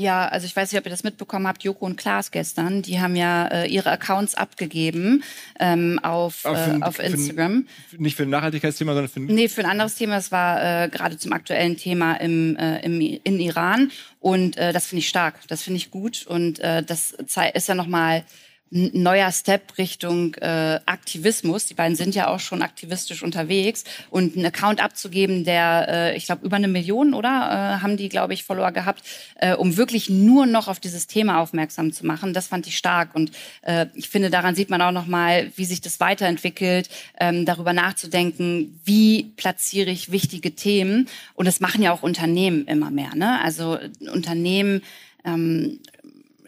Ja, 0.00 0.28
also 0.28 0.46
ich 0.46 0.54
weiß 0.54 0.70
nicht, 0.70 0.78
ob 0.78 0.86
ihr 0.86 0.92
das 0.92 1.02
mitbekommen 1.02 1.48
habt, 1.48 1.64
Joko 1.64 1.84
und 1.84 1.96
Klaas 1.96 2.30
gestern, 2.30 2.82
die 2.82 3.00
haben 3.00 3.16
ja 3.16 3.48
äh, 3.48 3.66
ihre 3.66 3.90
Accounts 3.90 4.36
abgegeben 4.36 5.24
ähm, 5.58 5.98
auf, 6.04 6.44
äh, 6.44 6.78
auf 6.82 7.00
Instagram. 7.00 7.66
Für, 7.90 8.00
nicht 8.00 8.16
für 8.16 8.22
ein 8.22 8.30
Nachhaltigkeitsthema, 8.30 8.92
sondern 8.92 9.10
für 9.10 9.18
ein... 9.18 9.26
Nee, 9.26 9.48
für 9.48 9.62
ein 9.62 9.70
anderes 9.70 9.96
Thema. 9.96 10.18
Es 10.18 10.30
war 10.30 10.84
äh, 10.84 10.88
gerade 10.88 11.18
zum 11.18 11.32
aktuellen 11.32 11.76
Thema 11.76 12.14
im, 12.14 12.56
äh, 12.58 12.78
im, 12.84 13.00
in 13.00 13.40
Iran. 13.40 13.90
Und 14.20 14.56
äh, 14.56 14.72
das 14.72 14.86
finde 14.86 15.00
ich 15.00 15.08
stark, 15.08 15.40
das 15.48 15.64
finde 15.64 15.78
ich 15.78 15.90
gut. 15.90 16.24
Und 16.28 16.60
äh, 16.60 16.84
das 16.84 17.16
ist 17.54 17.66
ja 17.66 17.74
nochmal 17.74 18.22
neuer 18.70 19.32
Step 19.32 19.78
Richtung 19.78 20.34
äh, 20.34 20.80
Aktivismus. 20.86 21.66
Die 21.66 21.74
beiden 21.74 21.96
sind 21.96 22.14
ja 22.14 22.28
auch 22.28 22.40
schon 22.40 22.62
aktivistisch 22.62 23.22
unterwegs 23.22 23.84
und 24.10 24.36
einen 24.36 24.46
Account 24.46 24.82
abzugeben, 24.82 25.44
der, 25.44 25.86
äh, 25.88 26.16
ich 26.16 26.26
glaube, 26.26 26.44
über 26.44 26.56
eine 26.56 26.68
Million, 26.68 27.14
oder 27.14 27.28
äh, 27.28 27.82
haben 27.82 27.96
die, 27.96 28.08
glaube 28.08 28.34
ich, 28.34 28.44
Follower 28.44 28.72
gehabt, 28.72 29.02
äh, 29.36 29.54
um 29.54 29.76
wirklich 29.76 30.10
nur 30.10 30.46
noch 30.46 30.68
auf 30.68 30.80
dieses 30.80 31.06
Thema 31.06 31.40
aufmerksam 31.40 31.92
zu 31.92 32.04
machen. 32.04 32.34
Das 32.34 32.46
fand 32.46 32.66
ich 32.66 32.76
stark 32.76 33.14
und 33.14 33.30
äh, 33.62 33.86
ich 33.94 34.08
finde, 34.08 34.30
daran 34.30 34.54
sieht 34.54 34.70
man 34.70 34.82
auch 34.82 34.92
noch 34.92 35.06
mal, 35.06 35.50
wie 35.56 35.64
sich 35.64 35.80
das 35.80 36.00
weiterentwickelt, 36.00 36.88
ähm, 37.18 37.46
darüber 37.46 37.72
nachzudenken, 37.72 38.80
wie 38.84 39.32
platziere 39.36 39.90
ich 39.90 40.12
wichtige 40.12 40.54
Themen 40.54 41.08
und 41.34 41.46
das 41.46 41.60
machen 41.60 41.82
ja 41.82 41.92
auch 41.92 42.02
Unternehmen 42.02 42.66
immer 42.66 42.90
mehr. 42.90 43.14
Ne? 43.14 43.40
Also 43.42 43.78
Unternehmen 44.12 44.82
ähm, 45.24 45.80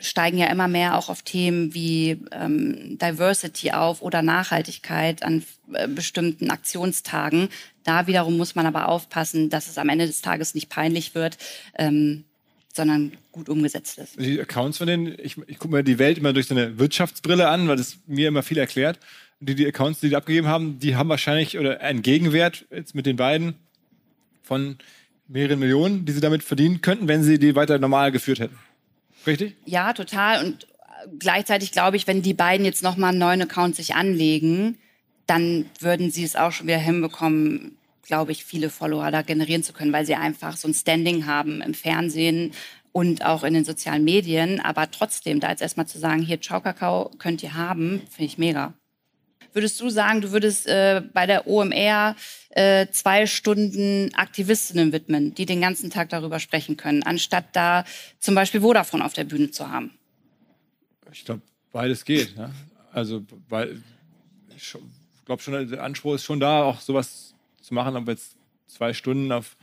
steigen 0.01 0.39
ja 0.39 0.47
immer 0.47 0.69
mehr 0.69 0.97
auch 0.97 1.09
auf 1.09 1.23
Themen 1.23 1.75
wie 1.75 2.19
ähm, 2.33 2.99
Diversity 2.99 3.73
auf 3.73 4.03
oder 4.03 4.23
Nachhaltigkeit 4.23 5.23
an 5.23 5.45
äh, 5.73 5.89
bestimmten 5.89 6.51
Aktionstagen. 6.51 7.49
Da 7.85 8.07
wiederum 8.07 8.37
muss 8.37 8.55
man 8.55 8.67
aber 8.67 8.89
aufpassen, 8.89 9.51
dass 9.51 9.69
es 9.69 9.79
am 9.79 9.89
Ende 9.89 10.07
des 10.07 10.23
Tages 10.23 10.55
nicht 10.55 10.69
peinlich 10.69 11.15
wird, 11.15 11.39
ähm, 11.79 12.25
sondern 12.73 13.13
gut 13.33 13.49
umgesetzt 13.49 13.99
ist. 13.99 14.21
Die 14.21 14.41
Accounts 14.41 14.79
von 14.79 14.87
denen, 14.87 15.15
ich, 15.19 15.37
ich 15.47 15.59
gucke 15.59 15.75
mir 15.75 15.83
die 15.83 15.99
Welt 15.99 16.19
immer 16.19 16.33
durch 16.33 16.47
so 16.47 16.55
eine 16.55 16.79
Wirtschaftsbrille 16.79 17.49
an, 17.49 17.69
weil 17.69 17.77
das 17.77 17.99
mir 18.07 18.29
immer 18.29 18.43
viel 18.43 18.59
erklärt. 18.59 18.99
Die, 19.41 19.55
die 19.55 19.67
Accounts, 19.67 20.01
die 20.01 20.11
die 20.11 20.17
abgegeben 20.17 20.47
haben, 20.47 20.79
die 20.79 20.97
haben 20.97 21.09
wahrscheinlich 21.09 21.59
oder 21.59 21.81
einen 21.81 22.03
Gegenwert 22.03 22.67
jetzt 22.71 22.95
mit 22.95 23.07
den 23.07 23.17
beiden 23.17 23.55
von 24.43 24.77
mehreren 25.29 25.59
Millionen, 25.59 26.05
die 26.05 26.13
sie 26.13 26.21
damit 26.21 26.43
verdienen 26.43 26.81
könnten, 26.81 27.09
wenn 27.09 27.23
sie 27.23 27.39
die 27.39 27.55
weiter 27.55 27.79
normal 27.79 28.13
geführt 28.13 28.41
hätten. 28.41 28.59
Richtig? 29.27 29.57
Ja, 29.65 29.93
total. 29.93 30.45
Und 30.45 30.67
gleichzeitig 31.19 31.73
glaube 31.73 31.97
ich, 31.97 32.07
wenn 32.07 32.23
die 32.23 32.35
beiden 32.35 32.65
jetzt 32.65 32.83
nochmal 32.83 33.11
einen 33.11 33.19
neuen 33.19 33.43
Account 33.43 33.77
sich 33.77 33.95
anlegen, 33.95 34.79
dann 35.27 35.67
würden 35.79 36.11
sie 36.11 36.25
es 36.25 36.37
auch 36.37 36.53
schon 36.53 36.67
wieder 36.67 36.79
hinbekommen, 36.79 37.77
glaube 38.03 38.33
ich, 38.33 38.45
viele 38.45 38.71
Follower 38.71 39.11
da 39.11 39.23
generieren 39.23 39.63
zu 39.63 39.73
können, 39.73 39.93
weil 39.93 40.07
sie 40.07 40.17
einfach 40.17 40.57
so 40.57 40.67
ein 40.67 40.75
Standing 40.75 41.27
haben 41.27 41.63
im 41.63 41.75
Fernsehen 41.75 42.53
und 42.93 43.25
auch 43.25 43.45
in 43.45 43.55
den 43.55 43.65
sozialen 43.65 44.03
Medien. 44.03 44.61
Aber 44.61 44.91
trotzdem, 44.91 45.39
da 45.39 45.51
jetzt 45.51 45.63
erstmal 45.63 45.87
zu 45.87 45.99
sagen, 45.99 46.23
hier 46.23 46.41
Ciao 46.41 46.61
Kakao 46.61 47.11
könnt 47.19 47.43
ihr 47.43 47.55
haben, 47.55 48.03
finde 48.11 48.25
ich 48.25 48.39
mega. 48.39 48.75
Würdest 49.53 49.81
du 49.81 49.91
sagen, 49.91 50.21
du 50.21 50.33
würdest 50.33 50.67
äh, 50.67 51.03
bei 51.13 51.27
der 51.27 51.47
OMR 51.47 52.17
äh, 52.51 52.87
zwei 52.91 53.27
Stunden 53.27 54.15
Aktivistinnen 54.15 54.93
widmen, 54.93 55.35
die 55.35 55.47
den 55.47 55.61
ganzen 55.61 55.91
Tag 55.91 56.09
darüber 56.09 56.39
sprechen 56.39 56.77
können, 56.77 57.03
anstatt 57.03 57.47
da 57.53 57.85
zum 58.19 58.35
Beispiel 58.35 58.61
Vodafone 58.61 59.05
auf 59.05 59.13
der 59.13 59.25
Bühne 59.25 59.51
zu 59.51 59.71
haben? 59.71 59.93
Ich 61.13 61.25
glaube, 61.25 61.43
beides 61.73 62.05
geht. 62.05 62.37
Ja? 62.37 62.51
Also, 62.93 63.25
weil 63.49 63.83
ich 64.57 64.77
glaube 65.25 65.43
schon, 65.43 65.69
der 65.69 65.83
Anspruch 65.83 66.15
ist 66.15 66.25
schon 66.25 66.41
da, 66.41 66.63
auch 66.63 66.81
sowas 66.81 67.35
zu 67.61 67.75
machen, 67.75 67.97
aber 67.97 68.13
jetzt 68.13 68.37
zwei 68.67 68.93
Stunden 68.93 69.33
auf 69.33 69.57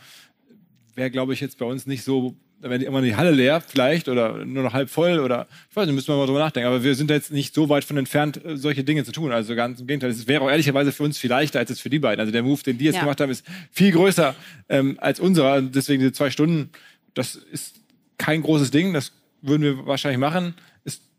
wäre, 0.95 1.12
glaube 1.12 1.34
ich, 1.34 1.39
jetzt 1.39 1.58
bei 1.58 1.65
uns 1.65 1.86
nicht 1.86 2.04
so 2.04 2.36
da 2.62 2.70
wäre 2.70 2.84
immer 2.84 3.02
die 3.02 3.15
Halle 3.15 3.32
leer 3.32 3.62
vielleicht 3.62 4.10
oder 4.10 4.46
nur 4.46 4.63
noch 4.63 4.74
halb 4.74 4.89
voll 4.89 5.20
oder 5.20 5.48
ich 5.70 5.76
weiß 5.76 5.86
nicht, 5.86 5.96
müssen 5.96 6.08
wir 6.08 6.17
mal 6.17 6.26
drüber 6.26 6.39
nachdenken. 6.39 6.67
Aber 6.67 6.84
wir 6.84 6.96
sind 6.96 7.10
jetzt 7.10 7.32
nicht 7.32 7.54
so 7.54 7.70
weit 7.70 7.84
von 7.84 7.98
entfernt, 7.98 8.43
äh, 8.43 8.58
solche 8.58 8.84
Dinge 8.84 9.04
zu 9.04 9.12
tun. 9.12 9.32
Also 9.32 9.56
ganz 9.56 9.80
im 9.80 9.88
Gegenteil. 9.88 10.10
Es 10.10 10.28
wäre 10.28 10.43
auch 10.43 10.50
ehrlicherweise 10.50 10.91
für 10.91 11.04
uns 11.04 11.17
viel 11.17 11.30
leichter 11.30 11.60
als 11.60 11.70
es 11.70 11.80
für 11.80 11.89
die 11.89 12.00
beiden. 12.00 12.20
Also 12.20 12.32
der 12.32 12.43
Move, 12.43 12.62
den 12.63 12.78
die 12.78 12.86
jetzt 12.86 12.96
ja. 12.96 13.02
gemacht 13.02 13.22
haben, 13.22 13.32
ist 13.32 13.46
viel 13.72 13.91
größer 13.91 14.36
ähm, 14.70 14.98
als 15.00 15.19
unserer. 15.19 15.62
Deswegen 15.62 16.00
diese 16.00 16.13
zwei 16.13 16.29
Stunden, 16.29 16.69
das 17.13 17.36
ist 17.36 17.75
kein 18.17 18.42
großes 18.42 18.71
Ding. 18.71 18.94
Das 18.94 19.12
würden 19.42 19.62
wir 19.62 19.86
wahrscheinlich 19.86 20.19
machen 20.19 20.56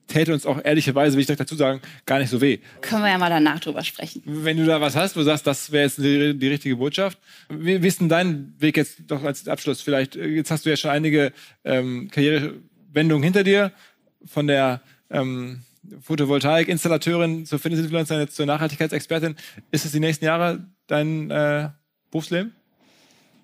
täte 0.08 0.32
uns 0.32 0.46
auch 0.46 0.58
ehrlicherweise, 0.64 1.16
will 1.16 1.20
ich 1.20 1.26
dazu 1.26 1.54
sagen, 1.54 1.80
gar 2.06 2.18
nicht 2.18 2.30
so 2.30 2.40
weh. 2.40 2.58
Können 2.80 3.02
wir 3.02 3.10
ja 3.10 3.18
mal 3.18 3.30
danach 3.30 3.60
drüber 3.60 3.84
sprechen. 3.84 4.22
Wenn 4.24 4.56
du 4.56 4.66
da 4.66 4.80
was 4.80 4.96
hast, 4.96 5.14
wo 5.14 5.20
du 5.20 5.26
sagst, 5.26 5.46
das 5.46 5.70
wäre 5.70 5.84
jetzt 5.84 5.98
die, 5.98 6.36
die, 6.36 6.48
richtige 6.48 6.76
Botschaft. 6.76 7.18
Wie, 7.48 7.82
wie 7.82 7.86
ist 7.86 8.00
denn 8.00 8.08
dein 8.08 8.54
Weg 8.58 8.76
jetzt 8.76 8.98
doch 9.06 9.22
als 9.22 9.46
Abschluss? 9.46 9.80
Vielleicht, 9.82 10.16
äh, 10.16 10.26
jetzt 10.26 10.50
hast 10.50 10.66
du 10.66 10.70
ja 10.70 10.76
schon 10.76 10.90
einige 10.90 11.32
ähm, 11.64 12.10
Karrierewendungen 12.10 13.22
hinter 13.22 13.44
dir, 13.44 13.72
von 14.24 14.46
der 14.46 14.80
ähm, 15.10 15.62
Photovoltaik-Installateurin 16.02 17.46
zur 17.46 17.58
Fitness-Influencerin 17.58 18.22
jetzt 18.22 18.36
zur 18.36 18.46
Nachhaltigkeitsexpertin. 18.46 19.36
Ist 19.70 19.84
es 19.84 19.92
die 19.92 20.00
nächsten 20.00 20.24
Jahre 20.24 20.66
dein 20.86 21.30
äh, 21.30 21.68
Berufsleben? 22.10 22.54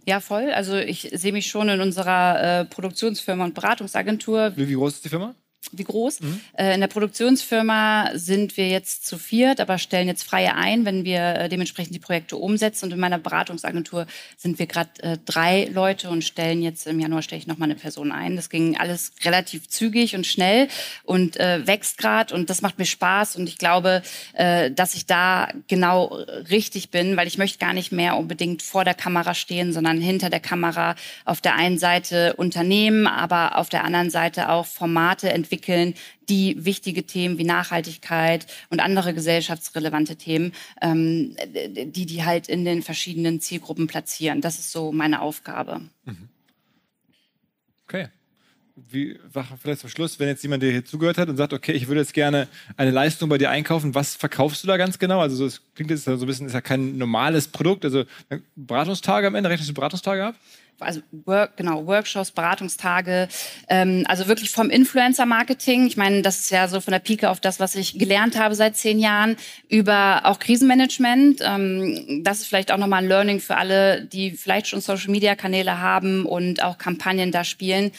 Ja, 0.06 0.20
voll. 0.20 0.50
Also 0.50 0.76
ich 0.76 1.10
sehe 1.12 1.32
mich 1.32 1.46
schon 1.46 1.68
in 1.68 1.80
unserer 1.80 2.60
äh, 2.60 2.64
Produktionsfirma 2.66 3.44
und 3.44 3.54
Beratungsagentur. 3.54 4.52
Wie, 4.56 4.68
wie 4.68 4.74
groß 4.74 4.94
ist 4.94 5.04
die 5.04 5.08
Firma? 5.08 5.34
Wie 5.72 5.84
groß. 5.84 6.20
Mhm. 6.20 6.40
Äh, 6.56 6.74
in 6.74 6.80
der 6.80 6.88
Produktionsfirma 6.88 8.10
sind 8.14 8.56
wir 8.56 8.68
jetzt 8.68 9.06
zu 9.06 9.18
viert, 9.18 9.60
aber 9.60 9.78
stellen 9.78 10.08
jetzt 10.08 10.24
Freie 10.24 10.54
ein, 10.54 10.84
wenn 10.84 11.04
wir 11.04 11.20
äh, 11.20 11.48
dementsprechend 11.48 11.94
die 11.94 12.00
Projekte 12.00 12.36
umsetzen. 12.36 12.86
Und 12.86 12.92
in 12.92 13.00
meiner 13.00 13.18
Beratungsagentur 13.18 14.06
sind 14.36 14.58
wir 14.58 14.66
gerade 14.66 14.90
äh, 15.02 15.18
drei 15.24 15.68
Leute 15.72 16.10
und 16.10 16.22
stellen 16.24 16.62
jetzt 16.62 16.86
im 16.86 17.00
Januar 17.00 17.22
stelle 17.22 17.40
ich 17.40 17.46
noch 17.46 17.58
mal 17.58 17.66
eine 17.66 17.74
Person 17.74 18.12
ein. 18.12 18.36
Das 18.36 18.50
ging 18.50 18.76
alles 18.76 19.12
relativ 19.24 19.68
zügig 19.68 20.14
und 20.14 20.26
schnell 20.26 20.68
und 21.04 21.36
wächst 21.36 21.98
gerade 21.98 22.34
und 22.34 22.50
das 22.50 22.62
macht 22.62 22.78
mir 22.78 22.84
Spaß 22.84 23.36
und 23.36 23.48
ich 23.48 23.58
glaube, 23.58 24.02
dass 24.34 24.94
ich 24.94 25.06
da 25.06 25.48
genau 25.68 26.06
richtig 26.50 26.90
bin, 26.90 27.16
weil 27.16 27.26
ich 27.26 27.38
möchte 27.38 27.58
gar 27.58 27.72
nicht 27.72 27.92
mehr 27.92 28.16
unbedingt 28.16 28.62
vor 28.62 28.84
der 28.84 28.94
Kamera 28.94 29.34
stehen, 29.34 29.72
sondern 29.72 30.00
hinter 30.00 30.30
der 30.30 30.40
Kamera 30.40 30.94
auf 31.24 31.40
der 31.40 31.56
einen 31.56 31.78
Seite 31.78 32.34
Unternehmen, 32.34 33.06
aber 33.06 33.58
auf 33.58 33.68
der 33.68 33.84
anderen 33.84 34.10
Seite 34.10 34.50
auch 34.50 34.66
Formate 34.66 35.32
entwickeln 35.32 35.53
entwickeln, 35.54 35.94
die 36.28 36.64
wichtige 36.64 37.04
Themen 37.04 37.38
wie 37.38 37.44
Nachhaltigkeit 37.44 38.46
und 38.70 38.80
andere 38.80 39.14
gesellschaftsrelevante 39.14 40.16
Themen, 40.16 40.52
ähm, 40.80 41.36
die 41.46 42.06
die 42.06 42.24
halt 42.24 42.48
in 42.48 42.64
den 42.64 42.82
verschiedenen 42.82 43.40
Zielgruppen 43.40 43.86
platzieren. 43.86 44.40
Das 44.40 44.58
ist 44.58 44.72
so 44.72 44.92
meine 44.92 45.20
Aufgabe. 45.20 45.80
Mhm. 46.04 46.28
Okay. 47.86 48.08
Wie, 48.76 49.16
vielleicht 49.60 49.82
zum 49.82 49.90
Schluss, 49.90 50.18
wenn 50.18 50.26
jetzt 50.26 50.42
jemand 50.42 50.60
dir 50.60 50.72
hier 50.72 50.84
zugehört 50.84 51.16
hat 51.16 51.28
und 51.28 51.36
sagt, 51.36 51.52
okay, 51.52 51.70
ich 51.72 51.86
würde 51.86 52.00
jetzt 52.00 52.12
gerne 52.12 52.48
eine 52.76 52.90
Leistung 52.90 53.28
bei 53.28 53.38
dir 53.38 53.50
einkaufen, 53.50 53.94
was 53.94 54.16
verkaufst 54.16 54.64
du 54.64 54.66
da 54.66 54.76
ganz 54.76 54.98
genau? 54.98 55.20
Also 55.20 55.44
das 55.44 55.60
klingt 55.76 55.92
jetzt 55.92 56.04
so 56.04 56.12
ein 56.12 56.26
bisschen, 56.26 56.48
ist 56.48 56.54
ja 56.54 56.60
kein 56.60 56.98
normales 56.98 57.46
Produkt, 57.46 57.84
also 57.84 58.04
Beratungstage 58.56 59.28
am 59.28 59.36
Ende, 59.36 59.48
rechnest 59.48 59.70
du 59.70 59.74
Beratungstage 59.74 60.24
ab? 60.24 60.34
Also 60.80 61.00
Work, 61.24 61.56
genau, 61.56 61.86
Workshops, 61.86 62.30
Beratungstage, 62.30 63.28
ähm, 63.68 64.04
also 64.08 64.28
wirklich 64.28 64.50
vom 64.50 64.70
Influencer-Marketing. 64.70 65.86
Ich 65.86 65.96
meine, 65.96 66.22
das 66.22 66.40
ist 66.40 66.50
ja 66.50 66.68
so 66.68 66.80
von 66.80 66.92
der 66.92 66.98
Pike 66.98 67.30
auf 67.30 67.40
das, 67.40 67.60
was 67.60 67.74
ich 67.74 67.98
gelernt 67.98 68.38
habe 68.38 68.54
seit 68.54 68.76
zehn 68.76 68.98
Jahren, 68.98 69.36
über 69.68 70.22
auch 70.24 70.38
Krisenmanagement. 70.38 71.40
Ähm, 71.42 72.22
das 72.24 72.40
ist 72.40 72.46
vielleicht 72.46 72.72
auch 72.72 72.78
nochmal 72.78 73.02
ein 73.02 73.08
Learning 73.08 73.40
für 73.40 73.56
alle, 73.56 74.04
die 74.04 74.32
vielleicht 74.32 74.68
schon 74.68 74.80
Social-Media-Kanäle 74.80 75.80
haben 75.80 76.26
und 76.26 76.62
auch 76.62 76.78
Kampagnen 76.78 77.32
da 77.32 77.44
spielen. 77.44 77.92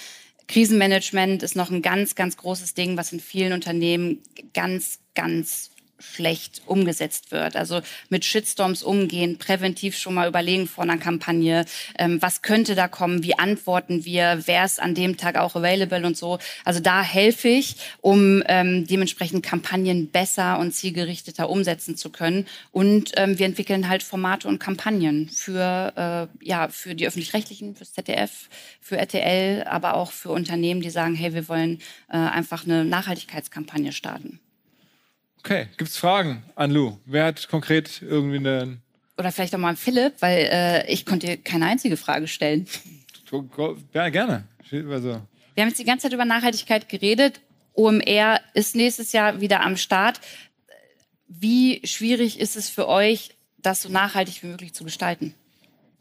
Krisenmanagement 0.47 1.41
ist 1.43 1.55
noch 1.55 1.71
ein 1.71 1.81
ganz, 1.81 2.15
ganz 2.15 2.37
großes 2.37 2.75
Ding, 2.75 2.97
was 2.97 3.11
in 3.11 3.19
vielen 3.19 3.53
Unternehmen 3.53 4.21
ganz, 4.53 4.99
ganz 5.15 5.71
schlecht 5.99 6.61
umgesetzt 6.65 7.31
wird. 7.31 7.55
Also 7.55 7.81
mit 8.09 8.25
Shitstorms 8.25 8.83
umgehen, 8.83 9.37
präventiv 9.37 9.97
schon 9.97 10.13
mal 10.13 10.27
überlegen 10.27 10.67
vor 10.67 10.83
einer 10.83 10.97
Kampagne, 10.97 11.65
ähm, 11.97 12.21
was 12.21 12.41
könnte 12.41 12.75
da 12.75 12.87
kommen, 12.87 13.23
wie 13.23 13.37
antworten 13.37 14.05
wir, 14.05 14.41
wer 14.45 14.65
ist 14.65 14.81
an 14.81 14.95
dem 14.95 15.17
Tag 15.17 15.37
auch 15.37 15.55
available 15.55 16.05
und 16.05 16.17
so. 16.17 16.39
Also 16.63 16.79
da 16.79 17.01
helfe 17.01 17.47
ich, 17.47 17.75
um 18.01 18.43
ähm, 18.47 18.85
dementsprechend 18.87 19.43
Kampagnen 19.43 20.09
besser 20.09 20.59
und 20.59 20.73
zielgerichteter 20.73 21.49
umsetzen 21.49 21.95
zu 21.95 22.09
können. 22.09 22.45
Und 22.71 23.11
ähm, 23.15 23.39
wir 23.39 23.45
entwickeln 23.45 23.87
halt 23.87 24.03
Formate 24.03 24.47
und 24.47 24.59
Kampagnen 24.59 25.29
für, 25.29 26.29
äh, 26.41 26.45
ja, 26.45 26.67
für 26.69 26.95
die 26.95 27.07
Öffentlich-Rechtlichen, 27.07 27.75
fürs 27.75 27.93
ZDF, 27.93 28.49
für 28.81 28.97
RTL, 28.97 29.63
aber 29.63 29.95
auch 29.95 30.11
für 30.11 30.29
Unternehmen, 30.29 30.81
die 30.81 30.89
sagen, 30.89 31.15
hey, 31.15 31.33
wir 31.33 31.47
wollen 31.47 31.79
äh, 32.09 32.17
einfach 32.17 32.65
eine 32.65 32.85
Nachhaltigkeitskampagne 32.85 33.91
starten. 33.91 34.39
Okay, 35.45 35.67
gibt 35.77 35.91
es 35.91 35.97
Fragen 35.97 36.41
an 36.55 36.71
Lou? 36.71 36.97
Wer 37.05 37.25
hat 37.25 37.47
konkret 37.49 38.01
irgendwie 38.01 38.37
eine... 38.37 38.79
Oder 39.15 39.31
vielleicht 39.31 39.53
auch 39.53 39.59
mal 39.59 39.69
an 39.69 39.75
Philipp, 39.75 40.13
weil 40.19 40.49
äh, 40.51 40.91
ich 40.91 41.05
konnte 41.05 41.27
dir 41.27 41.37
keine 41.37 41.67
einzige 41.67 41.97
Frage 41.97 42.27
stellen. 42.27 42.65
Ja, 43.93 44.09
gerne. 44.09 44.47
Also. 44.71 45.21
Wir 45.53 45.61
haben 45.61 45.67
jetzt 45.67 45.77
die 45.77 45.83
ganze 45.83 46.07
Zeit 46.07 46.13
über 46.13 46.25
Nachhaltigkeit 46.25 46.89
geredet. 46.89 47.41
OMR 47.73 48.41
ist 48.55 48.75
nächstes 48.75 49.11
Jahr 49.11 49.39
wieder 49.39 49.61
am 49.61 49.77
Start. 49.77 50.19
Wie 51.27 51.79
schwierig 51.85 52.39
ist 52.39 52.55
es 52.55 52.67
für 52.67 52.87
euch, 52.87 53.35
das 53.59 53.83
so 53.83 53.89
nachhaltig 53.89 54.41
wie 54.41 54.47
möglich 54.47 54.73
zu 54.73 54.83
gestalten? 54.83 55.35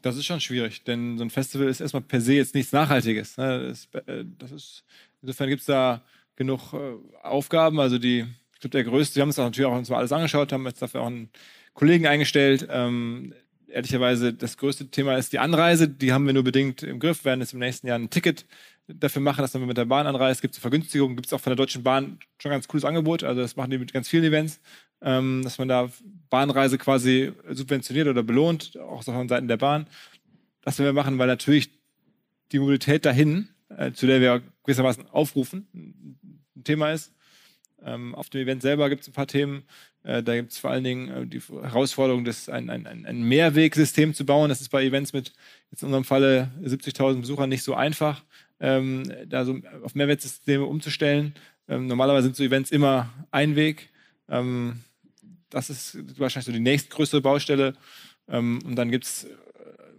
Das 0.01 0.17
ist 0.17 0.25
schon 0.25 0.41
schwierig, 0.41 0.85
denn 0.85 1.19
so 1.19 1.23
ein 1.23 1.29
Festival 1.29 1.67
ist 1.67 1.81
erstmal 1.81 2.01
per 2.01 2.19
se 2.19 2.33
jetzt 2.33 2.55
nichts 2.55 2.71
Nachhaltiges. 2.71 3.37
Ne? 3.37 3.67
Das, 3.67 4.01
äh, 4.07 4.25
das 4.39 4.51
ist, 4.51 4.83
insofern 5.21 5.49
gibt 5.49 5.59
es 5.59 5.67
da 5.67 6.01
genug 6.35 6.73
äh, 6.73 6.95
Aufgaben. 7.21 7.79
Also 7.79 7.99
die 7.99 8.25
ich 8.55 8.61
glaube, 8.61 8.71
der 8.71 8.83
größte, 8.85 9.15
wir 9.15 9.21
haben 9.21 9.29
uns 9.29 9.37
natürlich 9.37 9.69
auch 9.69 9.77
uns 9.77 9.89
mal 9.89 9.97
alles 9.97 10.11
angeschaut, 10.11 10.51
haben 10.51 10.65
jetzt 10.65 10.81
dafür 10.81 11.01
auch 11.01 11.07
einen 11.07 11.29
Kollegen 11.73 12.07
eingestellt. 12.07 12.67
Ähm, 12.71 13.33
ehrlicherweise, 13.67 14.33
das 14.33 14.57
größte 14.57 14.87
Thema 14.87 15.17
ist 15.17 15.33
die 15.33 15.39
Anreise. 15.39 15.89
Die 15.89 16.13
haben 16.13 16.25
wir 16.25 16.33
nur 16.33 16.43
bedingt 16.43 16.81
im 16.81 16.99
Griff. 16.99 17.23
Wir 17.23 17.31
werden 17.31 17.41
jetzt 17.41 17.53
im 17.53 17.59
nächsten 17.59 17.87
Jahr 17.87 17.99
ein 17.99 18.09
Ticket 18.09 18.45
dafür 18.87 19.21
machen, 19.21 19.41
dass 19.41 19.53
man 19.53 19.65
mit 19.65 19.77
der 19.77 19.85
Bahn 19.85 20.07
anreist. 20.07 20.41
Gibt 20.41 20.53
es 20.53 20.59
Vergünstigungen, 20.59 21.17
gibt 21.17 21.27
es 21.27 21.33
auch 21.33 21.41
von 21.41 21.51
der 21.51 21.57
Deutschen 21.57 21.83
Bahn 21.83 22.19
schon 22.37 22.51
ein 22.51 22.55
ganz 22.55 22.67
cooles 22.67 22.85
Angebot. 22.85 23.23
Also 23.23 23.41
das 23.41 23.57
machen 23.57 23.71
die 23.71 23.77
mit 23.77 23.93
ganz 23.93 24.07
vielen 24.07 24.23
Events, 24.23 24.61
ähm, 25.01 25.41
dass 25.43 25.57
man 25.57 25.67
da 25.67 25.89
Bahnreise 26.29 26.77
quasi 26.77 27.33
subventioniert 27.49 28.07
oder 28.07 28.23
belohnt, 28.23 28.77
auch 28.77 29.03
von 29.03 29.27
Seiten 29.27 29.49
der 29.49 29.57
Bahn. 29.57 29.87
Das 30.61 30.79
werden 30.79 30.95
wir 30.95 31.01
machen, 31.01 31.17
weil 31.17 31.27
natürlich 31.27 31.69
die 32.51 32.59
Mobilität 32.59 33.05
dahin, 33.05 33.49
äh, 33.69 33.91
zu 33.91 34.07
der 34.07 34.21
wir 34.21 34.41
gewissermaßen 34.63 35.09
aufrufen, 35.09 35.67
ein 36.55 36.63
Thema 36.63 36.91
ist. 36.91 37.11
Ähm, 37.85 38.15
auf 38.15 38.29
dem 38.29 38.41
Event 38.41 38.63
selber 38.63 38.89
gibt 38.89 39.03
es 39.03 39.07
ein 39.07 39.13
paar 39.13 39.27
Themen. 39.27 39.63
Äh, 40.03 40.23
da 40.23 40.35
gibt 40.35 40.51
es 40.51 40.57
vor 40.57 40.71
allen 40.71 40.83
Dingen 40.83 41.09
äh, 41.09 41.27
die 41.27 41.39
Herausforderung, 41.39 42.25
das 42.25 42.49
ein, 42.49 42.69
ein, 42.69 43.05
ein 43.05 43.23
Mehrwegsystem 43.23 44.13
zu 44.13 44.25
bauen. 44.25 44.49
Das 44.49 44.59
ist 44.59 44.69
bei 44.69 44.83
Events 44.83 45.13
mit 45.13 45.33
jetzt 45.71 45.83
in 45.83 45.87
unserem 45.87 46.03
Falle 46.03 46.51
70.000 46.63 47.21
Besuchern 47.21 47.49
nicht 47.49 47.63
so 47.63 47.75
einfach, 47.75 48.23
ähm, 48.59 49.03
da 49.27 49.45
so 49.45 49.59
auf 49.83 49.93
Mehrwegsysteme 49.93 50.65
umzustellen. 50.65 51.35
Ähm, 51.67 51.87
normalerweise 51.87 52.23
sind 52.23 52.35
so 52.35 52.43
Events 52.43 52.71
immer 52.71 53.13
ein 53.31 53.55
Weg. 53.55 53.89
Ähm, 54.29 54.81
das 55.49 55.69
ist 55.69 56.19
wahrscheinlich 56.19 56.45
so 56.45 56.51
die 56.51 56.59
nächstgrößere 56.59 57.21
Baustelle. 57.21 57.75
Ähm, 58.27 58.59
und 58.65 58.75
dann 58.75 58.89
gibt 58.89 59.05
es 59.05 59.27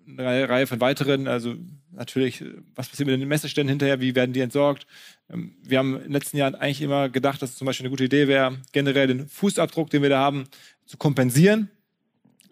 eine 0.07 0.49
Reihe 0.49 0.67
von 0.67 0.81
weiteren, 0.81 1.27
also 1.27 1.55
natürlich, 1.93 2.45
was 2.75 2.89
passiert 2.89 3.09
mit 3.09 3.21
den 3.21 3.29
Messeständen 3.29 3.71
hinterher, 3.71 4.01
wie 4.01 4.15
werden 4.15 4.33
die 4.33 4.41
entsorgt. 4.41 4.87
Ähm, 5.31 5.57
wir 5.63 5.79
haben 5.79 5.97
in 5.97 6.03
den 6.03 6.13
letzten 6.13 6.37
Jahren 6.37 6.55
eigentlich 6.55 6.83
immer 6.83 7.09
gedacht, 7.09 7.43
dass 7.43 7.51
es 7.51 7.57
zum 7.57 7.67
Beispiel 7.67 7.85
eine 7.85 7.91
gute 7.91 8.05
Idee 8.05 8.29
wäre, 8.29 8.59
generell 8.73 9.07
den 9.07 9.29
Fußabdruck, 9.29 9.91
den 9.91 10.03
wir 10.03 10.11
da 10.11 10.19
haben, 10.19 10.45
zu 10.87 10.97
kompensieren. 10.97 11.71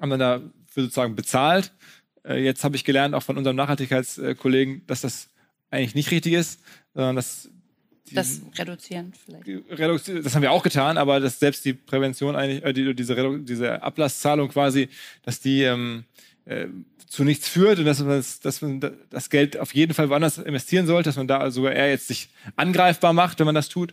Haben 0.00 0.10
dann 0.10 0.20
dafür 0.20 0.82
sozusagen 0.82 1.14
bezahlt. 1.14 1.72
Äh, 2.24 2.42
jetzt 2.42 2.64
habe 2.64 2.76
ich 2.76 2.84
gelernt, 2.84 3.14
auch 3.14 3.22
von 3.22 3.38
unserem 3.38 3.56
Nachhaltigkeitskollegen, 3.56 4.86
dass 4.86 5.02
das 5.02 5.28
eigentlich 5.70 5.94
nicht 5.94 6.10
richtig 6.10 6.34
ist, 6.34 6.60
sondern 6.94 7.16
dass 7.16 7.48
das 8.12 8.42
reduzieren 8.56 9.12
vielleicht. 9.14 10.24
das 10.24 10.34
haben 10.34 10.42
wir 10.42 10.52
auch 10.52 10.62
getan, 10.62 10.98
aber 10.98 11.20
dass 11.20 11.40
selbst 11.40 11.64
die 11.64 11.72
Prävention 11.72 12.36
eigentlich, 12.36 12.62
äh, 12.62 12.72
die, 12.72 12.94
diese, 12.94 13.40
diese 13.40 13.82
Ablasszahlung 13.82 14.48
quasi, 14.48 14.88
dass 15.22 15.40
die 15.40 15.62
ähm, 15.62 16.04
äh, 16.46 16.66
zu 17.06 17.24
nichts 17.24 17.48
führt 17.48 17.78
und 17.78 17.84
dass 17.84 18.00
man, 18.00 18.08
das, 18.08 18.40
dass 18.40 18.62
man 18.62 18.80
das 19.10 19.30
Geld 19.30 19.56
auf 19.56 19.74
jeden 19.74 19.94
Fall 19.94 20.10
woanders 20.10 20.38
investieren 20.38 20.86
sollte, 20.86 21.08
dass 21.08 21.16
man 21.16 21.28
da 21.28 21.50
sogar 21.50 21.72
eher 21.72 21.90
jetzt 21.90 22.08
sich 22.08 22.28
angreifbar 22.56 23.12
macht, 23.12 23.38
wenn 23.38 23.46
man 23.46 23.54
das 23.54 23.68
tut, 23.68 23.92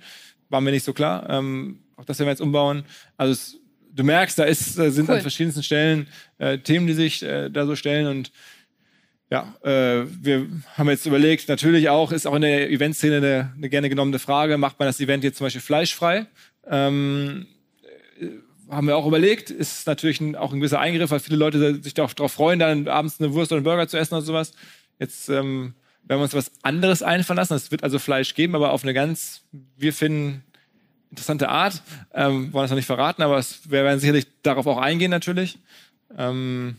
war 0.50 0.62
mir 0.62 0.72
nicht 0.72 0.84
so 0.84 0.94
klar. 0.94 1.30
Ähm, 1.30 1.80
auch 1.96 2.06
das 2.06 2.20
werden 2.20 2.28
wir 2.28 2.32
jetzt 2.32 2.42
umbauen. 2.42 2.84
Also 3.18 3.34
es, 3.34 3.58
du 3.94 4.04
merkst, 4.04 4.38
da 4.40 4.44
ist, 4.44 4.74
sind 4.74 5.08
cool. 5.08 5.16
an 5.16 5.22
verschiedensten 5.22 5.64
Stellen 5.64 6.08
äh, 6.40 6.58
Themen, 6.58 6.88
die 6.88 6.94
sich 6.94 7.24
äh, 7.24 7.50
da 7.50 7.66
so 7.66 7.76
stellen 7.76 8.08
und 8.08 8.32
ja, 9.30 9.56
äh, 9.64 10.06
wir 10.22 10.46
haben 10.76 10.90
jetzt 10.90 11.06
überlegt, 11.06 11.48
natürlich 11.48 11.88
auch, 11.88 12.12
ist 12.12 12.28
auch 12.28 12.36
in 12.36 12.42
der 12.42 12.70
Eventszene 12.70 13.18
eine, 13.18 13.54
eine 13.56 13.70
gerne 13.70 13.88
genommene 13.88 14.20
Frage, 14.20 14.58
macht 14.58 14.78
man 14.78 14.90
das 14.90 15.00
Event 15.00 15.24
jetzt 15.24 15.38
zum 15.38 15.46
Beispiel 15.46 15.62
fleischfrei? 15.62 16.26
Ähm, 16.68 17.48
haben 18.72 18.88
wir 18.88 18.98
auch 18.98 19.06
überlegt, 19.06 19.50
ist 19.50 19.86
natürlich 19.86 20.22
ein, 20.22 20.36
auch 20.36 20.54
ein 20.54 20.60
gewisser 20.60 20.80
Eingriff, 20.80 21.12
weil 21.12 21.20
viele 21.20 21.38
Leute 21.38 21.82
sich 21.84 21.94
darauf 21.94 22.32
freuen, 22.32 22.60
dann 22.60 22.88
abends 22.88 23.20
eine 23.20 23.34
Wurst 23.34 23.52
oder 23.52 23.58
einen 23.58 23.66
Burger 23.66 23.88
zu 23.88 23.98
essen 23.98 24.16
oder 24.16 24.24
sowas. 24.24 24.54
Jetzt 24.98 25.30
ähm, 25.30 25.74
wenn 26.04 26.18
wir 26.18 26.24
uns 26.24 26.34
was 26.34 26.52
anderes 26.62 27.04
einfallen 27.04 27.38
lassen. 27.38 27.54
Es 27.54 27.72
wird 27.72 27.84
also 27.84 28.00
Fleisch 28.00 28.34
geben, 28.34 28.56
aber 28.56 28.72
auf 28.72 28.84
eine 28.84 28.94
ganz, 28.94 29.44
wir 29.78 29.94
finden, 29.94 30.44
interessante 31.10 31.50
Art. 31.50 31.82
Ähm, 32.14 32.54
wollen 32.54 32.64
das 32.64 32.72
noch 32.72 32.78
nicht 32.78 32.86
verraten, 32.86 33.22
aber 33.22 33.38
es, 33.38 33.70
wir 33.70 33.84
werden 33.84 34.00
sicherlich 34.00 34.28
darauf 34.44 34.66
auch 34.68 34.78
eingehen 34.78 35.12
natürlich. 35.12 35.60
Ähm, 36.18 36.78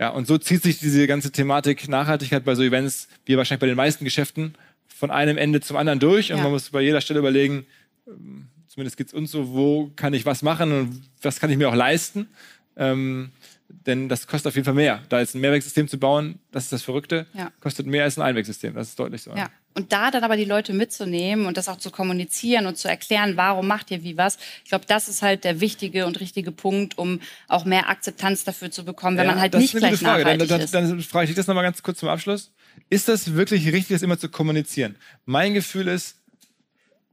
ja, 0.00 0.08
und 0.08 0.26
so 0.26 0.38
zieht 0.38 0.62
sich 0.62 0.78
diese 0.78 1.06
ganze 1.06 1.30
Thematik 1.30 1.88
Nachhaltigkeit 1.88 2.44
bei 2.44 2.54
so 2.54 2.62
Events, 2.62 3.08
wie 3.24 3.36
wahrscheinlich 3.36 3.60
bei 3.60 3.66
den 3.66 3.76
meisten 3.76 4.04
Geschäften, 4.04 4.54
von 4.88 5.10
einem 5.10 5.36
Ende 5.36 5.60
zum 5.60 5.76
anderen 5.76 6.00
durch. 6.00 6.32
Und 6.32 6.38
ja. 6.38 6.44
man 6.44 6.52
muss 6.52 6.70
bei 6.70 6.80
jeder 6.80 7.00
Stelle 7.00 7.20
überlegen, 7.20 7.66
ähm, 8.06 8.48
zumindest 8.72 8.96
geht 8.96 9.08
es 9.08 9.12
uns 9.12 9.30
so, 9.30 9.52
wo 9.52 9.90
kann 9.96 10.14
ich 10.14 10.24
was 10.24 10.40
machen 10.40 10.72
und 10.72 11.02
was 11.20 11.38
kann 11.38 11.50
ich 11.50 11.58
mir 11.58 11.68
auch 11.68 11.74
leisten. 11.74 12.28
Ähm, 12.74 13.30
denn 13.68 14.08
das 14.08 14.26
kostet 14.26 14.48
auf 14.48 14.54
jeden 14.54 14.64
Fall 14.64 14.74
mehr. 14.74 15.02
Da 15.10 15.20
jetzt 15.20 15.34
ein 15.34 15.40
Mehrwegsystem 15.40 15.88
zu 15.88 15.98
bauen, 15.98 16.38
das 16.52 16.64
ist 16.64 16.72
das 16.72 16.82
Verrückte, 16.82 17.26
ja. 17.34 17.50
kostet 17.60 17.86
mehr 17.86 18.04
als 18.04 18.18
ein 18.18 18.22
Einwegsystem. 18.22 18.74
Das 18.74 18.88
ist 18.88 18.98
deutlich 18.98 19.22
so. 19.22 19.32
Ja. 19.34 19.50
Und 19.74 19.92
da 19.92 20.10
dann 20.10 20.24
aber 20.24 20.36
die 20.36 20.44
Leute 20.44 20.72
mitzunehmen 20.72 21.46
und 21.46 21.56
das 21.56 21.68
auch 21.68 21.76
zu 21.76 21.90
kommunizieren 21.90 22.66
und 22.66 22.78
zu 22.78 22.88
erklären, 22.88 23.36
warum 23.36 23.66
macht 23.66 23.90
ihr 23.90 24.02
wie 24.02 24.16
was, 24.16 24.38
ich 24.64 24.70
glaube, 24.70 24.84
das 24.86 25.08
ist 25.08 25.20
halt 25.20 25.44
der 25.44 25.60
wichtige 25.60 26.06
und 26.06 26.20
richtige 26.20 26.52
Punkt, 26.52 26.96
um 26.96 27.20
auch 27.48 27.64
mehr 27.64 27.88
Akzeptanz 27.90 28.44
dafür 28.44 28.70
zu 28.70 28.84
bekommen, 28.84 29.16
wenn 29.18 29.26
ja, 29.26 29.32
man 29.32 29.40
halt 29.40 29.54
nicht 29.54 29.74
gleich 29.74 29.98
Frage. 29.98 30.22
nachhaltig 30.22 30.48
dann, 30.48 30.60
ist. 30.60 30.74
Dann, 30.74 30.88
dann 30.88 31.00
frage 31.00 31.24
ich 31.24 31.30
dich 31.30 31.36
das 31.36 31.46
nochmal 31.46 31.64
ganz 31.64 31.82
kurz 31.82 31.98
zum 31.98 32.08
Abschluss. 32.08 32.52
Ist 32.88 33.08
das 33.08 33.34
wirklich 33.34 33.66
richtig, 33.66 33.88
das 33.88 34.02
immer 34.02 34.18
zu 34.18 34.30
kommunizieren? 34.30 34.96
Mein 35.24 35.52
Gefühl 35.54 35.88
ist, 35.88 36.21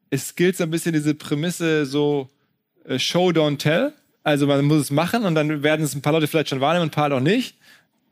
es 0.09 0.35
gilt 0.35 0.57
so 0.57 0.63
ein 0.63 0.71
bisschen 0.71 0.93
diese 0.93 1.13
Prämisse 1.13 1.85
so 1.85 2.29
äh, 2.85 2.99
Show, 2.99 3.29
don't 3.29 3.57
tell. 3.57 3.93
Also 4.23 4.47
man 4.47 4.65
muss 4.65 4.81
es 4.81 4.91
machen 4.91 5.23
und 5.25 5.35
dann 5.35 5.63
werden 5.63 5.83
es 5.83 5.95
ein 5.95 6.01
paar 6.01 6.13
Leute 6.13 6.27
vielleicht 6.27 6.49
schon 6.49 6.61
wahrnehmen, 6.61 6.87
ein 6.87 6.91
paar 6.91 7.11
auch 7.11 7.19
nicht. 7.19 7.55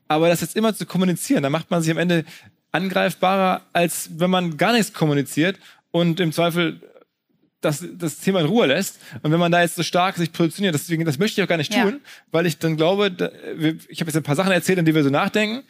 Aber 0.08 0.28
das 0.28 0.40
jetzt 0.40 0.56
immer 0.56 0.74
zu 0.74 0.86
kommunizieren, 0.86 1.42
da 1.42 1.50
macht 1.50 1.70
man 1.70 1.82
sich 1.82 1.90
am 1.90 1.98
Ende 1.98 2.24
angreifbarer, 2.72 3.62
als 3.72 4.10
wenn 4.16 4.30
man 4.30 4.56
gar 4.56 4.72
nichts 4.72 4.92
kommuniziert 4.92 5.58
und 5.90 6.20
im 6.20 6.32
Zweifel 6.32 6.80
das, 7.60 7.84
das 7.98 8.18
Thema 8.20 8.40
in 8.40 8.46
Ruhe 8.46 8.66
lässt. 8.66 9.00
Und 9.22 9.32
wenn 9.32 9.40
man 9.40 9.52
da 9.52 9.60
jetzt 9.60 9.74
so 9.74 9.82
stark 9.82 10.16
sich 10.16 10.32
positioniert, 10.32 10.74
deswegen, 10.74 11.04
das 11.04 11.18
möchte 11.18 11.40
ich 11.40 11.44
auch 11.44 11.48
gar 11.48 11.56
nicht 11.56 11.72
tun, 11.72 11.94
ja. 11.94 12.10
weil 12.30 12.46
ich 12.46 12.58
dann 12.58 12.76
glaube, 12.76 13.10
da, 13.10 13.30
ich 13.88 14.00
habe 14.00 14.10
jetzt 14.10 14.16
ein 14.16 14.22
paar 14.22 14.36
Sachen 14.36 14.52
erzählt, 14.52 14.78
an 14.78 14.84
die 14.84 14.94
wir 14.94 15.02
so 15.02 15.10
nachdenken. 15.10 15.64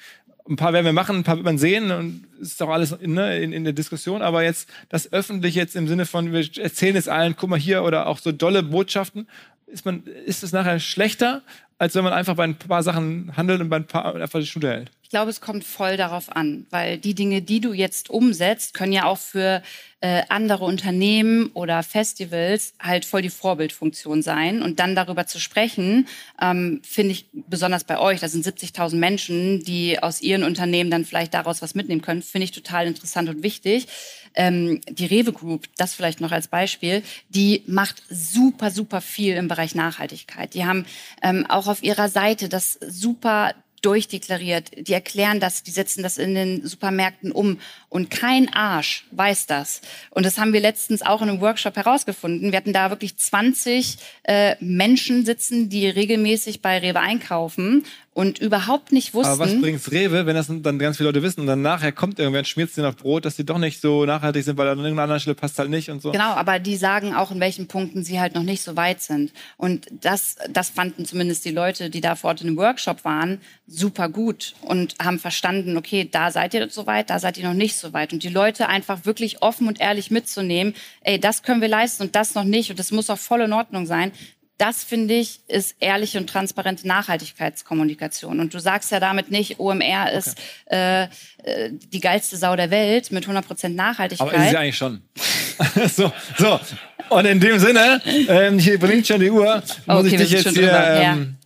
Ein 0.49 0.57
paar 0.57 0.72
werden 0.72 0.86
wir 0.86 0.92
machen, 0.92 1.16
ein 1.16 1.24
paar 1.24 1.36
wird 1.36 1.44
man 1.44 1.59
sehen 1.59 1.90
und 1.90 2.24
es 2.40 2.53
ist 2.53 2.62
auch 2.62 2.70
alles 2.70 2.99
ne, 3.01 3.38
in, 3.38 3.53
in 3.53 3.64
der 3.64 3.74
Diskussion. 3.74 4.22
Aber 4.22 4.42
jetzt 4.42 4.68
das 4.88 5.12
öffentlich 5.12 5.55
jetzt 5.55 5.76
im 5.76 5.88
Sinne 5.88 6.07
von, 6.07 6.32
wir 6.32 6.46
erzählen 6.59 6.96
es 6.96 7.09
allen, 7.09 7.36
guck 7.36 7.51
mal 7.51 7.59
hier 7.59 7.82
oder 7.82 8.07
auch 8.07 8.18
so 8.18 8.32
dolle 8.32 8.62
Botschaften 8.62 9.28
ist 9.70 9.84
man, 9.84 10.05
ist 10.05 10.42
es 10.42 10.53
nachher 10.53 10.80
schlechter, 10.80 11.42
als 11.79 11.95
wenn 11.95 12.05
man 12.05 12.12
einfach 12.12 12.35
bei 12.35 12.45
ein 12.45 12.59
paar 12.59 12.83
Sachen 12.83 13.33
handelt 13.37 13.61
und 13.61 13.68
bei 13.68 13.76
ein 13.76 13.87
paar 13.87 14.14
einfach 14.14 14.41
die 14.41 14.47
Schule 14.47 14.68
hält? 14.68 14.91
Ich 15.09 15.11
glaube, 15.11 15.31
es 15.31 15.41
kommt 15.41 15.64
voll 15.64 15.97
darauf 15.97 16.37
an, 16.37 16.66
weil 16.68 16.99
die 16.99 17.14
Dinge, 17.14 17.41
die 17.41 17.61
du 17.61 17.72
jetzt 17.72 18.11
umsetzt, 18.11 18.74
können 18.74 18.93
ja 18.93 19.07
auch 19.07 19.16
für 19.16 19.62
äh, 20.01 20.22
andere 20.29 20.64
Unternehmen 20.64 21.51
oder 21.55 21.83
Festivals 21.83 22.74
halt 22.79 23.05
voll 23.05 23.22
die 23.22 23.31
Vorbildfunktion 23.31 24.22
sein. 24.22 24.62
Und 24.62 24.81
dann 24.81 24.95
darüber 24.95 25.26
zu 25.26 25.41
sprechen, 25.41 26.07
ähm, 26.41 26.81
finde 26.85 27.12
ich 27.12 27.26
besonders 27.33 27.85
bei 27.85 27.99
euch, 27.99 28.20
da 28.20 28.29
sind 28.29 28.47
70.000 28.47 28.97
Menschen, 28.97 29.64
die 29.64 30.01
aus 30.01 30.20
ihren 30.20 30.45
Unternehmen 30.45 30.91
dann 30.91 31.05
vielleicht 31.05 31.33
daraus 31.33 31.62
was 31.62 31.74
mitnehmen 31.74 32.03
können, 32.03 32.22
finde 32.22 32.45
ich 32.45 32.53
total 32.53 32.87
interessant 32.87 33.29
und 33.29 33.43
wichtig. 33.43 33.89
Ähm, 34.35 34.83
die 34.89 35.07
Rewe 35.07 35.33
Group, 35.33 35.66
das 35.79 35.95
vielleicht 35.95 36.20
noch 36.20 36.33
als 36.33 36.49
Beispiel, 36.49 37.03
die 37.31 37.64
macht 37.66 38.03
super, 38.11 38.70
super 38.70 39.01
viel 39.01 39.35
im 39.35 39.49
Bereich 39.49 39.74
Nachhaltigkeit. 39.74 40.55
Die 40.55 40.64
haben 40.64 40.85
ähm, 41.22 41.47
auch 41.49 41.66
auf 41.68 41.82
ihrer 41.82 42.08
Seite 42.08 42.48
das 42.48 42.78
super 42.86 43.54
durchdeklariert. 43.82 44.70
Die 44.88 44.92
erklären 44.92 45.40
das, 45.40 45.62
die 45.62 45.70
setzen 45.70 46.02
das 46.02 46.18
in 46.18 46.34
den 46.34 46.66
Supermärkten 46.66 47.32
um. 47.32 47.58
Und 47.91 48.11
kein 48.11 48.53
Arsch 48.53 49.07
weiß 49.12 49.47
das. 49.47 49.80
Und 50.11 50.26
das 50.26 50.39
haben 50.39 50.53
wir 50.53 50.61
letztens 50.61 51.03
auch 51.03 51.22
in 51.22 51.30
einem 51.30 51.41
Workshop 51.41 51.76
herausgefunden. 51.76 52.53
Wir 52.53 52.59
hatten 52.59 52.74
da 52.74 52.91
wirklich 52.91 53.16
20 53.16 53.97
äh, 54.24 54.57
Menschen 54.61 55.24
sitzen, 55.24 55.70
die 55.70 55.89
regelmäßig 55.89 56.61
bei 56.61 56.78
Rewe 56.78 57.01
einkaufen 57.01 57.84
und 58.18 58.41
überhaupt 58.41 58.91
nicht 58.91 59.14
wussten. 59.14 59.30
Aber 59.30 59.45
was 59.45 59.61
bringt's 59.61 59.93
Rewe, 59.93 60.26
wenn 60.26 60.34
das 60.34 60.49
dann 60.49 60.78
ganz 60.80 60.97
viele 60.97 61.11
Leute 61.11 61.22
wissen 61.22 61.43
und 61.43 61.47
dann 61.47 61.62
nachher 61.62 61.93
kommt 61.93 62.18
irgendwer 62.18 62.41
und 62.41 62.49
schmiert 62.49 62.72
sie 62.72 62.84
auf 62.84 62.97
Brot, 62.97 63.24
dass 63.24 63.36
die 63.36 63.47
doch 63.47 63.59
nicht 63.59 63.80
so 63.80 64.07
nachhaltig 64.07 64.43
sind, 64.43 64.59
weil 64.59 64.66
an 64.66 64.78
irgendeiner 64.78 65.05
anderen 65.05 65.20
Stelle 65.20 65.36
passt 65.36 65.57
halt 65.61 65.70
nicht 65.70 65.89
und 65.89 66.03
so. 66.03 66.11
Genau, 66.11 66.32
aber 66.32 66.59
die 66.59 66.76
sagen 66.76 67.14
auch, 67.14 67.30
in 67.30 67.39
welchen 67.39 67.68
Punkten 67.68 68.03
sie 68.03 68.18
halt 68.18 68.34
noch 68.34 68.43
nicht 68.43 68.62
so 68.62 68.74
weit 68.74 69.01
sind. 69.01 69.32
Und 69.57 69.86
das, 70.01 70.34
das 70.51 70.68
fanden 70.68 71.05
zumindest 71.05 71.45
die 71.45 71.53
Leute, 71.53 71.91
die 71.91 72.01
da 72.01 72.16
vor 72.16 72.30
Ort 72.30 72.41
in 72.41 72.49
dem 72.49 72.57
Workshop 72.57 73.05
waren, 73.05 73.41
super 73.68 74.09
gut 74.09 74.55
und 74.62 74.97
haben 75.01 75.20
verstanden, 75.20 75.76
okay, 75.76 76.09
da 76.11 76.32
seid 76.32 76.55
ihr 76.55 76.68
so 76.70 76.89
weit, 76.89 77.11
da 77.11 77.20
seid 77.20 77.39
ihr 77.39 77.47
noch 77.47 77.55
nicht 77.55 77.76
so 77.81 77.93
weit. 77.93 78.12
Und 78.12 78.22
die 78.22 78.29
Leute 78.29 78.68
einfach 78.68 79.05
wirklich 79.05 79.43
offen 79.43 79.68
und 79.68 79.81
ehrlich 79.81 80.11
mitzunehmen, 80.11 80.74
ey, 81.03 81.18
das 81.18 81.43
können 81.43 81.61
wir 81.61 81.68
leisten 81.68 82.05
und 82.05 82.14
das 82.14 82.35
noch 82.35 82.45
nicht 82.45 82.70
und 82.70 82.79
das 82.79 82.91
muss 82.91 83.11
auch 83.11 83.18
voll 83.18 83.43
in 83.43 83.53
Ordnung 83.53 83.87
sein 83.87 84.12
das 84.59 84.83
finde 84.83 85.14
ich 85.14 85.41
ist 85.47 85.76
ehrliche 85.79 86.18
und 86.18 86.29
transparente 86.29 86.87
Nachhaltigkeitskommunikation. 86.87 88.41
Und 88.41 88.53
du 88.53 88.59
sagst 88.59 88.91
ja 88.91 88.99
damit 88.99 89.31
nicht, 89.31 89.61
OMR 89.61 90.12
ist 90.12 90.37
okay. 90.66 91.07
äh, 91.45 91.64
äh, 91.64 91.70
die 91.72 92.01
geilste 92.01 92.37
Sau 92.37 92.57
der 92.57 92.70
Welt 92.70 93.12
mit 93.12 93.24
100% 93.24 93.68
Nachhaltigkeit. 93.68 94.29
Aber 94.29 94.45
ist 94.45 94.51
sie 94.51 94.57
eigentlich 94.57 94.76
schon. 94.76 95.01
so, 95.89 96.12
so. 96.37 96.61
Und 97.09 97.24
in 97.24 97.41
dem 97.41 97.59
Sinne, 97.59 98.03
ähm, 98.29 98.59
hier 98.59 98.79
bringt 98.79 99.07
schon 99.07 99.20
die 99.20 99.31
Uhr, 99.31 99.62
muss 99.87 100.05
okay, 100.05 100.09
ich 100.09 100.16
dich 100.16 100.31
jetzt 100.33 100.49
hier 100.49 100.72
ähm, 100.72 101.37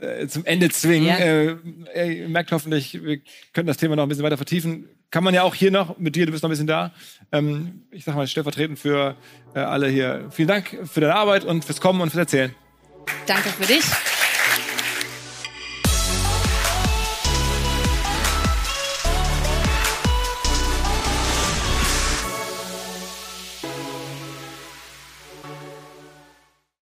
äh, 0.00 0.26
zum 0.26 0.44
Ende 0.46 0.70
zwingen. 0.70 1.08
Ja. 1.08 1.18
Äh, 1.18 2.12
ihr 2.20 2.28
merkt 2.28 2.52
hoffentlich, 2.52 2.94
wir 3.02 3.20
können 3.52 3.66
das 3.66 3.76
Thema 3.76 3.96
noch 3.96 4.04
ein 4.04 4.08
bisschen 4.08 4.24
weiter 4.24 4.38
vertiefen 4.38 4.88
kann 5.10 5.24
man 5.24 5.34
ja 5.34 5.42
auch 5.42 5.54
hier 5.54 5.70
noch, 5.70 5.98
mit 5.98 6.16
dir, 6.16 6.26
du 6.26 6.32
bist 6.32 6.42
noch 6.42 6.48
ein 6.48 6.52
bisschen 6.52 6.66
da. 6.66 6.92
Ähm, 7.32 7.82
ich 7.90 8.04
sag 8.04 8.14
mal 8.14 8.26
stellvertretend 8.26 8.78
für 8.78 9.16
äh, 9.54 9.60
alle 9.60 9.88
hier. 9.88 10.28
Vielen 10.30 10.48
Dank 10.48 10.76
für 10.84 11.00
deine 11.00 11.14
Arbeit 11.14 11.44
und 11.44 11.64
fürs 11.64 11.80
Kommen 11.80 12.00
und 12.00 12.10
fürs 12.10 12.20
Erzählen. 12.20 12.54
Danke 13.26 13.48
für 13.50 13.66
dich. 13.66 13.84